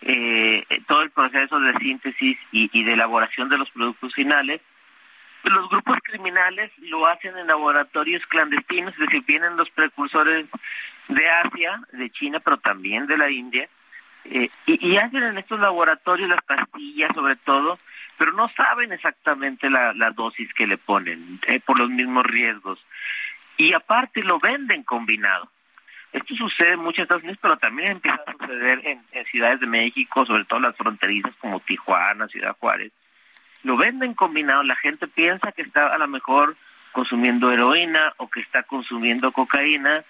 [0.00, 4.60] eh, todo el proceso de síntesis y, y de elaboración de los productos finales.
[5.44, 10.46] Los grupos criminales lo hacen en laboratorios clandestinos, es decir, vienen los precursores
[11.06, 13.68] de Asia, de China, pero también de la India,
[14.24, 17.78] Eh, y, hacen en estos laboratorios las pastillas sobre todo,
[18.18, 22.78] pero no saben exactamente la, dosis que le ponen eh, por los mismos riesgos.
[23.56, 25.48] Y aparte lo venden combinado.
[26.12, 29.66] Esto sucede en muchos Estados Unidos, pero también empieza a suceder en, en ciudades de
[29.66, 32.92] México, sobre todo las fronterizas como Tijuana, Ciudad Juárez.
[33.62, 36.56] Lo venden combinado, la gente piensa que está a lo mejor
[36.92, 40.04] consumiendo heroína o que está consumiendo cocaína,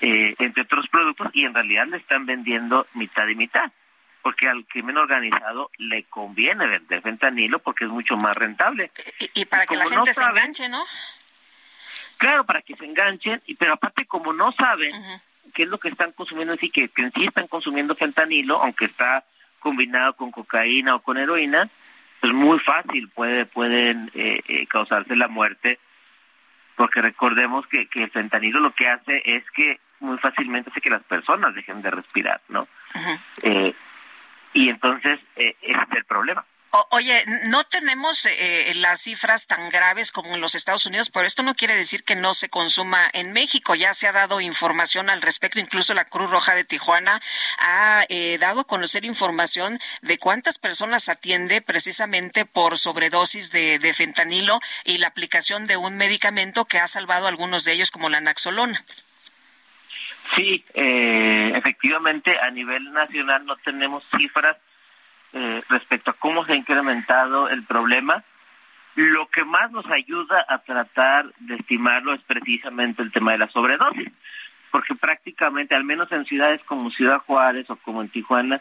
[0.00, 3.70] eh, entre otros productos, y en realidad le están vendiendo mitad y mitad,
[4.22, 8.90] porque al crimen organizado le conviene vender fentanilo porque es mucho más rentable.
[9.34, 10.84] Y, para que la gente se enganche, ¿no?
[12.18, 14.92] Claro, para que se enganchen, y pero aparte como no saben
[15.54, 18.86] qué es lo que están consumiendo, así que, que en sí están consumiendo fentanilo, aunque
[18.86, 19.24] está
[19.58, 21.68] combinado con cocaína o con heroína,
[22.20, 25.78] pues muy fácil puede pueden eh, eh, causarse la muerte
[26.76, 30.90] porque recordemos que, que el fentanilo lo que hace es que muy fácilmente hace que
[30.90, 32.68] las personas dejen de respirar, ¿no?
[33.42, 33.74] Eh,
[34.52, 36.44] y entonces eh, ese es el problema
[36.90, 41.42] oye, no tenemos eh, las cifras tan graves como en los Estados Unidos, pero esto
[41.42, 43.74] no quiere decir que no se consuma en México.
[43.74, 45.60] Ya se ha dado información al respecto.
[45.60, 47.20] Incluso la Cruz Roja de Tijuana
[47.58, 54.60] ha eh, dado a conocer información de cuántas personas atiende precisamente por sobredosis de, fentanilo
[54.84, 58.20] y la aplicación de un medicamento que ha salvado a algunos de ellos, como la
[58.20, 58.84] naxolona.
[60.34, 64.56] Sí, eh, efectivamente, a nivel nacional no tenemos cifras
[65.32, 68.24] eh, respecto a cómo se ha incrementado el problema.
[68.94, 73.48] Lo que más nos ayuda a tratar de estimarlo es precisamente el tema de la
[73.48, 74.10] sobredosis,
[74.70, 78.60] porque prácticamente, al menos en ciudades como Ciudad Juárez o como en Tijuana,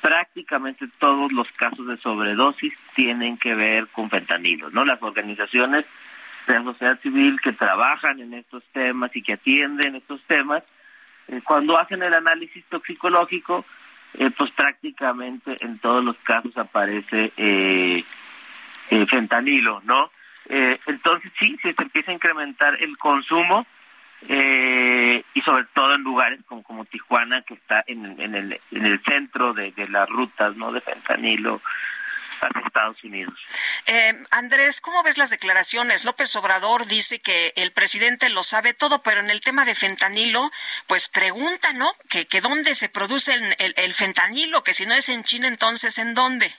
[0.00, 4.84] prácticamente todos los casos de sobredosis tienen que ver con fentanilo, ¿no?
[4.84, 5.84] Las organizaciones
[6.46, 10.62] de la sociedad civil que trabajan en estos temas y que atienden estos temas,
[11.28, 13.64] eh, cuando hacen el análisis toxicológico,
[14.14, 18.04] eh, pues prácticamente en todos los casos aparece eh,
[19.08, 20.10] fentanilo, ¿no?
[20.48, 23.66] Entonces sí, si se empieza a incrementar el consumo
[24.28, 29.00] y sobre todo en lugares como, como Tijuana, que está en, en, el, en el
[29.02, 30.70] centro de, de las rutas, ¿no?
[30.70, 31.60] De fentanilo,
[32.66, 33.34] Estados Unidos.
[33.86, 36.04] Eh, Andrés, ¿cómo ves las declaraciones?
[36.04, 40.50] López Obrador dice que el presidente lo sabe todo, pero en el tema de fentanilo,
[40.86, 41.90] pues pregunta, ¿no?
[42.08, 46.14] Que, que dónde se produce el, fentanilo, que si no es en China, entonces ¿en
[46.14, 46.52] dónde?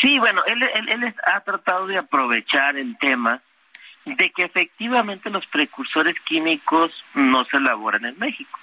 [0.00, 3.42] Sí, bueno, él, él ha tratado de aprovechar el tema
[4.04, 8.58] de que efectivamente los precursores químicos no se elaboran en México.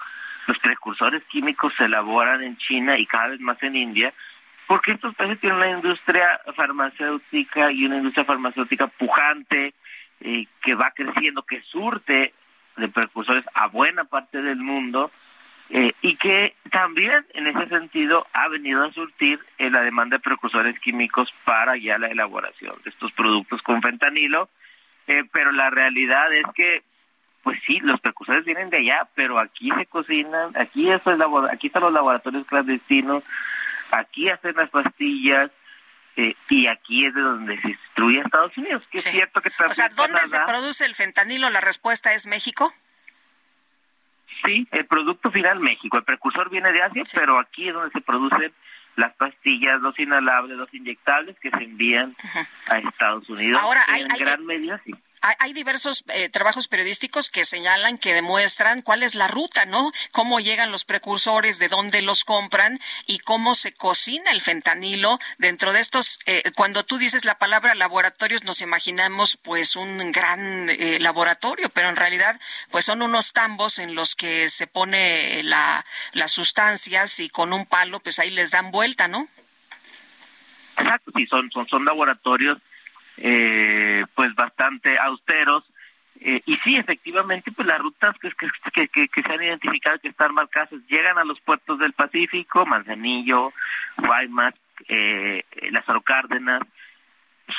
[0.48, 4.14] Los precursores químicos se elaboran en China y cada vez más en India,
[4.68, 9.74] porque estos países tienen una industria farmacéutica y una industria farmacéutica pujante
[10.22, 12.34] eh, que va creciendo, que surte
[12.78, 15.12] de precursores a buena parte del mundo
[15.70, 20.80] eh, y que también en ese sentido ha venido a surtir la demanda de precursores
[20.80, 24.50] químicos para ya la elaboración de estos productos con fentanilo,
[25.08, 26.84] eh, pero la realidad es que
[27.42, 32.44] pues sí, los precursores vienen de allá, pero aquí se cocinan, aquí están los laboratorios
[32.46, 33.24] clandestinos,
[33.92, 35.52] aquí hacen las pastillas
[36.16, 39.74] eh, y aquí es de donde se destruye Estados Unidos, que es cierto que O
[39.74, 41.50] sea, ¿dónde se produce el fentanilo?
[41.50, 42.74] La respuesta es México.
[44.44, 48.02] Sí, el producto final México, el precursor viene de Asia, pero aquí es donde se
[48.02, 48.52] producen
[48.96, 52.16] las pastillas, los inhalables, los inyectables que se envían
[52.68, 53.62] a Estados Unidos.
[53.62, 54.94] Ahora, en gran medida sí
[55.40, 59.92] hay, diversos eh, trabajos periodísticos que señalan, que demuestran cuál es la ruta, ¿no?
[60.12, 65.20] Cómo llegan los precursores, de dónde los compran y cómo se cocina el fentanilo.
[65.38, 70.70] Dentro de estos, eh, cuando tú dices la palabra laboratorios, nos imaginamos pues un gran
[70.70, 72.40] eh, laboratorio, pero en realidad
[72.70, 75.84] pues son unos tambos en los que se pone la,
[76.14, 79.28] las sustancias y con un palo pues ahí les dan vuelta, ¿no?
[80.78, 82.60] Exacto, sí, son, son, son laboratorios
[83.18, 85.64] eh, pues bastante austeros.
[86.22, 88.32] Eh, y sí, efectivamente, pues las rutas que,
[88.74, 92.66] que, que, que, se han identificado que están marcadas llegan a los puertos del Pacífico,
[92.66, 93.52] Manzanillo,
[93.98, 94.56] Guaymas,
[94.88, 96.62] eh, Lázaro Cárdenas,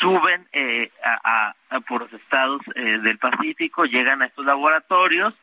[0.01, 5.35] suben eh, a, a, por los estados eh, del Pacífico, llegan a estos laboratorios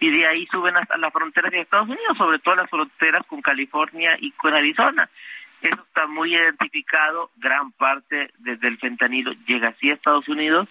[0.00, 3.42] y de ahí suben hasta las fronteras de Estados Unidos, sobre todo las fronteras con
[3.42, 5.08] California y con Arizona.
[5.62, 10.68] Eso está muy identificado, gran parte desde el fentanilo llega así a Estados Unidos.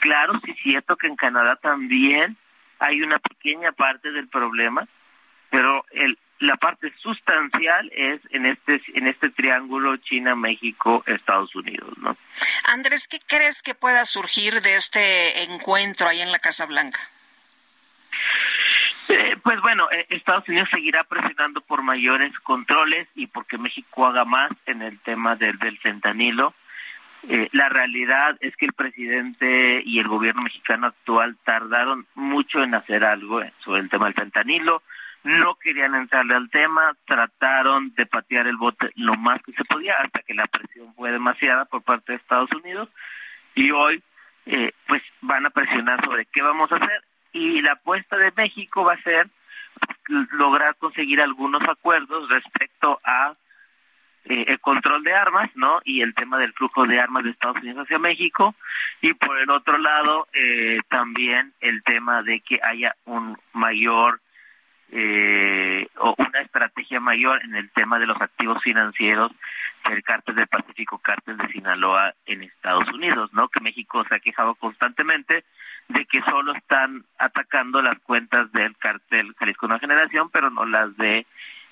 [0.00, 2.36] Claro, sí es cierto que en Canadá también
[2.80, 4.86] hay una pequeña parte del problema,
[5.50, 5.84] pero
[6.40, 12.16] la parte sustancial es en este en este triángulo China, México, Estados Unidos, ¿no?
[12.64, 17.00] Andrés, ¿qué crees que pueda surgir de este encuentro ahí en la Casa Blanca?
[19.08, 24.24] Eh, pues bueno, eh, Estados Unidos seguirá presionando por mayores controles y porque México haga
[24.24, 26.54] más en el tema del, del fentanilo.
[27.28, 32.74] Eh, la realidad es que el presidente y el gobierno mexicano actual tardaron mucho en
[32.74, 34.82] hacer algo sobre el tema del fentanilo.
[35.22, 39.94] No querían entrarle al tema, trataron de patear el bote lo más que se podía
[39.96, 42.88] hasta que la presión fue demasiada por parte de Estados Unidos
[43.54, 44.02] y hoy
[44.86, 47.02] pues van a presionar sobre qué vamos a hacer
[47.34, 49.28] y la apuesta de México va a ser
[50.30, 53.34] lograr conseguir algunos acuerdos respecto a
[54.24, 55.80] eh, el control de armas, ¿no?
[55.84, 58.54] Y el tema del flujo de armas de Estados Unidos hacia México.
[59.02, 64.20] Y por el otro lado, eh, también el tema de que haya un mayor
[64.92, 69.32] eh, o una estrategia mayor en el tema de los activos financieros
[69.88, 73.48] del cártel del Pacífico, cártel de Sinaloa en Estados Unidos, ¿no?
[73.48, 75.44] Que México se ha quejado constantemente
[75.88, 80.96] de que solo están atacando las cuentas del cártel Jalisco Nueva Generación, pero no las
[80.96, 81.26] de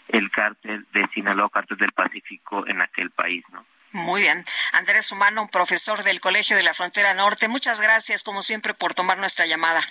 [0.08, 3.64] el cártel de Sinaloa, cártel del Pacífico en aquel país, ¿no?
[3.92, 4.44] Muy bien.
[4.72, 9.18] Andrés Humano, profesor del Colegio de la Frontera Norte, muchas gracias, como siempre, por tomar
[9.18, 9.82] nuestra llamada.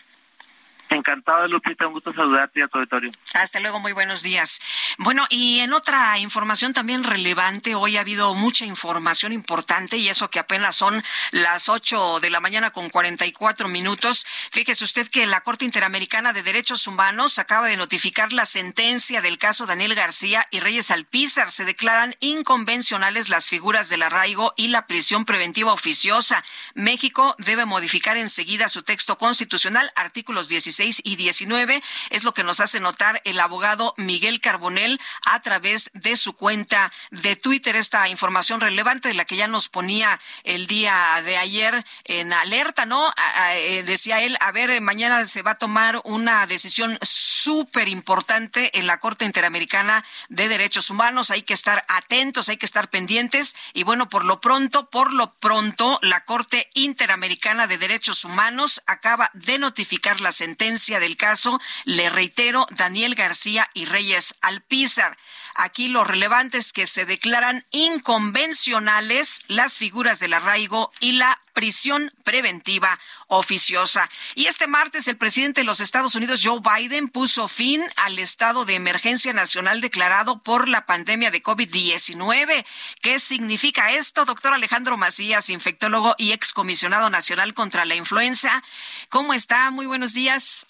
[0.92, 3.12] Encantado, Lupita, un gusto saludarte a tu auditorio.
[3.34, 4.60] Hasta luego, muy buenos días.
[4.98, 10.30] Bueno, y en otra información también relevante, hoy ha habido mucha información importante y eso
[10.30, 11.02] que apenas son
[11.32, 14.26] las 8 de la mañana con 44 minutos.
[14.52, 19.38] Fíjese usted que la Corte Interamericana de Derechos Humanos acaba de notificar la sentencia del
[19.38, 21.52] caso Daniel García y Reyes Alpizar.
[21.52, 26.44] Se declaran inconvencionales las figuras del arraigo y la prisión preventiva oficiosa.
[26.74, 31.82] México debe modificar enseguida su texto constitucional, artículos 16 y 19.
[32.10, 36.92] Es lo que nos hace notar el abogado Miguel Carbonel a través de su cuenta
[37.12, 37.76] de Twitter.
[37.76, 42.86] Esta información relevante de la que ya nos ponía el día de ayer en alerta,
[42.86, 43.14] ¿no?
[43.54, 48.88] Eh, decía él, a ver, mañana se va a tomar una decisión súper importante en
[48.88, 51.32] la Corte Interamericana de Derechos Humanos.
[51.32, 53.56] Hay que estar atentos, hay que estar pendientes.
[53.74, 59.30] Y bueno, por lo pronto, por lo pronto, la Corte Interamericana de Derechos Humanos acaba
[59.34, 65.18] de notificar la sentencia del caso, le reitero, Daniel García y Reyes Alpizar.
[65.56, 72.12] Aquí lo relevante es que se declaran inconvencionales las figuras del arraigo y la prisión
[72.24, 74.10] preventiva oficiosa.
[74.36, 78.66] Y este martes el presidente de los Estados Unidos, Joe Biden, puso fin al estado
[78.66, 82.66] de emergencia nacional declarado por la pandemia de COVID-19.
[83.02, 88.64] ¿Qué significa esto, doctor Alejandro Macías, infectólogo y excomisionado nacional contra la influenza?
[89.10, 89.72] ¿Cómo está?
[89.72, 90.66] Muy buenos días.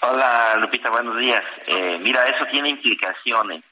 [0.00, 1.44] Hola Lupita, buenos días.
[1.66, 3.64] Eh, mira, eso tiene implicaciones.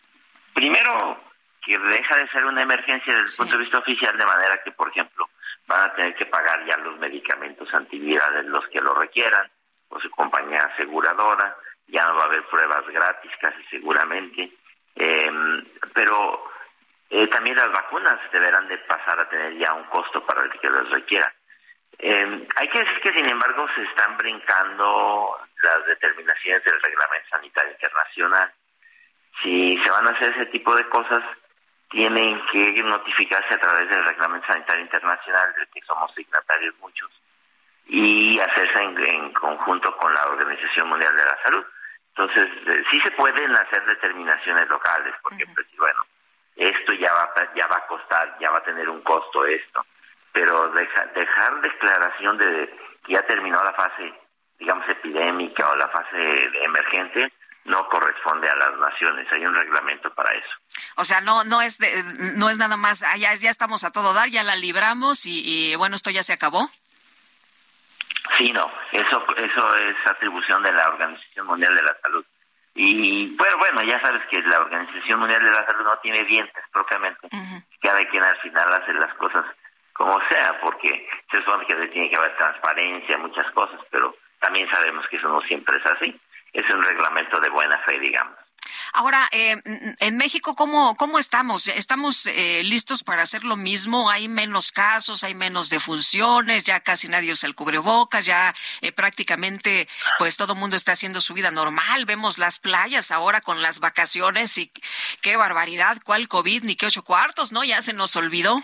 [0.53, 1.21] Primero,
[1.65, 4.73] que deja de ser una emergencia desde el punto de vista oficial, de manera que,
[4.73, 5.29] por ejemplo,
[5.69, 9.49] van a tener que pagar ya los medicamentos antivirales los que lo requieran,
[9.89, 14.51] o su compañía aseguradora, ya no va a haber pruebas gratis casi seguramente,
[14.97, 16.51] em, pero
[17.09, 20.71] eh, también las vacunas deberán de pasar a tener ya un costo para el que
[20.71, 21.33] las requiera.
[21.99, 27.73] Eh, hay que decir que, sin embargo, se están brincando las determinaciones del Reglamento Sanitario
[27.73, 28.53] Internacional.
[29.43, 31.23] Si se van a hacer ese tipo de cosas,
[31.91, 37.11] tienen que notificarse a través del Reglamento Sanitario Internacional, del que somos signatarios muchos,
[37.87, 41.65] y hacerse en, conjunto con la Organización Mundial de la Salud.
[42.17, 46.01] Entonces, eh, sí se pueden hacer determinaciones locales, porque, pues, bueno,
[46.57, 49.85] esto ya va, ya va a costar, ya va a tener un costo esto
[50.37, 52.69] pero dejar declaración de
[53.07, 54.13] que ya terminó la fase,
[54.59, 57.33] digamos, epidémica o la fase emergente,
[57.65, 59.27] no corresponde a las naciones.
[59.33, 60.49] Hay un reglamento para eso.
[60.97, 61.79] O sea, no no es
[62.37, 65.97] no es nada más, ya, ya estamos a todo dar, ya la libramos y, bueno,
[65.97, 66.69] esto ya se acabó.
[68.37, 72.25] Sí, no, eso eso es atribución de la Organización Mundial de la Salud.
[72.75, 76.63] Y bueno, bueno, ya sabes que la Organización Mundial de la Salud no tiene dientes
[76.73, 77.29] propiamente.
[77.81, 79.45] Cada quien al final hace las cosas
[79.93, 85.07] como sea, porque se supone que tiene que haber transparencia, muchas cosas, pero también sabemos
[85.09, 86.21] que eso no siempre es así.
[86.53, 88.37] Es un reglamento de buena fe, digamos.
[88.93, 89.57] Ahora, eh,
[90.01, 91.69] en México, ¿cómo, cómo estamos?
[91.69, 94.11] ¿Estamos eh, listos para hacer lo mismo?
[94.11, 99.87] ¿Hay menos casos, hay menos defunciones, ya casi nadie usa el cubrebocas, ya eh, prácticamente
[100.19, 102.07] pues todo el mundo está haciendo su vida normal?
[102.07, 104.73] Vemos las playas ahora con las vacaciones y
[105.21, 107.65] qué barbaridad, cuál COVID, ni qué ocho cuartos, ¿no?
[107.65, 108.59] Ya se nos olvidó.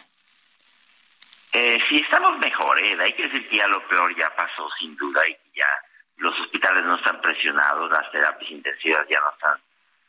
[1.53, 2.97] Eh, sí, estamos mejor, ¿eh?
[3.03, 5.66] hay que decir que ya lo peor ya pasó sin duda y ya
[6.18, 9.58] los hospitales no están presionados, las terapias intensivas ya no están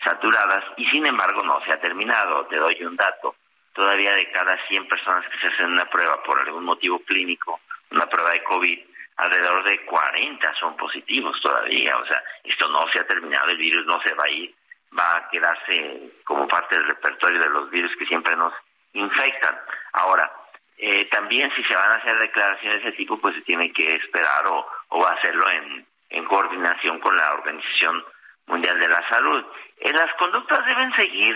[0.03, 2.45] saturadas y sin embargo no se ha terminado.
[2.47, 3.35] Te doy un dato,
[3.73, 7.59] todavía de cada 100 personas que se hacen una prueba por algún motivo clínico,
[7.91, 8.79] una prueba de COVID,
[9.17, 11.97] alrededor de 40 40 son positivos todavía.
[11.97, 14.53] O sea, esto no se ha terminado, el virus no se va a ir,
[14.97, 18.53] va a quedarse como parte del repertorio de los virus que siempre nos
[18.93, 19.57] infectan.
[19.93, 20.31] Ahora,
[20.77, 23.95] eh, también si se van a hacer declaraciones de ese tipo, pues se tiene que
[23.95, 28.03] esperar o, o hacerlo en, en coordinación con la Organización
[28.45, 29.43] Mundial de la Salud.
[29.79, 31.35] Eh, las conductas deben seguir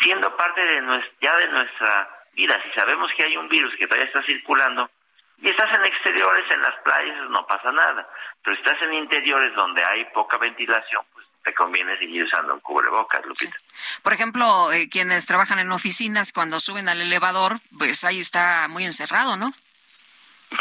[0.00, 2.60] siendo parte de nuestra, ya de nuestra vida.
[2.64, 4.90] Si sabemos que hay un virus que todavía está circulando
[5.38, 8.08] y estás en exteriores, en las playas, no pasa nada.
[8.42, 12.60] Pero si estás en interiores donde hay poca ventilación, pues te conviene seguir usando un
[12.60, 13.56] cubrebocas, Lupita.
[14.02, 18.84] Por ejemplo, eh, quienes trabajan en oficinas, cuando suben al elevador, pues ahí está muy
[18.84, 19.52] encerrado, ¿no?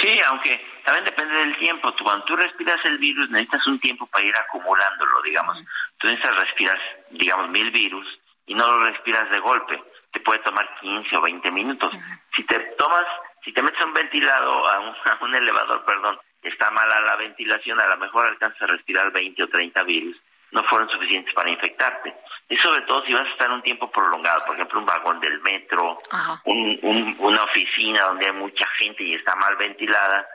[0.02, 1.94] Sí, aunque también depende del tiempo.
[1.94, 5.58] Tú, cuando tú respiras el virus, necesitas un tiempo para ir acumulándolo, digamos.
[5.98, 6.80] Tú necesitas respirar,
[7.12, 8.08] digamos, mil virus
[8.46, 9.82] y no lo respiras de golpe.
[10.12, 11.94] Te puede tomar 15 o 20 minutos.
[12.36, 13.06] Si te tomas,
[13.44, 17.80] si te metes un ventilado, a un, a un elevador, perdón, está mala la ventilación,
[17.80, 20.18] a lo mejor alcanzas a respirar 20 o 30 virus
[20.56, 22.14] no fueron suficientes para infectarte.
[22.48, 25.42] Y sobre todo si vas a estar un tiempo prolongado, por ejemplo, un vagón del
[25.42, 26.00] metro,
[26.46, 30.28] un, una oficina donde hay mucha gente y está mal ventilada,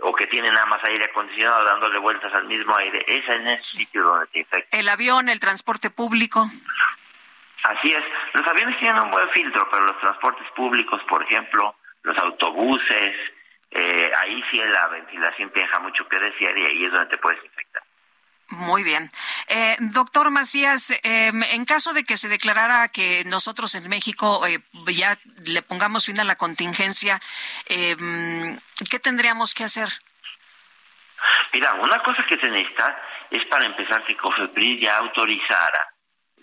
[0.00, 3.76] o que tiene nada más aire acondicionado dándole vueltas al mismo aire, es en ese
[3.76, 4.76] sitio donde te infecta.
[4.76, 6.50] El avión, el transporte público.
[7.62, 8.02] Así es.
[8.32, 13.14] Los aviones tienen un buen filtro, pero los transportes públicos, por ejemplo, los autobuses,
[13.70, 17.18] eh, ahí sí la ventilación te deja mucho que desear y ahí es donde te
[17.18, 17.71] puedes infectar.
[18.52, 19.10] Muy bien.
[19.48, 24.60] Eh, doctor Macías, em, en caso de que se declarara que nosotros en México eh,
[24.92, 27.18] ya le pongamos fin a la contingencia,
[27.64, 28.58] em,
[28.90, 29.88] ¿qué tendríamos que hacer?
[31.54, 32.94] Mira, una cosa que se necesita
[33.30, 35.88] es para empezar que COFEPRIS ya autorizara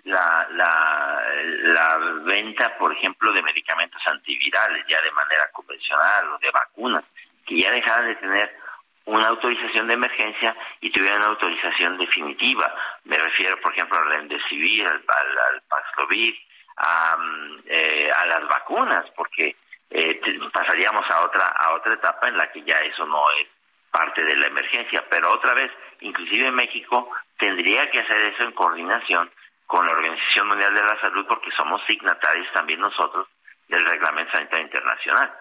[0.05, 1.21] la, la,
[1.61, 7.05] la venta, por ejemplo, de medicamentos antivirales ya de manera convencional o de vacunas,
[7.45, 8.68] que ya dejaran de tener
[9.09, 12.73] una autorización de emergencia y tuvieran una autorización definitiva.
[13.05, 16.35] Me refiero, por ejemplo, al Remdesivir, al, al, al Paxlovid,
[16.77, 17.17] a,
[17.65, 19.55] eh, a las vacunas, porque
[19.89, 20.21] eh,
[20.53, 23.47] pasaríamos a otra a otra etapa en la que ya eso no es
[23.91, 25.03] parte de la emergencia.
[25.09, 25.71] Pero otra vez,
[26.01, 29.31] inclusive México tendría que hacer eso en coordinación
[29.65, 33.27] con la Organización Mundial de la Salud, porque somos signatarios también nosotros
[33.67, 35.31] del Reglamento Sanitario Internacional.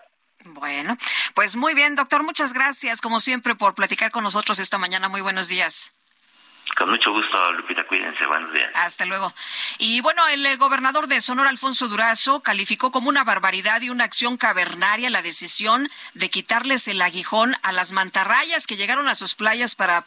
[0.44, 0.97] Bueno,
[1.35, 5.09] pues muy bien, doctor, muchas gracias, como siempre, por platicar con nosotros esta mañana.
[5.09, 5.90] Muy buenos días.
[6.77, 8.70] Con mucho gusto, Lupita, cuídense, buenos días.
[8.74, 9.32] Hasta luego.
[9.78, 14.05] Y bueno, el eh, gobernador de Sonora, Alfonso Durazo, calificó como una barbaridad y una
[14.05, 19.35] acción cavernaria la decisión de quitarles el aguijón a las mantarrayas que llegaron a sus
[19.35, 20.05] playas para,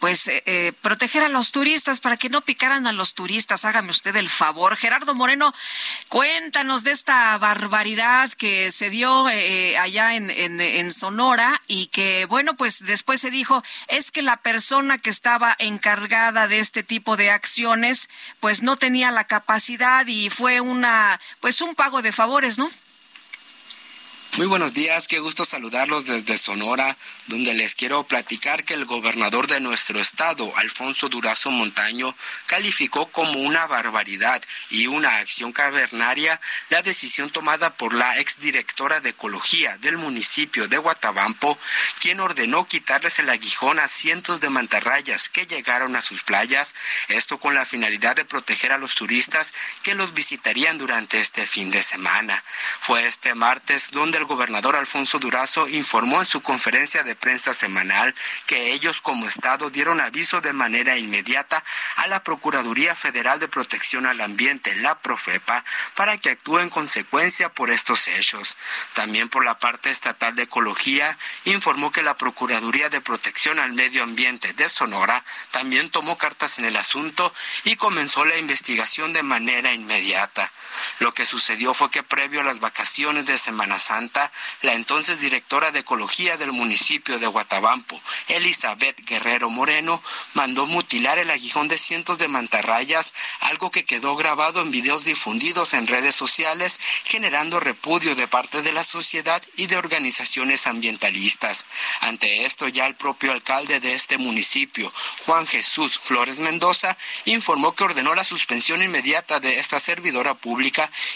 [0.00, 3.64] pues, eh, eh, proteger a los turistas, para que no picaran a los turistas.
[3.64, 4.76] Hágame usted el favor.
[4.76, 5.54] Gerardo Moreno,
[6.08, 12.84] cuéntanos de esta barbaridad que se dio allá en, en Sonora y que, bueno, pues
[12.84, 18.08] después se dijo, es que la persona que estaba encargada de este tipo de acciones,
[18.40, 22.68] pues no tenía la capacidad y fue una, pues un pago de favores, ¿no?
[24.36, 29.46] Muy buenos días, qué gusto saludarlos desde Sonora, donde les quiero platicar que el gobernador
[29.46, 32.14] de nuestro estado, Alfonso Durazo Montaño,
[32.44, 36.38] calificó como una barbaridad y una acción cavernaria
[36.68, 41.58] la decisión tomada por la exdirectora de Ecología del municipio de Guatabampo,
[42.00, 46.74] quien ordenó quitarles el aguijón a cientos de mantarrayas que llegaron a sus playas,
[47.08, 51.70] esto con la finalidad de proteger a los turistas que los visitarían durante este fin
[51.70, 52.44] de semana.
[52.82, 58.14] Fue este martes donde el gobernador Alfonso Durazo informó en su conferencia de prensa semanal
[58.46, 61.62] que ellos como Estado dieron aviso de manera inmediata
[61.96, 67.48] a la Procuraduría Federal de Protección al Ambiente, la Profepa, para que actúe en consecuencia
[67.48, 68.56] por estos hechos.
[68.94, 74.02] También por la parte estatal de Ecología informó que la Procuraduría de Protección al Medio
[74.02, 77.32] Ambiente de Sonora también tomó cartas en el asunto
[77.64, 80.50] y comenzó la investigación de manera inmediata.
[80.98, 84.32] Lo que sucedió fue que previo a las vacaciones de Semana Santa,
[84.62, 90.02] la entonces directora de Ecología del municipio de Guatabampo, Elizabeth Guerrero Moreno,
[90.34, 95.74] mandó mutilar el aguijón de cientos de mantarrayas, algo que quedó grabado en videos difundidos
[95.74, 101.66] en redes sociales, generando repudio de parte de la sociedad y de organizaciones ambientalistas.
[102.00, 104.92] Ante esto, ya el propio alcalde de este municipio,
[105.24, 110.65] Juan Jesús Flores Mendoza, informó que ordenó la suspensión inmediata de esta servidora pública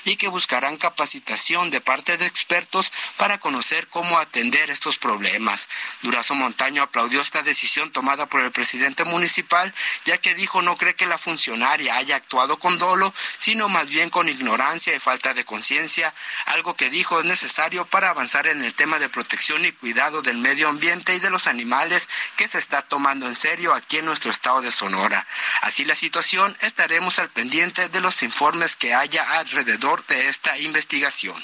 [0.04, 5.68] y que buscarán capacitación de parte de expertos para conocer cómo atender estos problemas.
[6.02, 9.74] Durazo Montaño aplaudió esta decisión tomada por el presidente municipal,
[10.04, 14.10] ya que dijo no cree que la funcionaria haya actuado con dolo, sino más bien
[14.10, 16.14] con ignorancia y falta de conciencia,
[16.46, 20.38] algo que dijo es necesario para avanzar en el tema de protección y cuidado del
[20.38, 24.30] medio ambiente y de los animales que se está tomando en serio aquí en nuestro
[24.30, 25.26] estado de Sonora.
[25.62, 31.42] Así la situación, estaremos al pendiente de los informes que haya alrededor de esta investigación.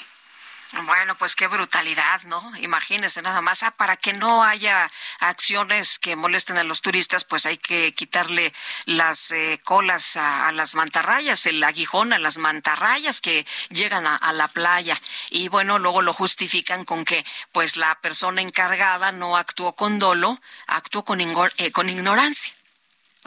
[0.85, 2.51] Bueno, pues qué brutalidad, ¿no?
[2.57, 3.63] Imagínese nada más.
[3.63, 8.53] Ah, para que no haya acciones que molesten a los turistas, pues hay que quitarle
[8.85, 14.49] las eh, colas a, las mantarrayas, el aguijón a las mantarrayas que llegan a, la
[14.49, 14.99] playa.
[15.29, 20.41] Y bueno, luego lo justifican con que, pues la persona encargada no actuó con dolo,
[20.67, 22.56] actuó con, eh, con ignorancia.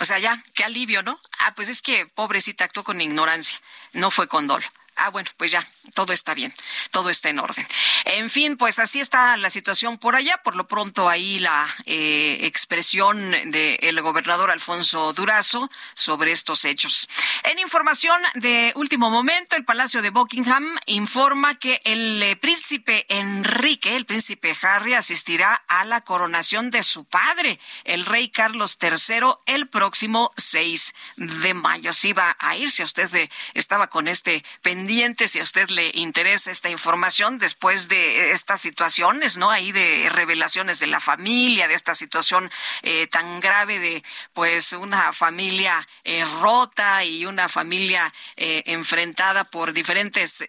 [0.01, 1.21] O sea, ya, qué alivio, ¿no?
[1.39, 3.61] Ah, pues es que pobrecita actuó con ignorancia,
[3.93, 4.65] no fue con dolo.
[5.03, 6.53] Ah, bueno, pues ya, todo está bien,
[6.91, 7.67] todo está en orden.
[8.05, 10.37] En fin, pues así está la situación por allá.
[10.43, 17.09] Por lo pronto ahí la eh, expresión del gobernador Alfonso Durazo sobre estos hechos.
[17.45, 23.97] En información de último momento, el Palacio de Buckingham informa que el eh, príncipe Enrique,
[23.97, 29.67] el príncipe Harry, asistirá a la coronación de su padre, el rey Carlos III, el
[29.67, 31.95] próximo 6 de mayo.
[31.95, 34.90] Si va a ir, si usted eh, estaba con este pendiente
[35.29, 39.49] si a usted le interesa esta información después de estas situaciones, ¿no?
[39.51, 42.51] Ahí de revelaciones de la familia, de esta situación
[42.83, 44.03] eh, tan grave de,
[44.33, 50.45] pues, una familia eh, rota y una familia eh, enfrentada por diferentes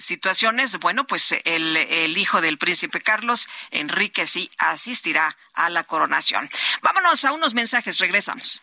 [0.00, 0.78] situaciones.
[0.78, 6.48] Bueno, pues el hijo del príncipe Carlos, Enrique, sí asistirá a la coronación.
[6.80, 8.62] Vámonos a unos mensajes, regresamos.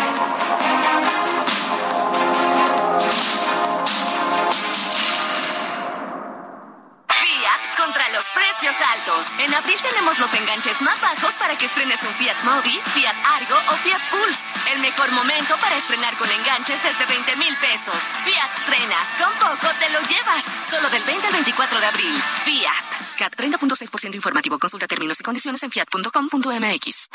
[8.13, 9.27] Los precios altos.
[9.39, 13.57] En abril tenemos los enganches más bajos para que estrenes un Fiat Mobi, Fiat Argo
[13.71, 14.45] o Fiat Pulse.
[14.73, 17.97] El mejor momento para estrenar con enganches desde 20 mil pesos.
[18.23, 18.97] Fiat estrena.
[19.17, 20.45] Con poco te lo llevas.
[20.69, 22.23] Solo del 20 al 24 de abril.
[22.43, 23.01] Fiat.
[23.29, 24.57] 30.6% informativo.
[24.57, 27.09] Consulta términos y condiciones en fiat.com.mx.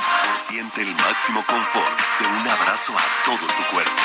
[0.46, 4.02] Siente el máximo confort de un abrazo a todo tu cuerpo.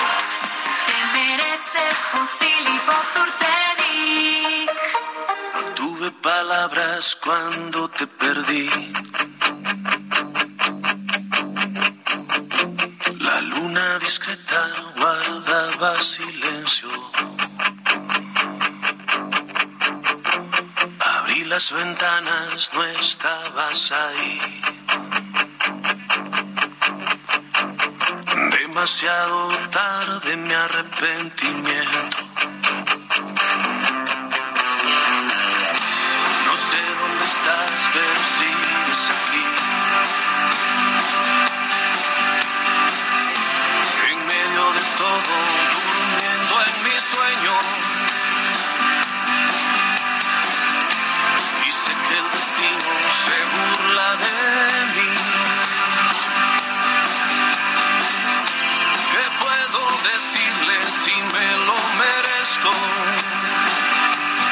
[0.87, 2.27] Te mereces un
[4.93, 5.00] No
[6.11, 8.69] palabras cuando te perdí.
[13.19, 14.61] La luna discreta
[14.97, 16.89] guardaba silencio
[21.51, 24.61] las ventanas no estabas ahí.
[28.57, 32.10] Demasiado tarde mi arrepentimiento.
[60.03, 62.71] Decirle si me lo merezco?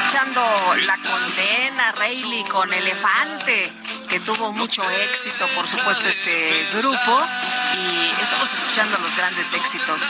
[0.06, 0.42] Escuchando
[0.86, 3.72] la condena, Rayleigh con Elefante
[4.10, 7.22] que tuvo mucho éxito, por supuesto, este grupo.
[7.76, 10.02] Y estamos escuchando los grandes éxitos.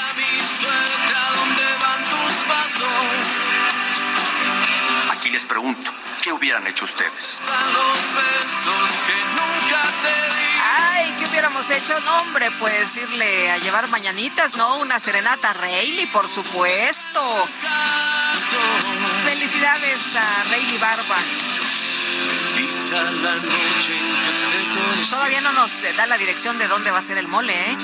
[5.10, 7.40] Aquí les pregunto, ¿qué hubieran hecho ustedes?
[10.62, 11.98] Ay, ¿qué hubiéramos hecho?
[12.00, 14.76] No, hombre, pues irle a llevar mañanitas, ¿no?
[14.78, 17.48] Una serenata a Rayleigh, por supuesto.
[19.24, 21.16] Felicidades a Rayleigh Barba.
[25.10, 27.76] Todavía no nos da la dirección de dónde va a ser el mole, ¿eh?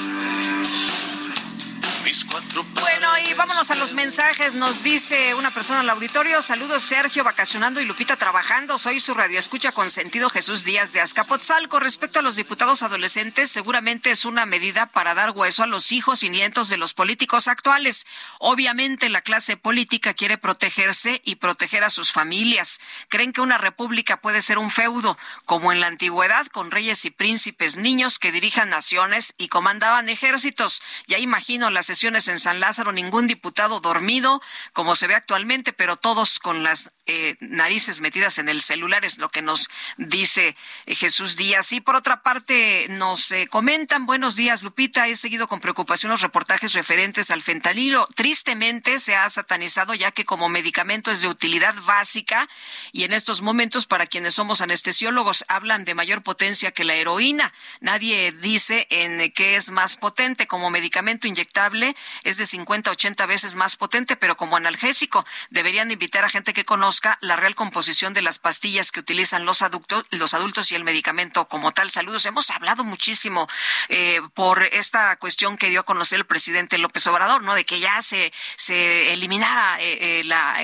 [2.81, 4.55] Bueno, y vámonos a los mensajes.
[4.55, 8.79] Nos dice una persona al auditorio, saludos Sergio, vacacionando y Lupita trabajando.
[8.79, 11.79] Soy su radio escucha con sentido Jesús Díaz de Azcapotzalco.
[11.79, 16.23] Respecto a los diputados adolescentes, seguramente es una medida para dar hueso a los hijos
[16.23, 18.07] y nietos de los políticos actuales.
[18.39, 22.81] Obviamente la clase política quiere protegerse y proteger a sus familias.
[23.09, 27.11] Creen que una república puede ser un feudo, como en la antigüedad, con reyes y
[27.11, 30.83] príncipes, niños que dirijan naciones y comandaban ejércitos.
[31.07, 34.41] Ya imagino las en San Lázaro, ningún diputado dormido,
[34.73, 39.19] como se ve actualmente, pero todos con las eh, narices metidas en el celular, es
[39.19, 40.57] lo que nos dice
[40.87, 41.73] eh, Jesús Díaz.
[41.73, 46.21] Y por otra parte, nos eh, comentan, buenos días, Lupita, he seguido con preocupación los
[46.23, 48.07] reportajes referentes al fentanilo.
[48.15, 52.49] Tristemente se ha satanizado ya que como medicamento es de utilidad básica
[52.93, 57.53] y en estos momentos para quienes somos anestesiólogos hablan de mayor potencia que la heroína.
[57.81, 63.27] Nadie dice en qué es más potente como medicamento inyectable, es de 50 a 80
[63.27, 66.87] veces más potente, pero como analgésico deberían invitar a gente que conoce
[67.21, 71.47] la real composición de las pastillas que utilizan los adultos, los adultos y el medicamento
[71.47, 71.91] como tal.
[71.91, 72.27] Saludos.
[72.27, 73.49] Hemos hablado muchísimo
[73.89, 77.55] eh, por esta cuestión que dio a conocer el presidente López Obrador, ¿no?
[77.55, 80.57] De que ya se, se eliminara eh, eh, la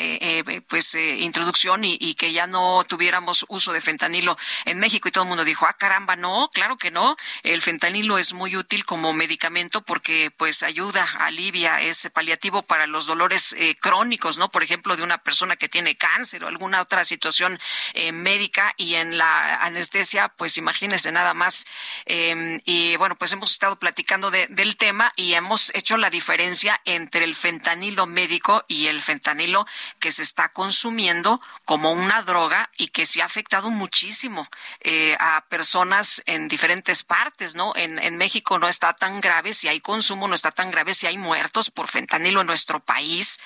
[0.69, 5.25] pues introducción y, y, que ya no tuviéramos uso de fentanilo en México y todo
[5.25, 7.17] el mundo dijo, ah, caramba, no, claro que no.
[7.43, 13.07] El fentanilo es muy útil como medicamento porque pues ayuda, alivia, es paliativo para los
[13.07, 14.51] dolores crónicos, ¿no?
[14.51, 17.59] Por ejemplo, de una persona que tiene cáncer o alguna otra situación
[17.95, 21.67] eh, médica y en la anestesia, pues imagínese nada más.
[22.05, 27.25] Em, y bueno, pues hemos estado platicando del tema y hemos hecho la diferencia entre
[27.25, 29.67] el fentanilo médico y el fentanilo
[29.99, 34.49] que se está consumiendo como una droga y que se ha afectado muchísimo
[34.81, 37.73] eh, a personas en diferentes partes, ¿no?
[37.77, 41.09] En, en México no está tan grave, si hay consumo no está tan grave, si
[41.09, 43.41] hay muertos por fentanilo en nuestro país.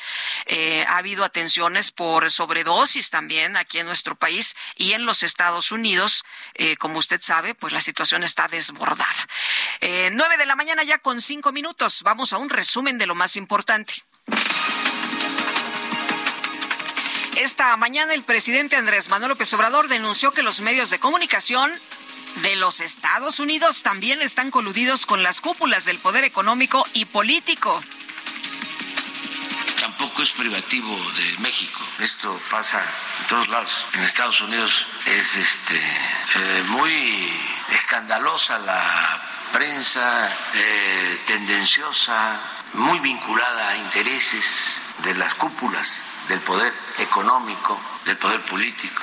[0.44, 5.22] Eh, ha habido atenciones por sobre dosis también aquí en nuestro país y en los
[5.22, 6.22] Estados Unidos,
[6.52, 9.28] eh, como usted sabe, pues la situación está desbordada.
[9.80, 12.02] Eh, nueve de la mañana ya con cinco minutos.
[12.02, 13.94] Vamos a un resumen de lo más importante.
[17.36, 21.72] Esta mañana el presidente Andrés Manuel López Obrador denunció que los medios de comunicación
[22.42, 27.82] de los Estados Unidos también están coludidos con las cúpulas del poder económico y político
[29.96, 31.80] tampoco es privativo de México.
[32.00, 32.82] Esto pasa
[33.20, 33.86] en todos lados.
[33.94, 37.32] En Estados Unidos es este, eh, muy
[37.70, 39.22] escandalosa la
[39.52, 42.38] prensa, eh, tendenciosa,
[42.74, 49.02] muy vinculada a intereses de las cúpulas del poder económico, del poder político.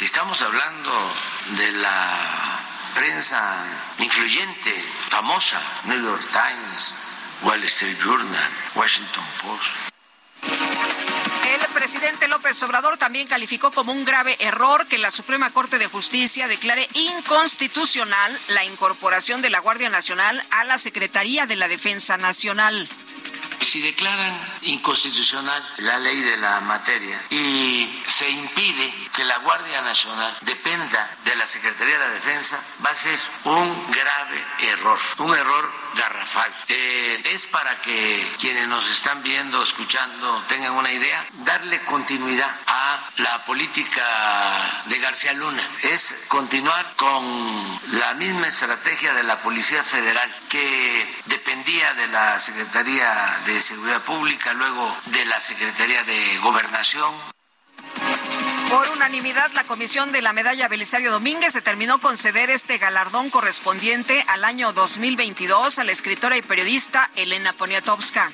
[0.00, 1.14] Estamos hablando
[1.56, 3.56] de la prensa
[3.98, 4.72] influyente,
[5.10, 6.94] famosa, New York Times,
[7.42, 9.90] Wall Street Journal, Washington Post.
[11.46, 15.86] El presidente López Obrador también calificó como un grave error que la Suprema Corte de
[15.86, 22.16] Justicia declare inconstitucional la incorporación de la Guardia Nacional a la Secretaría de la Defensa
[22.16, 22.88] Nacional.
[23.60, 30.36] Si declaran inconstitucional la ley de la materia y se impide que la Guardia Nacional
[30.42, 35.83] dependa de la Secretaría de la Defensa, va a ser un grave error, un error
[35.94, 36.52] garrafal.
[36.68, 43.10] Eh, es para que quienes nos están viendo, escuchando, tengan una idea, darle continuidad a
[43.18, 44.02] la política
[44.86, 45.62] de García Luna.
[45.82, 53.40] Es continuar con la misma estrategia de la Policía Federal que dependía de la Secretaría
[53.46, 57.33] de Seguridad Pública, luego de la Secretaría de Gobernación,
[58.70, 64.42] por unanimidad, la comisión de la medalla Belisario Domínguez determinó conceder este galardón correspondiente al
[64.44, 68.32] año 2022 a la escritora y periodista Elena Poniatowska.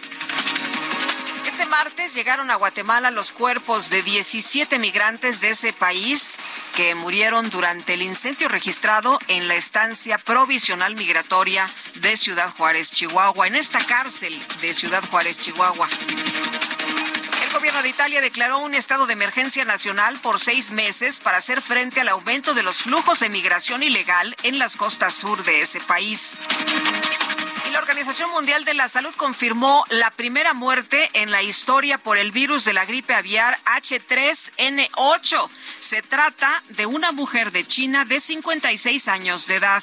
[1.47, 6.39] Este martes llegaron a Guatemala los cuerpos de 17 migrantes de ese país
[6.75, 13.47] que murieron durante el incendio registrado en la estancia provisional migratoria de Ciudad Juárez, Chihuahua,
[13.47, 15.89] en esta cárcel de Ciudad Juárez, Chihuahua.
[17.51, 21.61] El gobierno de Italia declaró un estado de emergencia nacional por seis meses para hacer
[21.61, 25.81] frente al aumento de los flujos de migración ilegal en las costas sur de ese
[25.81, 26.39] país.
[27.67, 32.19] Y la Organización Mundial de la Salud confirmó la primera muerte en la historia por
[32.19, 35.49] el virus de la gripe aviar H3N8.
[35.81, 39.83] Se trata de una mujer de China de 56 años de edad.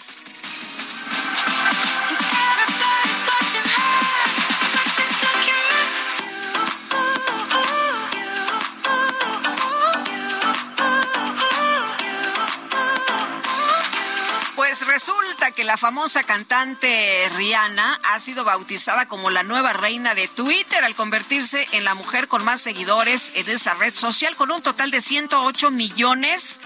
[14.68, 20.28] Pues resulta que la famosa cantante Rihanna ha sido bautizada como la nueva reina de
[20.28, 24.62] Twitter al convertirse en la mujer con más seguidores en esa red social con un
[24.62, 26.60] total de 108 millones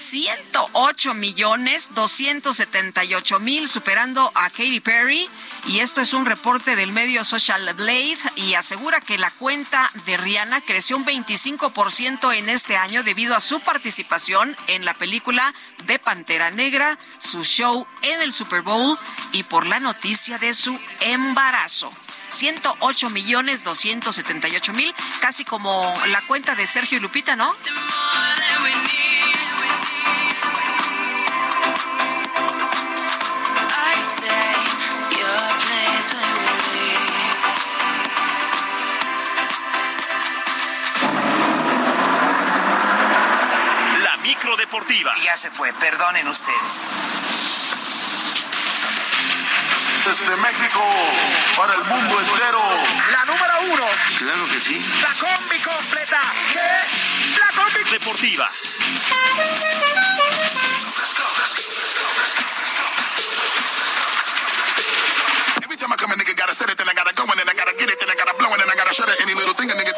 [0.00, 5.28] 108 millones 278 mil, superando a Katy Perry.
[5.66, 10.16] Y esto es un reporte del medio Social Blade y asegura que la cuenta de
[10.16, 15.54] Rihanna creció un 25% en este año debido a su participación en la película
[15.84, 18.98] de Pantera Negra, su show en el Super Bowl
[19.32, 21.92] y por la noticia de su embarazo.
[22.28, 27.54] 108 millones 278 mil, casi como la cuenta de Sergio Lupita, ¿no?
[45.40, 46.72] Se fue, perdonen ustedes.
[50.04, 50.80] Desde México,
[51.56, 52.60] para el mundo entero.
[53.10, 53.86] La número uno.
[54.18, 54.84] Claro que sí.
[55.00, 56.20] La combi completa.
[56.52, 57.40] ¿Qué?
[57.40, 58.50] La combi deportiva.
[65.62, 67.48] Every time I come a nigga gotta set it, then I gotta go, and then
[67.48, 69.18] I gotta get it, then I gotta blow, and then I gotta shut it.
[69.22, 69.96] Any little thing a nigga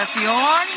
[0.00, 0.68] presentación.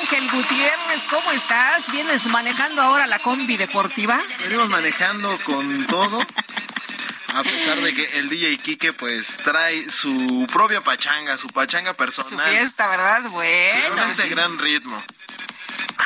[0.00, 1.90] Ángel Gutiérrez, ¿cómo estás?
[1.90, 4.20] ¿Vienes manejando ahora la combi deportiva?
[4.42, 6.20] Venimos manejando con todo.
[7.34, 12.46] A pesar de que el DJ Kike pues trae su propia pachanga, su pachanga personal.
[12.46, 13.22] Su fiesta, ¿verdad?
[13.30, 13.88] Bueno.
[13.88, 15.02] Con este gran ritmo.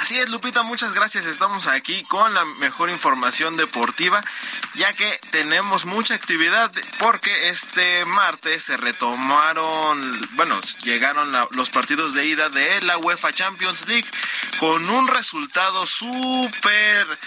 [0.06, 1.26] Así es, Lupita, muchas gracias.
[1.26, 4.22] Estamos aquí con la mejor información deportiva,
[4.74, 6.70] ya que tenemos mucha actividad
[7.00, 13.88] porque este martes se retomaron, bueno, llegaron los partidos de ida de la UEFA Champions
[13.88, 14.06] League
[14.60, 17.18] con un resultado súper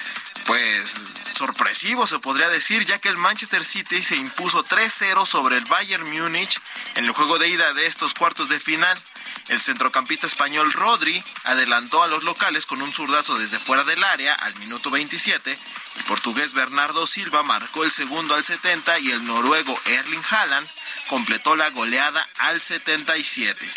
[0.45, 5.65] pues sorpresivo se podría decir, ya que el Manchester City se impuso 3-0 sobre el
[5.65, 6.59] Bayern Múnich
[6.95, 9.01] en el juego de ida de estos cuartos de final.
[9.49, 14.35] El centrocampista español Rodri adelantó a los locales con un zurdazo desde fuera del área
[14.35, 15.57] al minuto 27.
[15.97, 20.67] El portugués Bernardo Silva marcó el segundo al 70 y el noruego Erling Haaland
[21.07, 23.67] completó la goleada al 77.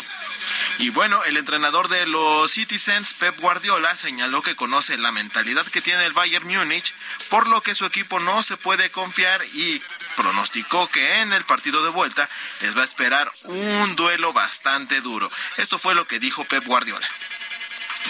[0.79, 5.81] Y bueno, el entrenador de los Citizens, Pep Guardiola, señaló que conoce la mentalidad que
[5.81, 6.93] tiene el Bayern Múnich,
[7.29, 9.81] por lo que su equipo no se puede confiar y
[10.15, 12.27] pronosticó que en el partido de vuelta
[12.61, 15.29] les va a esperar un duelo bastante duro.
[15.57, 17.07] Esto fue lo que dijo Pep Guardiola.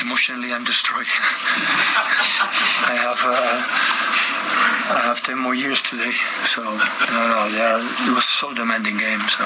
[0.02, 1.06] Emotionally, I'm destroyed.
[2.90, 3.62] I have uh,
[4.98, 6.12] I have ten more years today,
[6.46, 9.22] so no, no, are, it was so demanding game.
[9.30, 9.46] So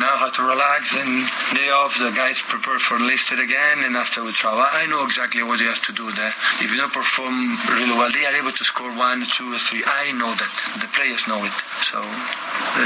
[0.00, 2.00] now I have to relax and day off.
[2.00, 5.68] The guys prepare for listed again, and after we travel, I know exactly what you
[5.68, 6.34] have to do there.
[6.64, 9.84] If you don't perform really well, they are able to score one, two, or three.
[9.86, 10.52] I know that.
[10.80, 11.54] The players know it.
[11.84, 12.00] So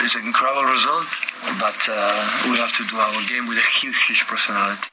[0.02, 1.06] it's an incredible result,
[1.62, 4.90] but uh, we have to do our game with a huge, huge personality.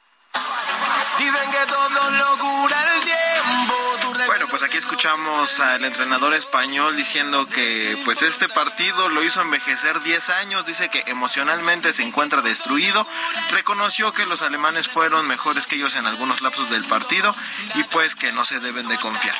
[4.26, 10.00] Bueno, pues aquí escuchamos al entrenador español diciendo que pues este partido lo hizo envejecer
[10.02, 13.06] 10 años, dice que emocionalmente se encuentra destruido,
[13.50, 17.34] reconoció que los alemanes fueron mejores que ellos en algunos lapsos del partido
[17.74, 19.36] y pues que no se deben de confiar.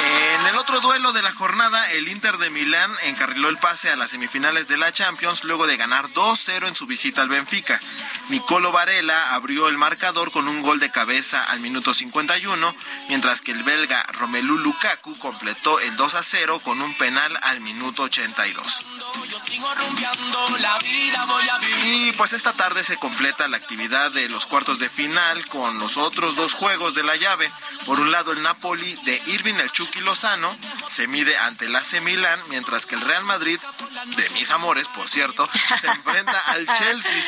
[0.00, 3.96] En el otro duelo de la jornada, el Inter de Milán encarriló el pase a
[3.96, 7.78] las semifinales de la Champions luego de ganar 2-0 en su visita al Benfica.
[8.30, 12.74] Nicolo Varela abrió el marcador con un gol de cabeza al minuto 51,
[13.08, 18.86] mientras que el belga Romelu Lukaku completó el 2-0 con un penal al minuto 82.
[21.84, 25.96] Y pues esta tarde se completa la actividad de los cuartos de final con los
[25.96, 27.50] otros dos juegos de la llave.
[27.86, 30.56] Por un lado el Napoli de Irving El Chucky Lozano
[30.88, 33.58] se mide ante el AC Milán, mientras que el Real Madrid,
[34.16, 35.48] de mis amores por cierto,
[35.80, 37.24] se enfrenta al Chelsea.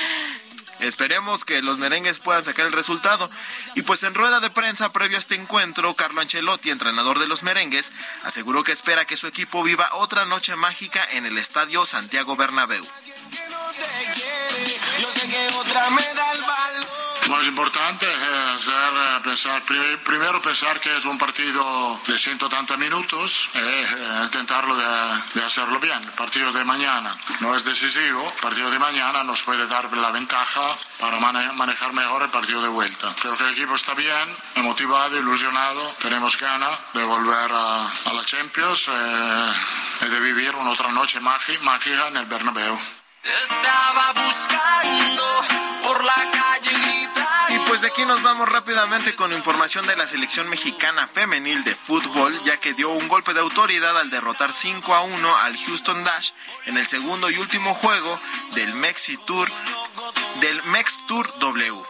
[0.78, 3.28] Esperemos que los merengues puedan sacar el resultado.
[3.74, 7.42] Y pues en rueda de prensa previo a este encuentro, Carlo Ancelotti, entrenador de los
[7.42, 7.90] merengues,
[8.22, 12.86] aseguró que espera que su equipo viva otra noche mágica en el estadio Santiago Bernabéu.
[17.26, 22.76] Lo más importante es hacer, eh, pensar, primero pensar que es un partido de 180
[22.76, 24.84] minutos e eh, intentarlo de,
[25.34, 26.02] de, hacerlo bien.
[26.02, 30.10] El partido de mañana no es decisivo, el partido de mañana nos puede dar la
[30.10, 30.66] ventaja
[30.98, 33.14] para manejar mejor el partido de vuelta.
[33.20, 38.24] Creo que el equipo está bien, motivado, ilusionado, tenemos ganas de volver a, a la
[38.24, 39.52] Champions eh,
[40.02, 43.01] y de vivir una otra noche mágica en el Bernabéu.
[43.22, 45.22] Estaba buscando
[45.84, 47.52] por la calle gritar.
[47.52, 51.74] Y pues de aquí nos vamos rápidamente con información de la selección mexicana femenil de
[51.74, 56.02] fútbol, ya que dio un golpe de autoridad al derrotar 5 a 1 al Houston
[56.02, 56.30] Dash
[56.66, 58.20] en el segundo y último juego
[58.54, 59.48] del Mexi Tour
[60.40, 61.82] del Mex Tour W.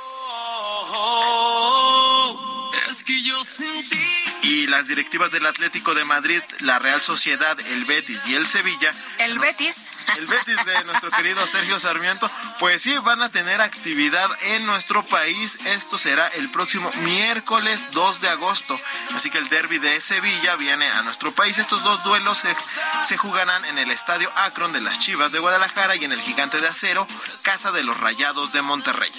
[2.89, 7.85] Es que yo sentí y las directivas del Atlético de Madrid, la Real Sociedad, el
[7.85, 8.93] Betis y el Sevilla.
[9.19, 9.91] El Betis.
[10.17, 15.05] El Betis de nuestro querido Sergio Sarmiento, pues sí, van a tener actividad en nuestro
[15.07, 15.65] país.
[15.67, 18.79] Esto será el próximo miércoles 2 de agosto.
[19.15, 21.59] Así que el derby de Sevilla viene a nuestro país.
[21.59, 22.55] Estos dos duelos se,
[23.07, 26.61] se jugarán en el Estadio Akron de las Chivas de Guadalajara y en el Gigante
[26.61, 27.07] de Acero,
[27.45, 29.13] Casa de los Rayados de Monterrey.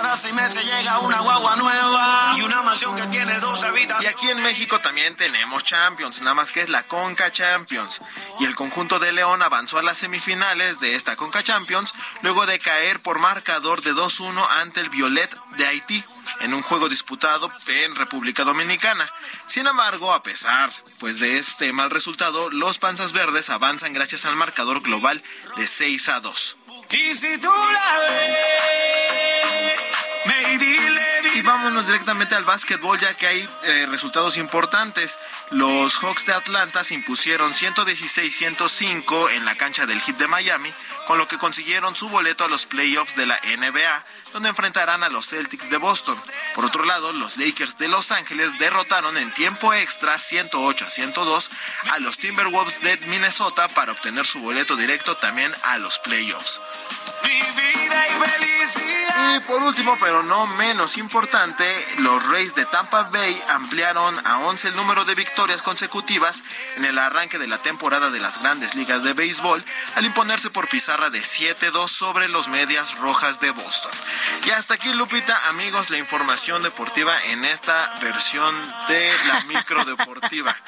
[0.00, 4.04] Cada seis meses llega una guagua nueva y una mansión que tiene dos habitaciones.
[4.04, 8.00] Y aquí en México también tenemos Champions, nada más que es la Conca Champions.
[8.38, 12.60] Y el conjunto de León avanzó a las semifinales de esta Conca Champions luego de
[12.60, 16.04] caer por marcador de 2-1 ante el Violet de Haití
[16.42, 19.04] en un juego disputado en República Dominicana.
[19.48, 20.70] Sin embargo, a pesar
[21.00, 25.24] pues de este mal resultado, los Panzas Verdes avanzan gracias al marcador global
[25.56, 26.56] de 6 a 2.
[26.90, 29.87] Y si tú la ves,
[30.28, 35.18] me y vámonos directamente al básquetbol ya que hay eh, resultados importantes.
[35.50, 40.72] Los Hawks de Atlanta se impusieron 116-105 en la cancha del Heat de Miami,
[41.06, 45.08] con lo que consiguieron su boleto a los playoffs de la NBA, donde enfrentarán a
[45.08, 46.16] los Celtics de Boston.
[46.54, 51.50] Por otro lado, los Lakers de Los Ángeles derrotaron en tiempo extra 108 a 102
[51.90, 56.60] a los Timberwolves de Minnesota para obtener su boleto directo también a los playoffs.
[59.36, 61.17] Y por último, pero no menos importante,
[61.98, 66.44] los Rays de Tampa Bay ampliaron a 11 el número de victorias consecutivas
[66.76, 69.64] en el arranque de la temporada de las grandes ligas de béisbol
[69.96, 73.90] al imponerse por pizarra de 7-2 sobre los Medias Rojas de Boston.
[74.46, 78.54] Y hasta aquí, Lupita, amigos, la información deportiva en esta versión
[78.86, 80.56] de la micro deportiva.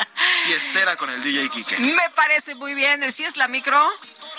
[0.48, 1.78] Y Estera con el DJ Kike.
[1.80, 3.12] Me parece muy bien.
[3.12, 3.78] ¿Sí es la micro?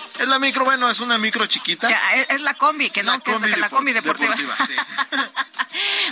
[0.06, 1.90] Es la micro, bueno, es una micro chiquita.
[2.14, 4.36] Es, es la combi, que no, que es la, combi deportiva.
[4.36, 4.76] deportiva, sí.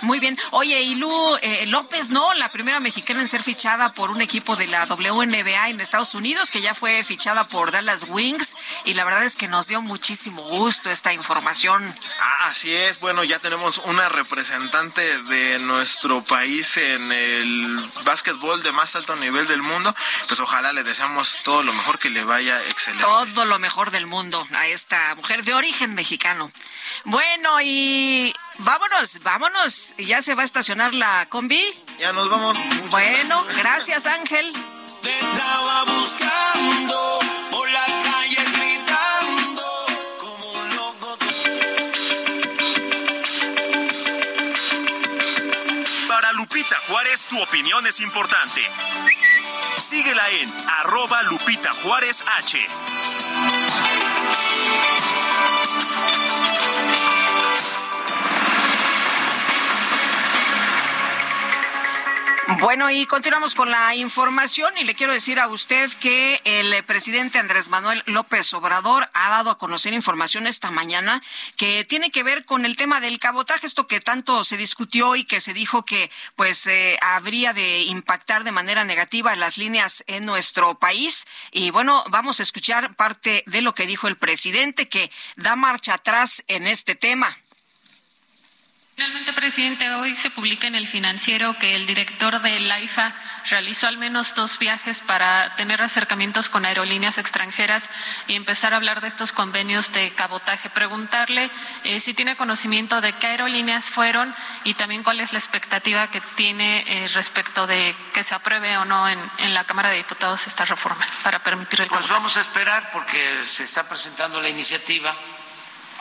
[0.01, 0.37] Muy bien.
[0.51, 2.33] Oye, y Lu eh, López, ¿no?
[2.35, 6.51] La primera mexicana en ser fichada por un equipo de la WNBA en Estados Unidos,
[6.51, 8.55] que ya fue fichada por Dallas Wings.
[8.85, 11.93] Y la verdad es que nos dio muchísimo gusto esta información.
[12.21, 12.99] Ah, así es.
[12.99, 19.47] Bueno, ya tenemos una representante de nuestro país en el básquetbol de más alto nivel
[19.47, 19.93] del mundo.
[20.27, 23.05] Pues ojalá le deseamos todo lo mejor que le vaya excelente.
[23.05, 26.51] Todo lo mejor del mundo a esta mujer de origen mexicano.
[27.05, 29.95] Bueno, y vámonos, vámonos.
[29.97, 31.63] Ya se va a estacionar la combi.
[31.97, 32.57] Ya nos vamos.
[32.91, 34.51] Bueno, gracias Ángel.
[35.01, 37.19] Te estaba buscando
[37.51, 39.63] por las calles gritando
[40.19, 41.17] como un loco.
[46.09, 48.61] Para Lupita Juárez, tu opinión es importante.
[49.77, 52.67] Síguela en arroba Lupita Juárez H.
[62.61, 67.37] Bueno, y continuamos con la información y le quiero decir a usted que el presidente
[67.37, 71.21] Andrés Manuel López Obrador ha dado a conocer información esta mañana
[71.57, 75.23] que tiene que ver con el tema del cabotaje, esto que tanto se discutió y
[75.23, 80.25] que se dijo que pues eh, habría de impactar de manera negativa las líneas en
[80.25, 81.27] nuestro país.
[81.51, 85.95] Y bueno, vamos a escuchar parte de lo que dijo el presidente que da marcha
[85.95, 87.37] atrás en este tema.
[88.99, 93.13] Finalmente, presidente, hoy se publica en el financiero que el director de AIFA
[93.49, 97.89] realizó al menos dos viajes para tener acercamientos con aerolíneas extranjeras
[98.27, 100.69] y empezar a hablar de estos convenios de cabotaje.
[100.69, 101.49] Preguntarle
[101.85, 104.35] eh, si tiene conocimiento de qué aerolíneas fueron
[104.65, 108.83] y también cuál es la expectativa que tiene eh, respecto de que se apruebe o
[108.83, 112.13] no en, en la Cámara de Diputados esta reforma para permitir el Pues cabotaje.
[112.19, 115.15] vamos a esperar porque se está presentando la iniciativa,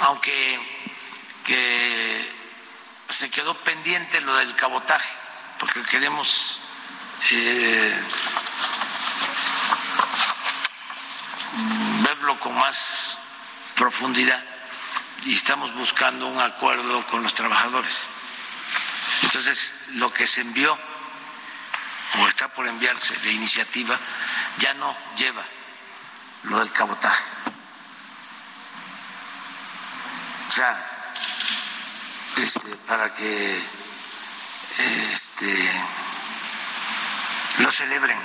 [0.01, 0.59] aunque
[1.45, 2.38] que
[3.09, 5.13] se quedó pendiente lo del cabotaje,
[5.59, 6.59] porque queremos
[7.31, 8.01] eh,
[12.03, 13.19] verlo con más
[13.75, 14.43] profundidad
[15.25, 18.07] y estamos buscando un acuerdo con los trabajadores.
[19.23, 20.79] Entonces, lo que se envió
[22.19, 23.99] o está por enviarse de iniciativa
[24.59, 25.45] ya no lleva
[26.45, 27.25] lo del cabotaje.
[30.49, 30.98] O sea,
[32.43, 33.59] este, para que
[35.13, 35.71] este,
[37.59, 38.19] lo celebren.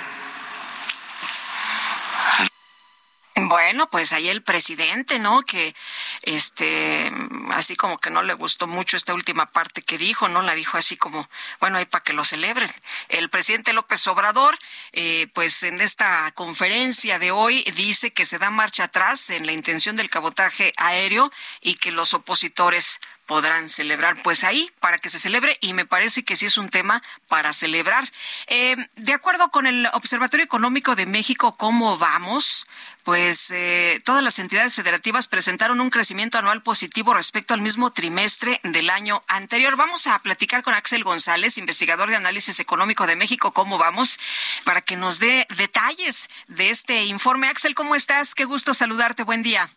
[3.35, 5.41] Bueno, pues ahí el presidente, ¿no?
[5.41, 5.75] Que
[6.21, 7.11] este,
[7.51, 10.41] así como que no le gustó mucho esta última parte que dijo, ¿no?
[10.43, 11.27] La dijo así como,
[11.59, 12.71] bueno, ahí para que lo celebren.
[13.09, 14.57] El presidente López Obrador,
[14.91, 19.51] eh, pues en esta conferencia de hoy dice que se da marcha atrás en la
[19.51, 25.19] intención del cabotaje aéreo y que los opositores podrán celebrar pues ahí para que se
[25.19, 28.09] celebre y me parece que sí es un tema para celebrar.
[28.47, 32.67] Eh, de acuerdo con el Observatorio Económico de México, ¿cómo vamos?
[33.03, 38.59] Pues eh, todas las entidades federativas presentaron un crecimiento anual positivo respecto al mismo trimestre
[38.63, 39.75] del año anterior.
[39.75, 44.19] Vamos a platicar con Axel González, investigador de análisis económico de México, cómo vamos,
[44.63, 47.47] para que nos dé detalles de este informe.
[47.47, 48.35] Axel, ¿cómo estás?
[48.35, 49.23] Qué gusto saludarte.
[49.23, 49.69] Buen día.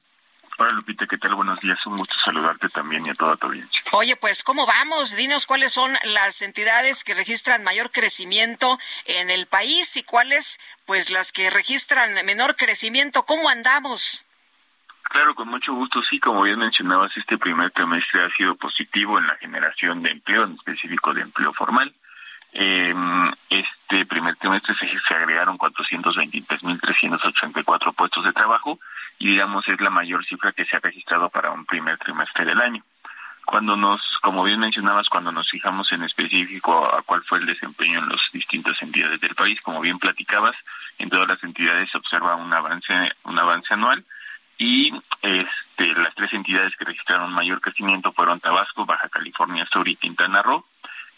[0.58, 1.34] Hola Lupita, ¿qué tal?
[1.34, 3.78] Buenos días, un gusto saludarte también y a toda tu audiencia.
[3.92, 5.14] Oye, pues ¿cómo vamos?
[5.14, 11.10] Dinos cuáles son las entidades que registran mayor crecimiento en el país y cuáles pues
[11.10, 13.24] las que registran menor crecimiento.
[13.24, 14.24] ¿Cómo andamos?
[15.02, 19.26] Claro, con mucho gusto, sí, como bien mencionabas, este primer trimestre ha sido positivo en
[19.26, 21.92] la generación de empleo, en específico de empleo formal.
[22.54, 22.94] Eh,
[23.50, 28.80] este primer trimestre se, se agregaron 423.384 puestos de trabajo
[29.18, 32.60] y digamos es la mayor cifra que se ha registrado para un primer trimestre del
[32.60, 32.82] año.
[33.44, 38.01] Cuando nos, como bien mencionabas, cuando nos fijamos en específico a, cuál fue el desempeño
[38.01, 40.56] en las distintas entidades del país, como bien platicabas,
[40.98, 42.93] en todas las entidades se observa un avance,
[43.24, 44.05] un avance anual
[44.59, 49.97] y este, las tres entidades que registraron mayor crecimiento fueron Tabasco, Baja California Sur y
[49.97, 50.64] Quintana Roo.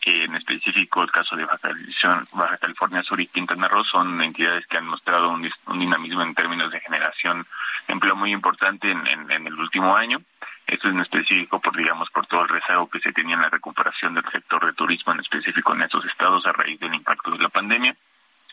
[0.03, 4.87] En específico, el caso de Baja California, Sur y Quintana Roo son entidades que han
[4.87, 7.47] mostrado un, dinamismo en términos de generación
[7.87, 10.21] de empleo muy importante en, el último año.
[10.67, 13.51] Esto es en específico por, digamos, por todo el rezago que se tenía en la
[13.51, 17.39] recuperación del sector de turismo, en específico en estos estados a raíz del impacto de
[17.39, 17.95] la pandemia.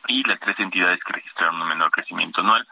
[0.08, 2.68] Y las tres entidades que registraron un menor crecimiento anual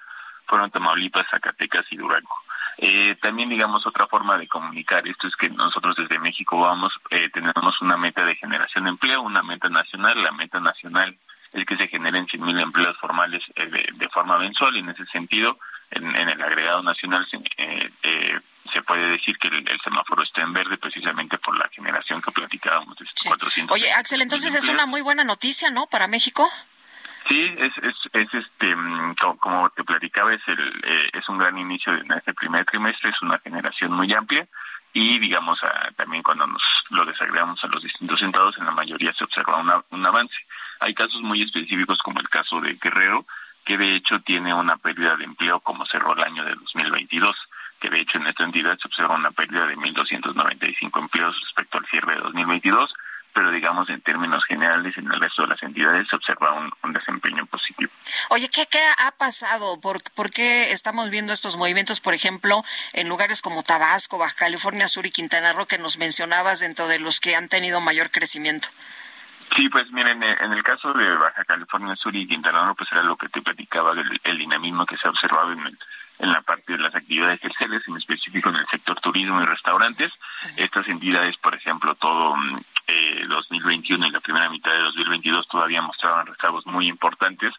[0.46, 2.36] fueron Tamaulipas, Zacatecas y Durango.
[2.78, 7.30] Eh, también, digamos, otra forma de comunicar esto es que nosotros desde México vamos, eh,
[7.30, 11.18] tenemos una meta de generación de empleo, una meta nacional, la meta nacional
[11.54, 15.06] es que se generen 100.000 empleos formales eh, de, de, forma mensual y en ese
[15.06, 15.58] sentido,
[15.92, 18.40] en, en el agregado nacional se, eh,
[18.72, 22.32] se puede decir que el, el, semáforo está en verde precisamente por la generación que
[22.32, 23.28] platicábamos de sí.
[23.28, 23.74] 400.
[23.74, 25.86] Oye, Axel, entonces es una muy buena noticia, ¿no?
[25.86, 26.52] Para México.
[27.28, 28.76] Sí, es, es, es este,
[29.40, 33.22] como te platicaba, es, el, eh, es un gran inicio en este primer trimestre, es
[33.22, 34.48] una generación muy amplia
[34.92, 39.14] y digamos a, también cuando nos lo desagregamos a los distintos estados, en la mayoría
[39.14, 40.36] se observa un avance.
[40.80, 43.26] Hay casos muy específicos como el caso de Guerrero,
[43.66, 47.36] que de hecho tiene una pérdida de empleo como cerró el año de 2022,
[47.80, 51.86] que de hecho en esta entidad se observa una pérdida de 1.295 empleos respecto al
[51.86, 52.94] cierre de 2022
[53.34, 56.94] pero digamos en términos generales en el resto de las entidades se observa un, un
[56.94, 57.92] desempeño positivo.
[58.30, 59.80] Oye, ¿qué, qué ha pasado?
[59.82, 64.88] ¿Por, ¿Por, qué estamos viendo estos movimientos, por ejemplo, en lugares como Tabasco, Baja California
[64.88, 68.68] Sur y Quintana Roo, que nos mencionabas dentro de los que han tenido mayor crecimiento?
[69.56, 73.04] Sí, pues miren, en el caso de Baja California Sur y Quintana Roo, pues era
[73.04, 75.78] lo que te platicaba del el dinamismo que se ha observado en el
[76.20, 80.12] en la parte de las actividades terciarias, en específico en el sector turismo y restaurantes.
[80.56, 82.36] Estas entidades, por ejemplo, todo
[82.88, 87.54] eh, 2021 y la primera mitad de 2022 todavía mostraban rezagos muy importantes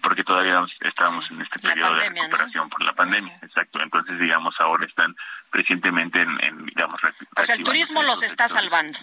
[0.00, 2.70] porque todavía estábamos en este periodo pandemia, de recuperación ¿no?
[2.70, 3.38] por la pandemia.
[3.42, 3.80] Exacto.
[3.80, 5.14] Entonces, digamos, ahora están
[5.52, 7.00] recientemente en, en digamos...
[7.36, 8.70] O sea, el turismo los está sectores.
[8.70, 8.98] salvando.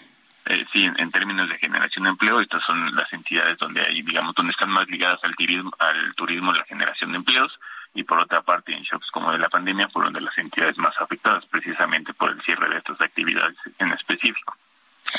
[0.46, 4.02] Eh, sí, en, en, términos de generación de empleo, estas son las entidades donde hay,
[4.02, 7.58] digamos, donde están más ligadas al turismo, al turismo, la generación de empleos,
[7.94, 10.94] y por otra parte en shocks como de la pandemia fueron de las entidades más
[11.00, 14.56] afectadas precisamente por el cierre de estas actividades en específico.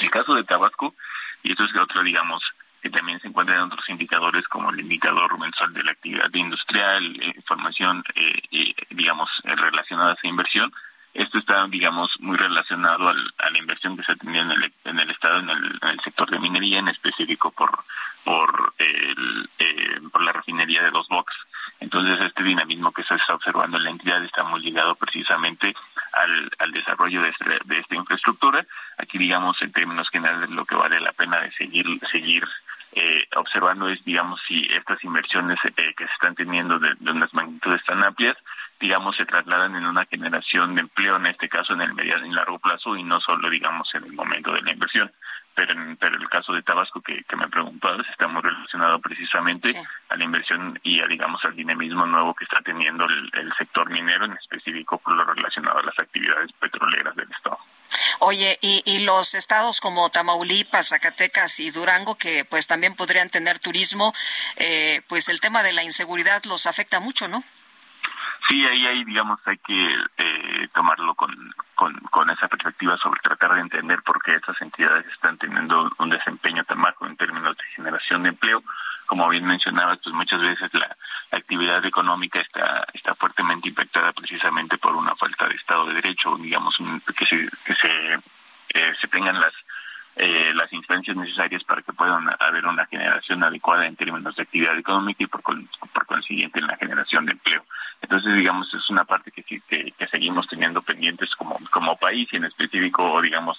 [0.01, 0.95] El caso de Tabasco,
[1.43, 2.43] y esto es otro, digamos,
[2.81, 7.15] que también se encuentra en otros indicadores como el indicador mensual de la actividad industrial,
[7.21, 10.73] eh, información, eh, eh, digamos, relacionada a esa inversión,
[11.13, 14.73] esto está, digamos, muy relacionado al, a la inversión que se ha tenido en el,
[14.85, 17.83] en el Estado, en el, en sector de minería, en específico por,
[18.23, 19.49] por, el,
[20.09, 21.33] por la refinería de Dos Box.
[21.81, 25.75] Entonces, este dinamismo que se está observando en la entidad está muy ligado precisamente
[26.13, 28.65] al, al desarrollo de, este, de esta infraestructura.
[28.97, 32.47] Aquí, digamos, en términos generales, lo que vale la pena de seguir, seguir
[32.93, 37.33] eh, observando es, digamos, si estas inversiones eh, que se están teniendo de, de unas
[37.33, 38.37] magnitudes tan amplias,
[38.79, 42.31] digamos, se trasladan en una generación de empleo, en este caso en el mediano y
[42.31, 45.11] largo plazo, y no solo, digamos, en el momento de la inversión.
[45.53, 49.71] Pero en pero el caso de Tabasco que, que me preguntabas está muy relacionado precisamente
[49.71, 49.77] sí.
[50.09, 53.89] a la inversión y a, digamos, al dinamismo nuevo que está teniendo el, el sector
[53.89, 57.57] minero, en específico por lo relacionado a las actividades petroleras del Estado.
[58.19, 63.59] Oye, y, y, los estados como Tamaulipas, Zacatecas y Durango, que pues también podrían tener
[63.59, 64.13] turismo,
[64.57, 67.43] eh, pues el tema de la inseguridad los afecta mucho, ¿no?
[68.51, 71.33] Sí, ahí, ahí digamos, hay que eh, tomarlo con,
[71.73, 76.61] con, esa perspectiva sobre tratar de entender por qué estas entidades están teniendo un desempeño
[76.65, 78.61] tan bajo en términos de generación de empleo.
[79.05, 80.97] Como bien mencionabas, pues muchas veces la,
[81.31, 86.75] actividad económica está, está fuertemente impactada precisamente por una falta de Estado de Derecho, digamos,
[87.17, 88.13] que se, que se,
[88.73, 89.53] eh, se tengan las
[90.23, 94.77] eh, las instancias necesarias para que puedan haber una generación adecuada en términos de actividad
[94.77, 95.41] económica y por,
[96.05, 97.65] consiguiente en la generación de empleo.
[98.03, 102.35] Entonces, digamos, es una parte que, que, que seguimos teniendo pendientes como, como país y
[102.35, 103.57] en específico, digamos,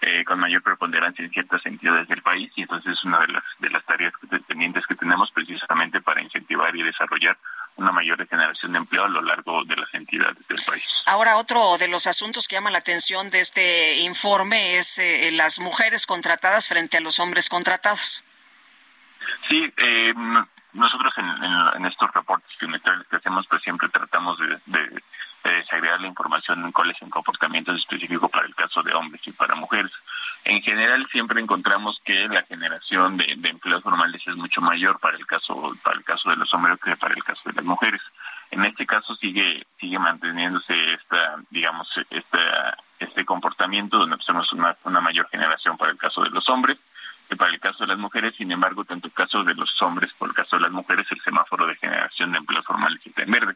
[0.00, 3.42] eh, con mayor preponderancia en ciertas entidades del país y entonces es una de las,
[3.58, 4.12] de las tareas
[4.46, 7.36] pendientes que tenemos precisamente para incentivar y desarrollar
[7.78, 10.84] una mayor generación de empleo a lo largo de las entidades del país.
[11.06, 15.60] Ahora, otro de los asuntos que llama la atención de este informe es eh, las
[15.60, 18.24] mujeres contratadas frente a los hombres contratados.
[19.48, 20.12] Sí, eh,
[20.72, 25.02] nosotros en, estos reportes trimestrales que hacemos, pues siempre tratamos de, de,
[25.44, 29.54] desagregar la información en cuáles son comportamientos específicos para el caso de hombres y para
[29.54, 29.92] mujeres.
[30.44, 35.26] En general siempre encontramos que la generación de, empleos formales es mucho mayor para el
[35.26, 38.00] caso para el caso de los hombres que para el caso de las mujeres.
[38.50, 45.00] En este caso sigue sigue manteniéndose esta digamos esta este comportamiento donde tenemos una, una
[45.00, 46.78] mayor generación para el caso de los hombres
[47.28, 50.10] que para el caso de las mujeres, sin embargo, tanto el caso de los hombres
[50.16, 53.30] como el caso de las mujeres, el semáforo de generación de empleos formales está en
[53.30, 53.54] verde.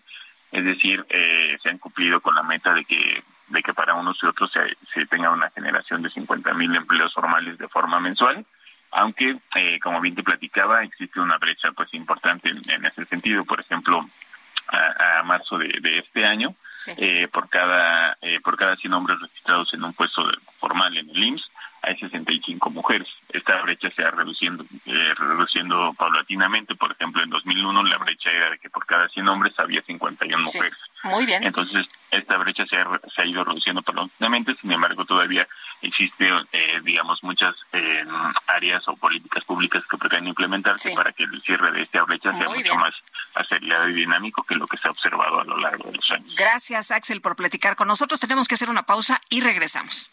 [0.50, 4.18] Es decir, eh, se han cumplido con la meta de que de que para unos
[4.22, 8.44] y otros se, se tenga una generación de 50 mil empleos formales de forma mensual,
[8.92, 13.44] aunque, eh, como bien te platicaba, existe una brecha pues importante en, ese sentido.
[13.44, 14.06] Por ejemplo,
[14.68, 16.54] a, marzo de, este año,
[16.96, 20.24] eh, por cada eh, por cada 100 hombres registrados en un puesto
[20.58, 21.50] formal en el IMSS,
[21.82, 23.08] hay 65 mujeres.
[23.28, 26.76] Esta brecha se ha reduciendo, eh, reduciendo paulatinamente.
[26.76, 30.44] Por ejemplo, en 2001 la brecha era de que por cada 100 hombres había 51
[30.44, 30.78] mujeres.
[31.02, 31.42] Muy bien.
[31.42, 34.54] Entonces, esta brecha se ha, se ha ido reduciendo paulatinamente.
[34.54, 35.46] Sin embargo, todavía
[35.82, 38.04] existe, eh, digamos, muchas eh,
[38.46, 42.48] áreas o políticas públicas que pueden implementarse para que el cierre de esta brecha sea
[42.48, 42.94] mucho más
[43.34, 46.36] acelerado y dinámico que lo que se ha observado a lo largo de los años.
[46.36, 48.20] Gracias, Axel, por platicar con nosotros.
[48.20, 50.12] Tenemos que hacer una pausa y regresamos.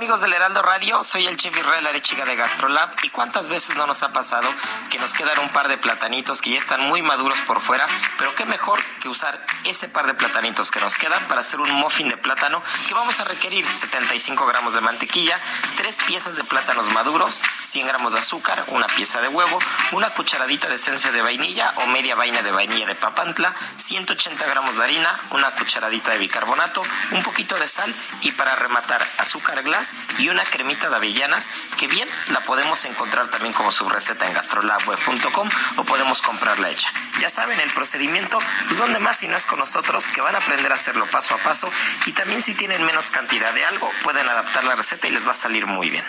[0.00, 3.86] Amigos del Heraldo Radio, soy el chef Israel Arechiga de Gastrolab y cuántas veces no
[3.86, 4.48] nos ha pasado
[4.88, 7.86] que nos quedan un par de platanitos que ya están muy maduros por fuera,
[8.16, 11.70] pero qué mejor que usar ese par de platanitos que nos quedan para hacer un
[11.72, 15.38] muffin de plátano que vamos a requerir 75 gramos de mantequilla,
[15.76, 19.58] tres piezas de plátanos maduros, 100 gramos de azúcar, una pieza de huevo,
[19.92, 24.78] una cucharadita de esencia de vainilla o media vaina de vainilla de papantla, 180 gramos
[24.78, 29.89] de harina, una cucharadita de bicarbonato, un poquito de sal y para rematar azúcar glass
[30.18, 34.34] y una cremita de avellanas que bien la podemos encontrar también como su receta en
[34.34, 36.92] gastrolabweb.com o podemos comprarla hecha.
[37.20, 40.38] Ya saben el procedimiento, pues donde más si no es con nosotros que van a
[40.38, 41.70] aprender a hacerlo paso a paso
[42.06, 45.32] y también si tienen menos cantidad de algo pueden adaptar la receta y les va
[45.32, 46.04] a salir muy bien.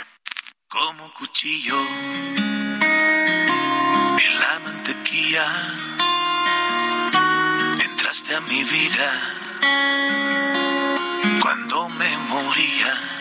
[0.68, 1.80] Como cuchillo
[4.18, 5.46] en la mantequilla
[7.84, 9.12] entraste a mi vida
[11.42, 13.21] cuando me moría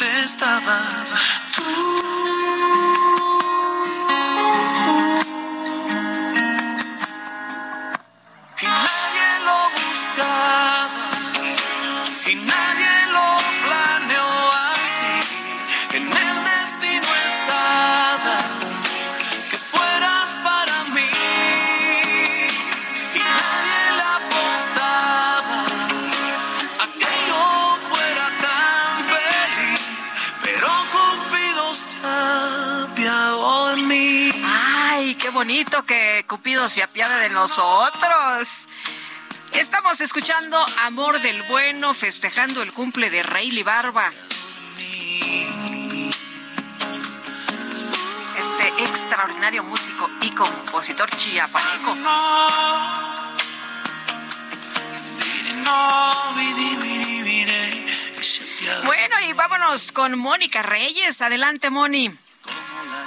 [36.31, 38.69] Cupido se apiade de nosotros.
[39.51, 44.09] Estamos escuchando Amor del Bueno, festejando el cumple de Rayleigh Barba.
[48.37, 51.97] Este extraordinario músico y compositor chiapaneco.
[58.85, 61.21] Bueno, y vámonos con Mónica Reyes.
[61.21, 62.09] Adelante, Moni.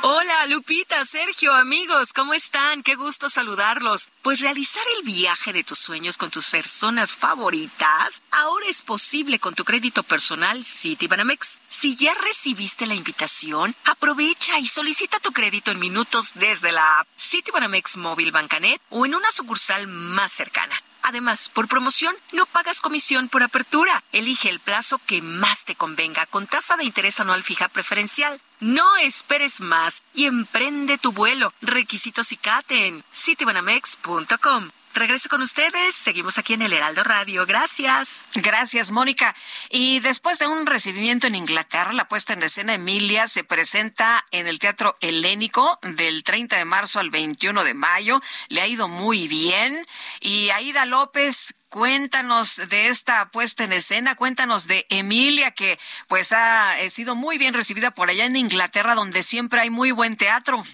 [0.06, 2.82] Hola, Lupita, Sergio, amigos, ¿cómo están?
[2.82, 4.10] Qué gusto saludarlos.
[4.20, 9.54] Pues realizar el viaje de tus sueños con tus personas favoritas ahora es posible con
[9.54, 11.58] tu crédito personal Citibanamex.
[11.68, 17.08] Si ya recibiste la invitación, aprovecha y solicita tu crédito en minutos desde la app
[17.18, 20.82] Citibanamex Móvil Bancanet o en una sucursal más cercana.
[21.06, 24.02] Además, por promoción, no pagas comisión por apertura.
[24.12, 28.40] Elige el plazo que más te convenga con tasa de interés anual fija preferencial.
[28.58, 31.52] No esperes más y emprende tu vuelo.
[31.60, 34.70] Requisitos y CATE en citibanamex.com.
[34.94, 35.92] Regreso con ustedes.
[35.92, 37.44] Seguimos aquí en el Heraldo Radio.
[37.46, 38.22] Gracias.
[38.36, 39.34] Gracias, Mónica.
[39.68, 44.46] Y después de un recibimiento en Inglaterra, la puesta en escena Emilia se presenta en
[44.46, 48.20] el Teatro Helénico del 30 de marzo al 21 de mayo.
[48.46, 49.84] Le ha ido muy bien.
[50.20, 55.76] Y Aida López, cuéntanos de esta puesta en escena, cuéntanos de Emilia, que
[56.06, 60.16] pues ha sido muy bien recibida por allá en Inglaterra, donde siempre hay muy buen
[60.16, 60.64] teatro.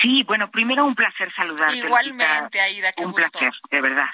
[0.00, 1.78] Sí, bueno, primero un placer saludarte.
[1.78, 3.38] Igualmente, Aida, qué Un gusto.
[3.38, 4.08] placer, de verdad.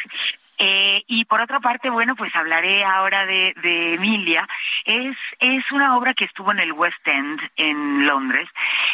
[0.63, 4.47] Eh, y por otra parte, bueno, pues hablaré ahora de, de Emilia.
[4.85, 8.47] Es, es una obra que estuvo en el West End en Londres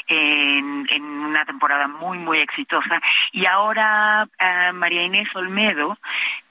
[0.07, 3.01] en, en una temporada muy, muy exitosa.
[3.33, 5.99] Y ahora eh, María Inés Olmedo,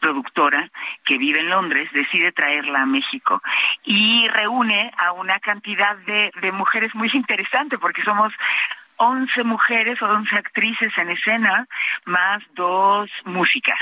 [0.02, 0.70] productora
[1.06, 3.42] que vive en Londres, decide traerla a México
[3.86, 8.34] y reúne a una cantidad de, de mujeres muy interesante porque somos
[8.98, 11.68] 11 mujeres o 11 actrices en escena,
[12.06, 13.80] más dos músicas,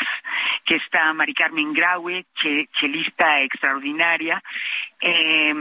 [0.65, 4.41] que está Mari Carmen Graue, che- chelista extraordinaria,
[5.05, 5.53] eh,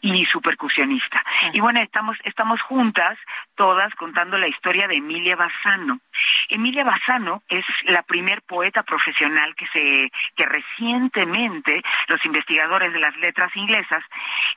[0.00, 1.22] y su percusionista.
[1.52, 3.18] Y bueno, estamos, estamos juntas,
[3.54, 6.00] todas, contando la historia de Emilia Bassano.
[6.48, 13.14] Emilia Bassano es la primer poeta profesional que se, que recientemente los investigadores de las
[13.16, 14.02] letras inglesas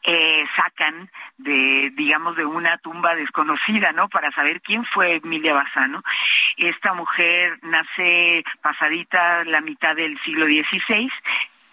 [0.03, 4.07] eh, sacan de, digamos, de una tumba desconocida, ¿no?
[4.07, 6.01] Para saber quién fue Emilia Bassano.
[6.55, 11.11] Esta mujer nace pasadita la mitad del siglo XVI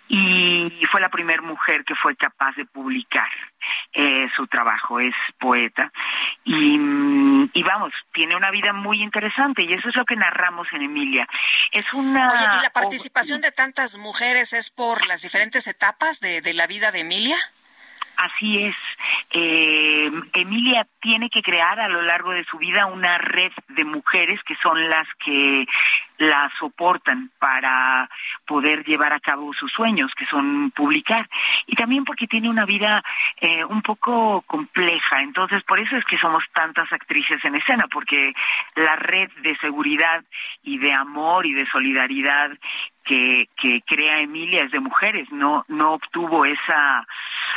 [0.08, 3.28] y fue la primera mujer que fue capaz de publicar
[3.92, 5.90] eh, su trabajo, es poeta
[6.44, 10.68] y, mm, y vamos, tiene una vida muy interesante y eso es lo que narramos
[10.72, 11.26] en Emilia.
[11.72, 12.30] Es una...
[12.30, 16.66] Oye, ¿y la participación de tantas mujeres es por las diferentes etapas de, de la
[16.66, 17.38] vida de Emilia?
[18.16, 18.76] Así es.
[19.30, 24.42] Eh, Emilia tiene que crear a lo largo de su vida una red de mujeres
[24.44, 25.66] que son las que
[26.18, 28.08] la soportan para
[28.46, 31.28] poder llevar a cabo sus sueños, que son publicar.
[31.66, 33.02] Y también porque tiene una vida
[33.40, 35.20] eh, un poco compleja.
[35.22, 38.32] Entonces, por eso es que somos tantas actrices en escena, porque
[38.74, 40.24] la red de seguridad
[40.62, 42.50] y de amor y de solidaridad
[43.06, 43.48] que,
[43.86, 47.06] crea Emilia es de mujeres, no, no obtuvo esa,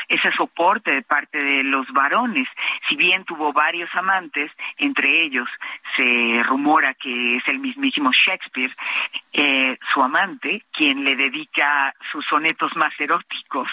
[0.08, 2.48] ese soporte de parte de los varones.
[2.88, 5.50] Si bien tuvo varios amantes, entre ellos
[5.96, 8.74] se rumora que es el mismísimo Shakespeare,
[9.34, 13.70] eh, su amante, quien le dedica sus sonetos más eróticos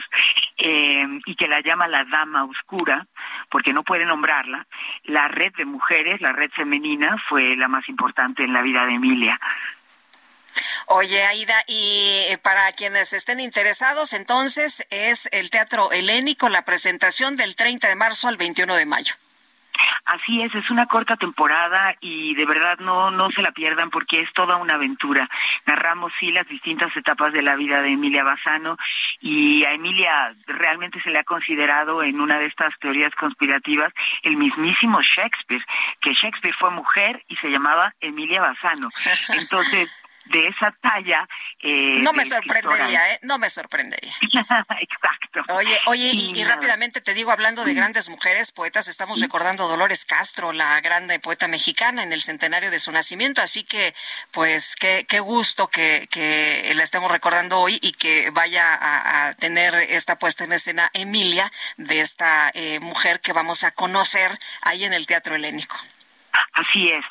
[0.56, 3.06] eh, y que la llama la dama oscura,
[3.50, 4.66] porque no puede nombrarla,
[5.04, 8.94] la red de mujeres, la red femenina, fue la más importante en la vida de
[8.94, 9.38] Emilia.
[10.88, 17.34] Oye, Aida, y eh, para quienes estén interesados, entonces es el Teatro Helénico, la presentación
[17.34, 19.14] del 30 de marzo al 21 de mayo.
[20.04, 24.20] Así es, es una corta temporada y de verdad no no se la pierdan porque
[24.20, 25.28] es toda una aventura.
[25.66, 28.78] Narramos sí las distintas etapas de la vida de Emilia Bassano
[29.20, 33.92] y a Emilia realmente se le ha considerado en una de estas teorías conspirativas
[34.22, 35.64] el mismísimo Shakespeare,
[36.00, 38.90] que Shakespeare fue mujer y se llamaba Emilia Bassano.
[39.30, 39.90] Entonces,
[40.26, 41.28] de esa talla
[41.62, 43.18] eh, No me sorprendería, ¿eh?
[43.22, 44.12] No me sorprendería.
[44.22, 45.54] Exacto.
[45.54, 50.04] Oye, oye, y, rápidamente te digo, hablando de grandes mujeres poetas, estamos recordando a Dolores
[50.04, 53.94] Castro, la grande poeta mexicana, en el centenario de su nacimiento, así que,
[54.32, 59.34] pues, qué, qué gusto que, que la estemos recordando hoy y que vaya a, a
[59.34, 64.84] tener esta puesta en escena Emilia, de esta eh, mujer que vamos a conocer ahí
[64.84, 65.76] en el Teatro Helénico.
[66.52, 67.04] Así es,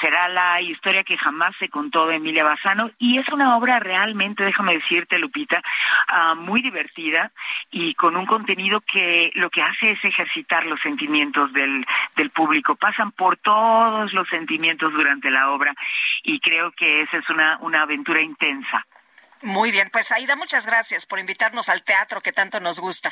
[0.00, 4.44] será la historia que jamás se contó de Emilia Bassano y es una obra realmente,
[4.44, 5.62] déjame decirte Lupita,
[6.08, 7.32] ah, muy divertida
[7.70, 11.86] y con un contenido que lo que hace es ejercitar los sentimientos del,
[12.16, 15.74] del público, pasan por todos los sentimientos durante la obra
[16.22, 18.86] y creo que esa es una, una aventura intensa.
[19.42, 23.10] Muy bien, pues Aida, muchas gracias por invitarnos al teatro que tanto nos gusta.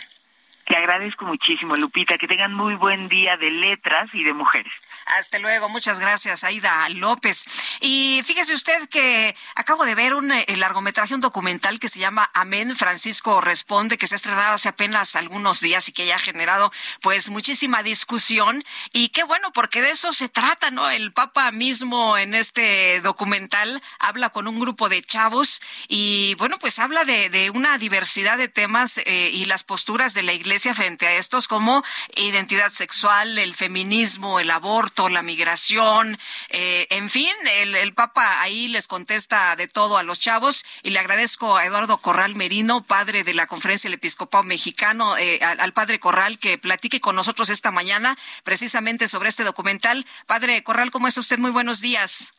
[0.67, 4.73] Te agradezco muchísimo, Lupita, que tengan muy buen día de letras y de mujeres.
[5.17, 7.47] Hasta luego, muchas gracias, Aida López.
[7.81, 12.31] Y fíjese usted que acabo de ver un eh, largometraje, un documental que se llama
[12.35, 16.19] Amén, Francisco Responde, que se ha estrenado hace apenas algunos días y que ya ha
[16.19, 16.71] generado
[17.01, 18.63] pues muchísima discusión.
[18.93, 20.91] Y qué bueno, porque de eso se trata, ¿no?
[20.91, 26.79] El Papa mismo en este documental habla con un grupo de chavos y bueno, pues
[26.79, 31.07] habla de, de una diversidad de temas eh, y las posturas de la Iglesia frente
[31.07, 31.83] a estos como
[32.15, 36.19] identidad sexual, el feminismo, el aborto la migración,
[36.49, 37.31] eh, en fin,
[37.61, 41.99] el, Papa ahí les contesta de todo a los chavos y le agradezco a Eduardo
[41.99, 47.01] Corral Merino, padre de la Conferencia del Episcopado Mexicano, eh, al, padre Corral que platique
[47.01, 50.05] con nosotros esta mañana precisamente sobre este documental.
[50.27, 51.39] Padre Corral, ¿cómo está usted?
[51.39, 52.33] Muy buenos días.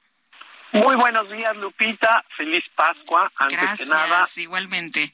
[0.72, 2.24] Muy buenos días, Lupita.
[2.38, 3.32] Feliz Pascua.
[3.38, 5.12] Antes gracias, nada, igualmente.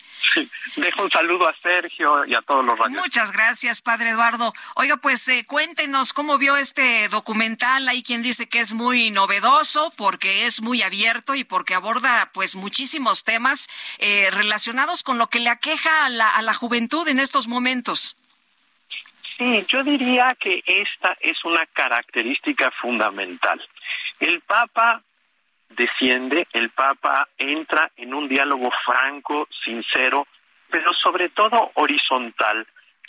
[0.75, 3.01] Dejo un saludo a Sergio y a todos los radios.
[3.01, 4.53] Muchas gracias, padre Eduardo.
[4.75, 7.87] Oiga, pues eh, cuéntenos cómo vio este documental.
[7.87, 12.55] Hay quien dice que es muy novedoso porque es muy abierto y porque aborda pues
[12.55, 13.69] muchísimos temas
[13.99, 18.17] eh, relacionados con lo que le aqueja a la, a la juventud en estos momentos.
[19.37, 23.61] Sí, yo diría que esta es una característica fundamental.
[24.19, 25.01] El Papa
[25.75, 30.27] desciende, el Papa entra en un diálogo franco, sincero,
[30.69, 32.65] pero sobre todo horizontal,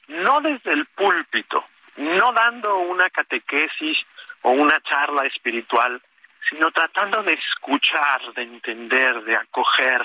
[0.08, 1.64] no desde el púlpito,
[1.96, 3.98] no dando una catequesis
[4.42, 6.00] o una charla espiritual,
[6.48, 10.02] sino tratando de escuchar, de entender, de acoger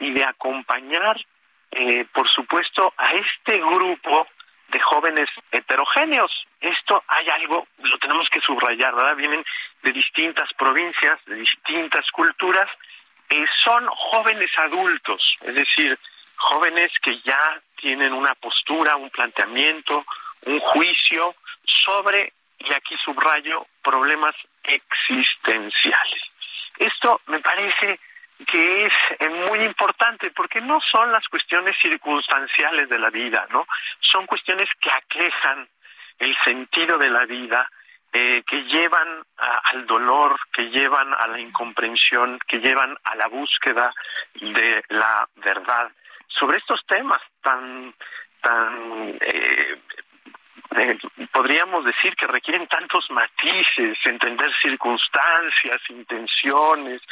[0.00, 1.16] y de acompañar,
[1.70, 4.26] eh, por supuesto, a este grupo
[4.76, 6.30] de jóvenes heterogéneos.
[6.60, 9.16] Esto hay algo, lo tenemos que subrayar, ¿verdad?
[9.16, 9.42] Vienen
[9.82, 12.68] de distintas provincias, de distintas culturas,
[13.30, 15.98] eh, son jóvenes adultos, es decir,
[16.36, 20.04] jóvenes que ya tienen una postura, un planteamiento,
[20.42, 21.34] un juicio
[21.64, 26.22] sobre, y aquí subrayo, problemas existenciales.
[26.78, 27.98] Esto me parece
[28.44, 33.66] que es eh, muy importante porque no son las cuestiones circunstanciales de la vida, ¿no?
[34.00, 35.68] Son cuestiones que aquejan
[36.18, 37.68] el sentido de la vida,
[38.12, 43.92] eh, que llevan al dolor, que llevan a la incomprensión, que llevan a la búsqueda
[44.34, 45.90] de la verdad.
[46.28, 47.94] Sobre estos temas tan
[48.40, 49.76] tan eh,
[50.78, 50.98] eh,
[51.32, 57.02] podríamos decir que requieren tantos matices, entender circunstancias, intenciones,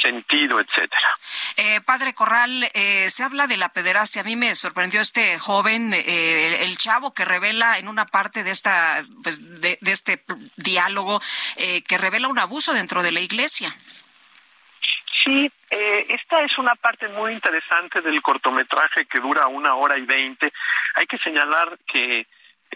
[0.00, 1.16] sentido, etcétera.
[1.56, 4.22] Eh, padre Corral, eh, se habla de la pederastia.
[4.22, 8.50] A mí me sorprendió este joven, eh, el, chavo que revela en una parte de
[8.50, 10.22] esta, pues, de, de este
[10.56, 11.20] diálogo,
[11.56, 13.74] eh, que revela un abuso dentro de la iglesia.
[15.24, 20.02] Sí, eh, esta es una parte muy interesante del cortometraje que dura una hora y
[20.02, 20.52] veinte.
[20.94, 22.26] Hay que señalar que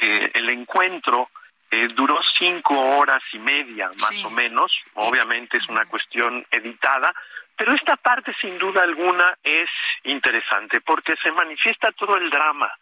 [0.00, 1.30] eh, el encuentro
[1.70, 4.72] eh, duró cinco horas y media, más o menos.
[4.94, 7.14] Obviamente es una cuestión editada,
[7.56, 9.68] pero esta parte sin duda alguna es
[10.04, 12.72] interesante porque se manifiesta todo el drama,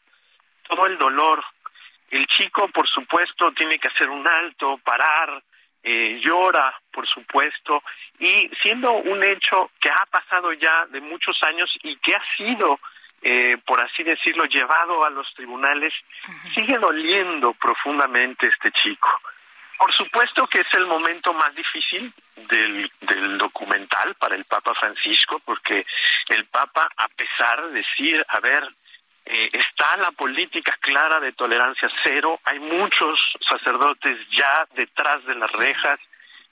[0.69, 1.43] todo el dolor.
[2.11, 5.43] El chico, por supuesto, tiene que hacer un alto, parar,
[5.83, 7.83] eh, llora, por supuesto,
[8.19, 12.79] y siendo un hecho que ha pasado ya de muchos años y que ha sido
[13.23, 15.93] eh, por así decirlo, llevado a los tribunales,
[16.55, 19.09] sigue doliendo profundamente este chico.
[19.79, 22.13] Por supuesto que es el momento más difícil
[22.49, 25.85] del, del documental para el Papa Francisco, porque
[26.29, 28.65] el Papa, a pesar de decir, a ver,
[29.27, 35.51] eh, está la política clara de tolerancia cero, hay muchos sacerdotes ya detrás de las
[35.51, 35.99] rejas,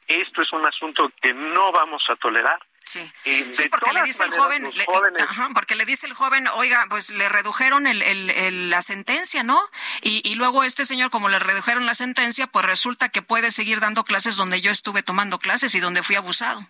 [0.08, 2.58] esto es un asunto que no vamos a tolerar,
[2.94, 3.10] Sí,
[3.50, 4.84] sí porque le dice el joven, le,
[5.20, 9.60] ajá, porque le dice el joven, oiga, pues le redujeron el, el, la sentencia, ¿no?
[10.02, 13.80] Y, y, luego este señor, como le redujeron la sentencia, pues resulta que puede seguir
[13.80, 16.68] dando clases donde yo estuve tomando clases y donde fui abusado.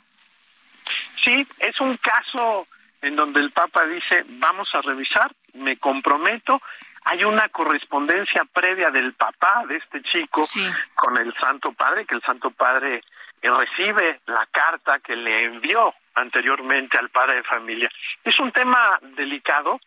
[1.22, 2.66] Sí, es un caso
[3.02, 6.62] en donde el Papa dice, vamos a revisar, me comprometo,
[7.04, 10.66] hay una correspondencia previa del papá de este chico sí.
[10.94, 13.02] con el Santo Padre, que el Santo Padre
[13.42, 17.90] recibe la carta que le envió anteriormente al padre de familia.
[18.22, 19.80] Es un tema delicado,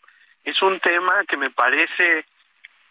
[0.44, 2.26] es un tema que me parece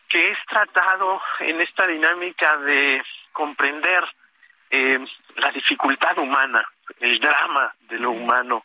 [0.09, 4.05] que es tratado en esta dinámica de comprender
[4.71, 4.99] eh,
[5.37, 6.67] la dificultad humana,
[7.01, 8.65] el drama de lo humano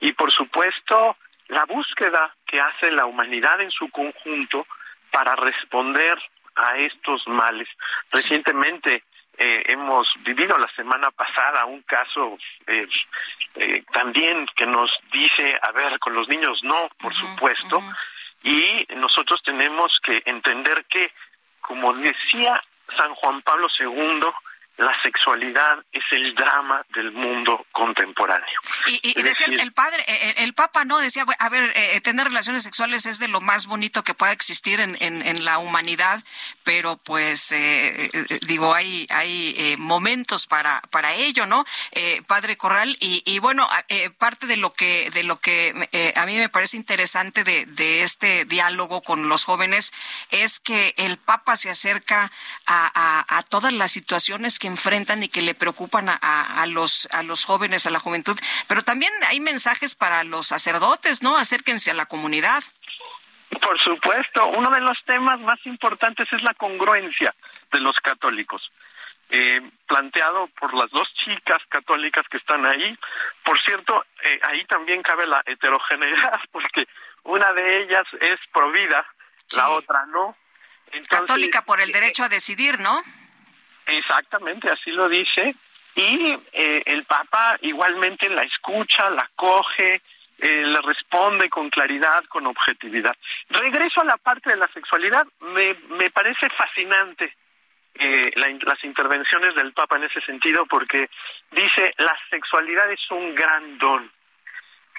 [0.00, 1.16] y por supuesto
[1.48, 4.66] la búsqueda que hace la humanidad en su conjunto
[5.10, 6.18] para responder
[6.56, 7.68] a estos males.
[8.10, 9.04] Recientemente
[9.38, 12.86] eh, hemos vivido la semana pasada un caso eh,
[13.56, 17.82] eh, también que nos dice, a ver, con los niños no, por supuesto,
[18.42, 21.12] y nosotros tenemos que entender que,
[21.60, 22.62] como decía
[22.96, 24.20] San Juan Pablo II,
[24.76, 28.60] la sexualidad es el drama del mundo contemporáneo.
[29.02, 30.98] Y, decía el, padre, eh, eh, el, Papa, ¿no?
[30.98, 34.80] Decía, a ver, eh, tener relaciones sexuales es de lo más bonito que pueda existir
[34.80, 36.22] en, en, la humanidad,
[36.64, 37.54] pero pues,
[38.46, 41.64] digo, hay, hay momentos para, para ello, ¿no?
[42.26, 43.68] padre Corral, y, y bueno,
[44.18, 48.44] parte de lo que, de lo que a mí me parece interesante de, de este
[48.44, 49.92] diálogo con los jóvenes
[50.30, 52.30] es que el Papa se acerca
[52.66, 57.08] a, a, a todas las situaciones que enfrentan y que le preocupan a, a, los,
[57.12, 58.38] a los jóvenes, a la juventud.
[58.68, 61.36] Pero también hay mensajes para los sacerdotes, ¿no?
[61.36, 62.62] Acérquense a la comunidad.
[63.60, 67.34] Por supuesto, uno de los temas más importantes es la congruencia
[67.70, 68.70] de los católicos.
[69.30, 72.96] Eh, planteado por las dos chicas católicas que están ahí.
[73.42, 76.86] Por cierto, eh, ahí también cabe la heterogeneidad, porque
[77.24, 79.04] una de ellas es provida,
[79.52, 80.36] la otra no.
[81.08, 83.02] Católica por el derecho a decidir, ¿no?
[83.86, 85.54] Exactamente, así lo dice.
[85.96, 90.02] Y eh, el Papa igualmente la escucha, la coge,
[90.38, 93.16] eh, le responde con claridad, con objetividad.
[93.48, 95.26] Regreso a la parte de la sexualidad.
[95.40, 97.32] Me, me parece fascinante
[97.96, 101.08] eh, las intervenciones del Papa en ese sentido porque
[101.52, 104.10] dice la sexualidad es un gran don,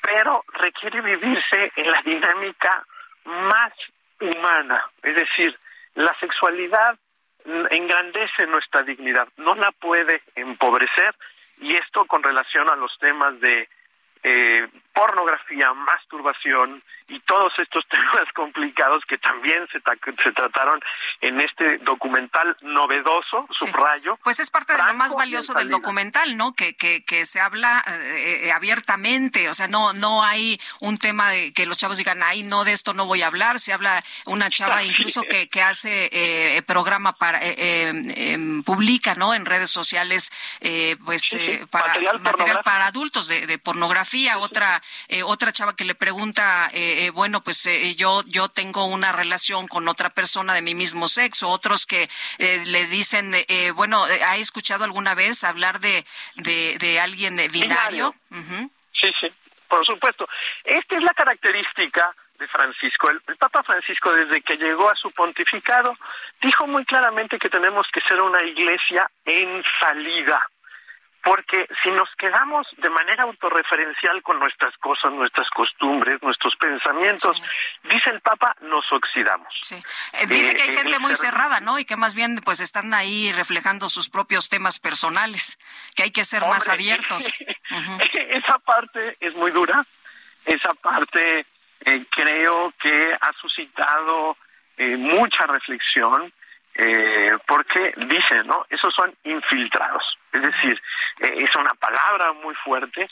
[0.01, 2.85] pero requiere vivirse en la dinámica
[3.25, 3.73] más
[4.21, 4.81] humana.
[5.03, 5.57] Es decir,
[5.95, 6.97] la sexualidad
[7.45, 11.15] engrandece nuestra dignidad, no la puede empobrecer
[11.59, 13.69] y esto con relación a los temas de
[14.23, 20.79] eh, pornografía, masturbación y todos estos temas complicados que también se, se trataron
[21.21, 24.17] en este documental novedoso, subrayo.
[24.23, 26.53] Pues es parte de lo más valioso del documental, ¿no?
[26.53, 31.29] Que, que, que se habla eh, eh, abiertamente, o sea, no, no hay un tema
[31.29, 34.03] de que los chavos digan, ay, no, de esto no voy a hablar, se habla
[34.25, 39.33] una chava incluso que, que hace eh, programa para, em, publica, ¿no?
[39.33, 40.31] En redes sociales,
[41.03, 41.35] pues,
[41.69, 44.81] para material, para adultos de, de pornografía, otra,
[45.25, 49.87] otra chava que le pregunta, eh, bueno, pues eh, yo, yo tengo una relación con
[49.87, 53.33] otra persona de mi mismo sexo, otros que eh, le dicen,
[53.75, 56.05] bueno, ¿ha escuchado alguna vez hablar de,
[56.35, 58.15] de, alguien binario?
[58.93, 59.27] Sí, sí,
[59.67, 60.27] por supuesto.
[60.63, 63.09] Esta es la característica de Francisco.
[63.09, 65.97] el, Papa Francisco, desde que llegó a su pontificado,
[66.41, 70.41] dijo muy claramente que tenemos que ser una iglesia en salida
[71.25, 77.41] porque si nos quedamos de manera autorreferencial con nuestras cosas, nuestras costumbres, nuestros pensamientos,
[77.83, 79.51] dice el Papa, nos oxidamos.
[79.63, 79.75] Sí.
[80.13, 81.79] Eh, dice que hay eh, gente muy cerrada, ¿no?
[81.79, 85.57] Y que más bien pues están ahí reflejando sus propios temas personales,
[85.95, 87.33] que hay que ser más abiertos.
[88.29, 89.83] Esa parte es muy dura,
[90.45, 91.47] esa parte
[91.85, 94.37] eh, creo que ha suscitado
[94.77, 96.31] mucha reflexión,
[97.47, 98.65] porque dice, ¿no?
[98.69, 100.03] Esos son infiltrados
[100.35, 100.81] es decir,
[101.19, 103.03] eh, es una palabra muy fuerte,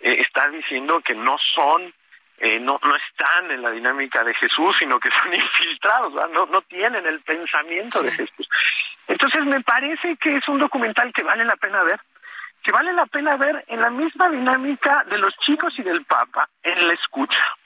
[0.00, 1.92] eh, está diciendo que no son,
[2.38, 6.62] eh, no, no están en la dinámica de Jesús, sino que son infiltrados, no, no
[6.62, 8.48] tienen el pensamiento de Jesús.
[9.08, 12.00] Entonces me parece que es un documental que vale la pena ver,
[12.62, 16.48] que vale la pena ver en la misma dinámica de los chicos y del Papa,
[16.62, 17.56] en la escucha,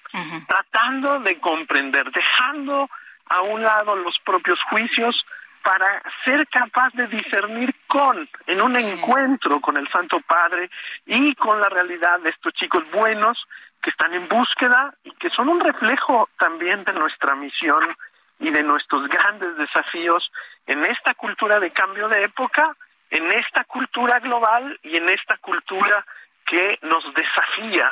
[0.46, 2.88] tratando de comprender, dejando
[3.26, 5.24] a un lado los propios juicios,
[5.64, 10.70] para ser capaz de discernir con, en un encuentro con el Santo Padre
[11.06, 13.42] y con la realidad de estos chicos buenos
[13.82, 17.96] que están en búsqueda y que son un reflejo también de nuestra misión
[18.38, 20.30] y de nuestros grandes desafíos
[20.66, 22.76] en esta cultura de cambio de época,
[23.08, 26.04] en esta cultura global y en esta cultura
[26.46, 27.90] que nos desafía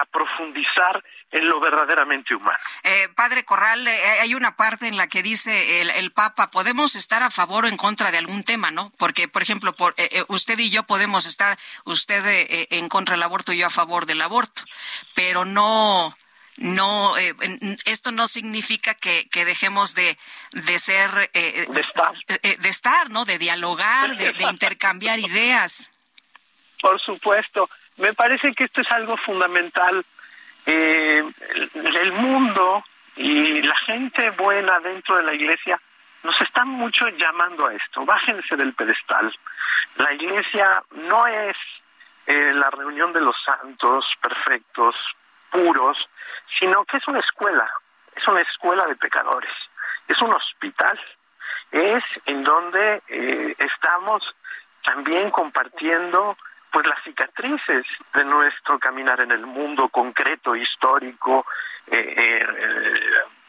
[0.00, 2.58] a profundizar en lo verdaderamente humano.
[2.82, 7.22] Eh, padre Corral, eh, hay una parte en la que dice el, Papa, podemos estar
[7.22, 8.92] a favor o en contra de algún tema, ¿no?
[8.98, 12.22] Porque, por ejemplo, por, eh, usted y yo podemos estar, usted
[12.70, 14.62] en contra del aborto y yo a favor del aborto,
[15.14, 16.14] pero no
[16.58, 17.14] no
[17.86, 20.18] esto no significa que, dejemos de,
[20.52, 22.12] de ser de estar.
[22.26, 25.88] de estar no de dialogar de intercambiar ideas.
[26.80, 30.04] Por supuesto me parece que esto es algo fundamental.
[30.66, 31.24] Eh,
[31.74, 32.84] el, mundo
[33.16, 35.80] y la gente buena dentro de la iglesia
[36.22, 38.04] nos están mucho llamando a esto.
[38.04, 39.34] Bájense del pedestal.
[39.96, 41.56] La iglesia no es
[42.26, 44.94] eh, la reunión de los santos perfectos,
[45.50, 45.98] puros,
[46.58, 47.68] sino que es una escuela,
[48.14, 49.52] es una escuela de pecadores,
[50.06, 50.98] es un hospital,
[51.72, 54.22] es en donde eh, estamos
[54.84, 56.36] también compartiendo
[56.72, 61.44] pues las cicatrices de nuestro caminar en el mundo concreto, histórico,
[61.86, 62.46] eh, eh,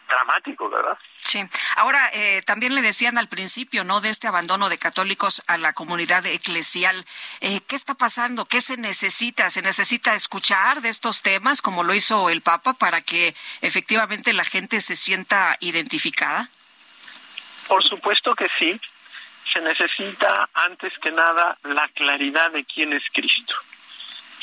[0.10, 0.98] dramático, ¿verdad?
[1.18, 1.43] Sí.
[1.77, 4.02] Ahora, eh, también le decían al principio, ¿no?
[4.02, 7.06] De este abandono de católicos a la comunidad eclesial.
[7.42, 8.45] Eh, ¿Qué está pasando?
[8.45, 9.50] ¿Qué se necesita?
[9.50, 14.45] ¿Se necesita escuchar de estos temas como lo hizo el Papa para que efectivamente la
[14.45, 16.50] gente se sienta identificada?
[17.68, 18.80] Por supuesto que sí
[19.46, 23.56] se necesita antes que nada la claridad de quién es Cristo.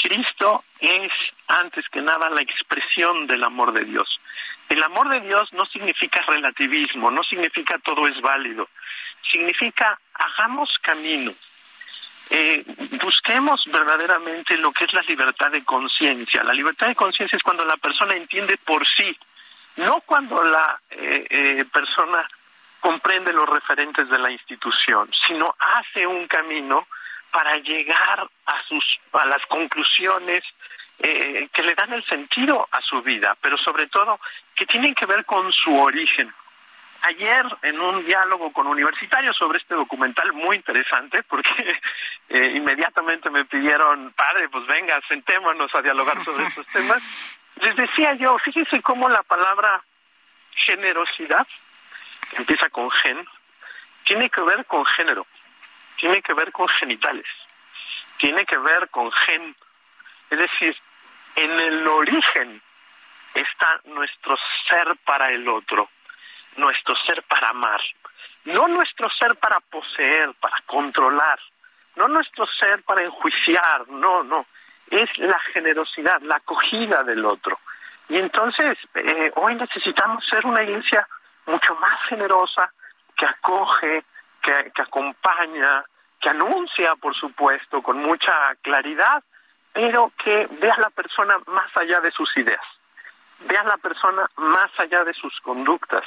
[0.02, 1.12] Cristo es
[1.48, 4.20] antes que nada la expresión del amor de Dios.
[4.68, 8.68] El amor de Dios no significa relativismo, no significa todo es válido,
[9.30, 11.34] significa hagamos camino,
[12.30, 12.64] eh,
[13.02, 16.44] busquemos verdaderamente lo que es la libertad de conciencia.
[16.44, 19.16] La libertad de conciencia es cuando la persona entiende por sí,
[19.76, 22.28] no cuando la eh, eh, persona
[22.80, 26.86] comprende los referentes de la institución, sino hace un camino
[27.30, 30.42] para llegar a sus a las conclusiones
[30.98, 34.20] eh, que le dan el sentido a su vida, pero sobre todo
[34.54, 36.32] que tienen que ver con su origen.
[37.02, 41.78] Ayer en un diálogo con universitarios sobre este documental muy interesante, porque
[42.28, 47.02] eh, inmediatamente me pidieron, padre, pues venga, sentémonos a dialogar sobre estos temas,
[47.62, 49.82] les decía yo, fíjense cómo la palabra
[50.54, 51.46] generosidad
[52.32, 53.26] empieza con gen,
[54.04, 55.26] tiene que ver con género,
[55.96, 57.26] tiene que ver con genitales,
[58.18, 59.54] tiene que ver con gen.
[60.30, 60.76] Es decir,
[61.36, 62.62] en el origen
[63.34, 64.36] está nuestro
[64.68, 65.88] ser para el otro,
[66.56, 67.80] nuestro ser para amar,
[68.44, 71.38] no nuestro ser para poseer, para controlar,
[71.96, 74.46] no nuestro ser para enjuiciar, no, no,
[74.90, 77.58] es la generosidad, la acogida del otro.
[78.08, 81.06] Y entonces, eh, hoy necesitamos ser una iglesia
[81.46, 82.72] mucho más generosa,
[83.16, 84.04] que acoge,
[84.42, 85.84] que, acompaña,
[86.20, 89.22] que anuncia, por supuesto, con mucha claridad,
[89.72, 92.64] pero que vea a la persona más allá de sus ideas,
[93.40, 96.04] vea a la persona más allá de sus conductas,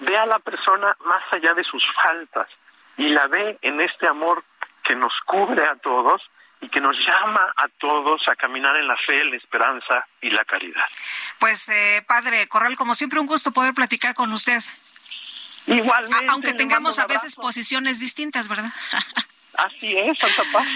[0.00, 2.48] vea la persona más allá de sus faltas
[2.96, 4.42] y la ve en este amor
[4.82, 6.22] que nos cubre a todos
[6.60, 10.44] y que nos llama a todos a caminar en la fe, la esperanza y la
[10.44, 10.84] caridad.
[11.38, 14.62] Pues, eh, padre Corral, como siempre, un gusto poder platicar con usted.
[15.66, 16.26] Igualmente.
[16.28, 18.72] Aunque tengamos a veces posiciones distintas, ¿verdad?
[19.56, 20.66] Así es, Santa Paz.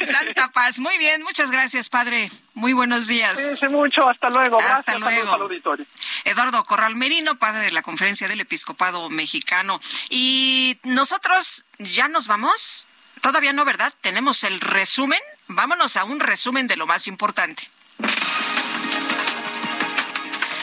[0.00, 2.30] Santa Paz, muy bien, muchas gracias, padre.
[2.52, 3.34] Muy buenos días.
[3.34, 4.58] Cuídense mucho, hasta luego.
[4.60, 5.16] Hasta Gracias, luego.
[5.16, 5.86] saludos al auditorio.
[6.24, 9.80] Eduardo Corral Merino, padre de la Conferencia del Episcopado Mexicano.
[10.10, 12.86] Y nosotros ya nos vamos.
[13.20, 13.92] Todavía no, ¿verdad?
[14.00, 15.20] Tenemos el resumen.
[15.48, 17.68] Vámonos a un resumen de lo más importante.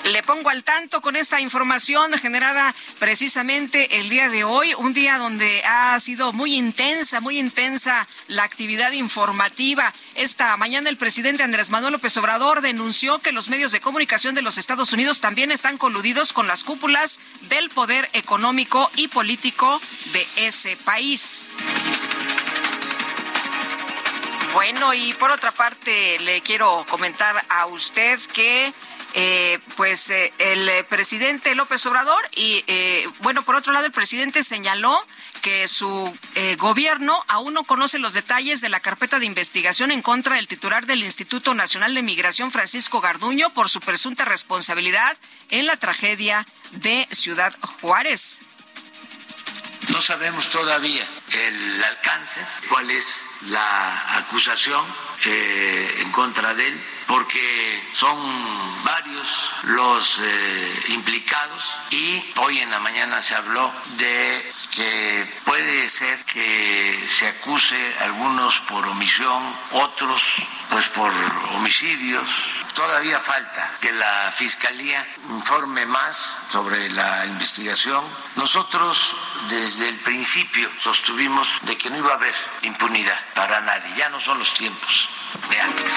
[0.05, 5.17] Le pongo al tanto con esta información generada precisamente el día de hoy, un día
[5.17, 9.93] donde ha sido muy intensa, muy intensa la actividad informativa.
[10.15, 14.41] Esta mañana el presidente Andrés Manuel López Obrador denunció que los medios de comunicación de
[14.41, 19.79] los Estados Unidos también están coludidos con las cúpulas del poder económico y político
[20.11, 21.49] de ese país.
[24.53, 28.71] Bueno, y por otra parte, le quiero comentar a usted que
[29.15, 34.43] eh, pues eh, el presidente López Obrador y eh, bueno, por otro lado el presidente
[34.43, 34.95] señaló
[35.41, 40.01] que su eh, gobierno aún no conoce los detalles de la carpeta de investigación en
[40.01, 45.17] contra del titular del Instituto Nacional de Migración, Francisco Garduño, por su presunta responsabilidad
[45.49, 48.39] en la tragedia de Ciudad Juárez.
[49.89, 52.39] No sabemos todavía el alcance,
[52.69, 54.85] cuál es la acusación
[55.25, 58.17] eh, en contra de él, porque son
[58.83, 66.23] varios los eh, implicados y hoy en la mañana se habló de que puede ser
[66.25, 70.21] que se acuse algunos por omisión, otros
[70.69, 71.11] pues por
[71.55, 72.29] homicidios.
[72.73, 78.03] Todavía falta que la Fiscalía informe más sobre la investigación.
[78.35, 79.15] Nosotros
[79.47, 83.95] desde el principio sostuvimos de que no iba a haber impunidad para nadie.
[83.95, 85.09] Ya no son los tiempos
[85.49, 85.93] de antes.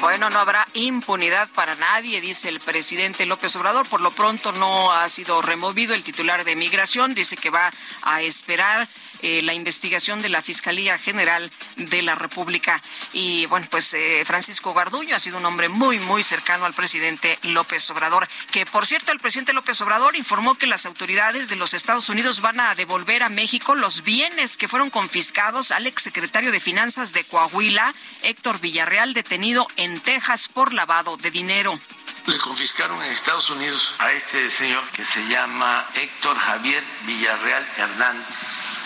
[0.00, 3.86] Bueno, no habrá impunidad para nadie, dice el presidente López Obrador.
[3.86, 7.14] Por lo pronto no ha sido removido el titular de migración.
[7.14, 7.70] Dice que va
[8.02, 8.88] a esperar
[9.22, 12.82] eh, la investigación de la Fiscalía General de la República.
[13.12, 17.38] Y bueno, pues eh, Francisco Garduño ha sido un hombre muy, muy cercano al presidente
[17.42, 18.28] López Obrador.
[18.50, 22.40] Que por cierto, el presidente López Obrador informó que las autoridades de los Estados Unidos
[22.40, 27.24] van a devolver a México los bienes que fueron confiscados al exsecretario de Finanzas de
[27.24, 27.92] Coahuila,
[28.22, 31.78] Héctor Villarreal, detenido en Texas por lavado de dinero.
[32.26, 38.79] Le confiscaron en Estados Unidos a este señor que se llama Héctor Javier Villarreal Hernández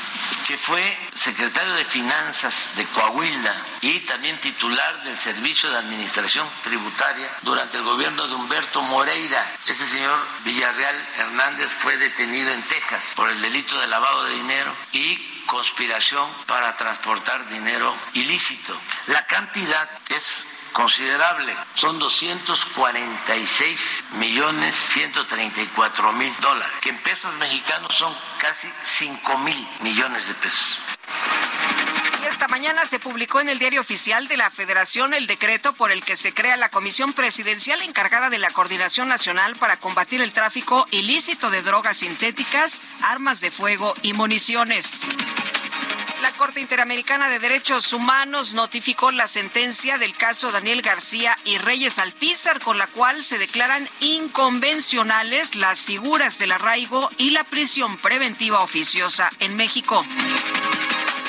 [0.46, 7.30] que fue secretario de Finanzas de Coahuila y también titular del Servicio de Administración Tributaria
[7.42, 9.46] durante el gobierno de Humberto Moreira.
[9.66, 14.74] Ese señor Villarreal Hernández fue detenido en Texas por el delito de lavado de dinero
[14.92, 18.78] y conspiración para transportar dinero ilícito.
[19.06, 21.56] La cantidad es considerable.
[21.74, 23.80] Son 246
[24.18, 30.80] millones 134 mil dólares, que en pesos mexicanos son casi 5 mil millones de pesos.
[32.28, 36.04] Esta mañana se publicó en el diario oficial de la Federación el decreto por el
[36.04, 40.86] que se crea la Comisión Presidencial encargada de la Coordinación Nacional para combatir el tráfico
[40.90, 45.06] ilícito de drogas sintéticas, armas de fuego y municiones.
[46.24, 51.98] La Corte Interamericana de Derechos Humanos notificó la sentencia del caso Daniel García y Reyes
[51.98, 58.60] Alpizar, con la cual se declaran inconvencionales las figuras del arraigo y la prisión preventiva
[58.60, 60.02] oficiosa en México.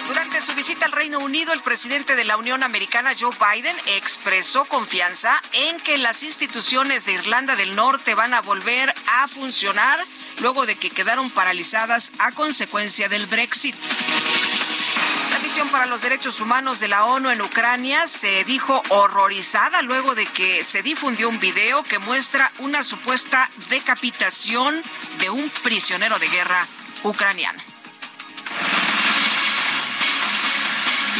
[0.08, 4.64] Durante su visita al Reino Unido, el presidente de la Unión Americana, Joe Biden, expresó
[4.64, 10.00] confianza en que las instituciones de Irlanda del Norte van a volver a funcionar
[10.40, 13.76] luego de que quedaron paralizadas a consecuencia del Brexit.
[15.32, 20.16] La misión para los derechos humanos de la ONU en Ucrania se dijo horrorizada luego
[20.16, 24.82] de que se difundió un video que muestra una supuesta decapitación
[25.20, 26.66] de un prisionero de guerra
[27.04, 27.75] ucraniano.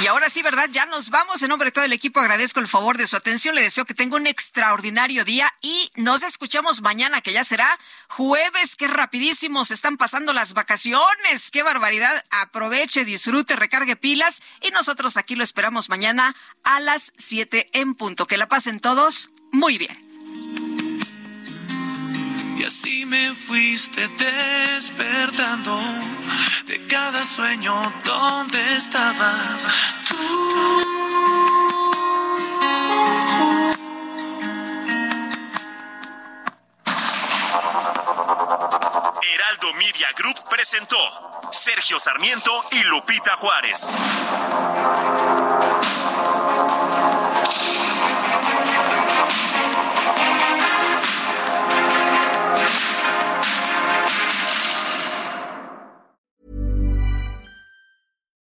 [0.02, 0.70] Y ahora sí, ¿verdad?
[0.72, 1.42] Ya nos vamos.
[1.42, 3.56] En nombre de todo el equipo agradezco el favor de su atención.
[3.56, 8.76] Le deseo que tenga un extraordinario día y nos escuchamos mañana, que ya será jueves.
[8.76, 11.50] Qué rapidísimo se están pasando las vacaciones.
[11.50, 12.24] Qué barbaridad.
[12.30, 18.28] Aproveche, disfrute, recargue pilas y nosotros aquí lo esperamos mañana a las 7 en punto.
[18.28, 20.05] Que la pasen todos muy bien.
[22.56, 25.78] Y así me fuiste despertando
[26.66, 29.68] de cada sueño donde estabas
[30.08, 30.96] tú.
[39.22, 40.98] Heraldo Media Group presentó
[41.52, 43.90] Sergio Sarmiento y Lupita Juárez.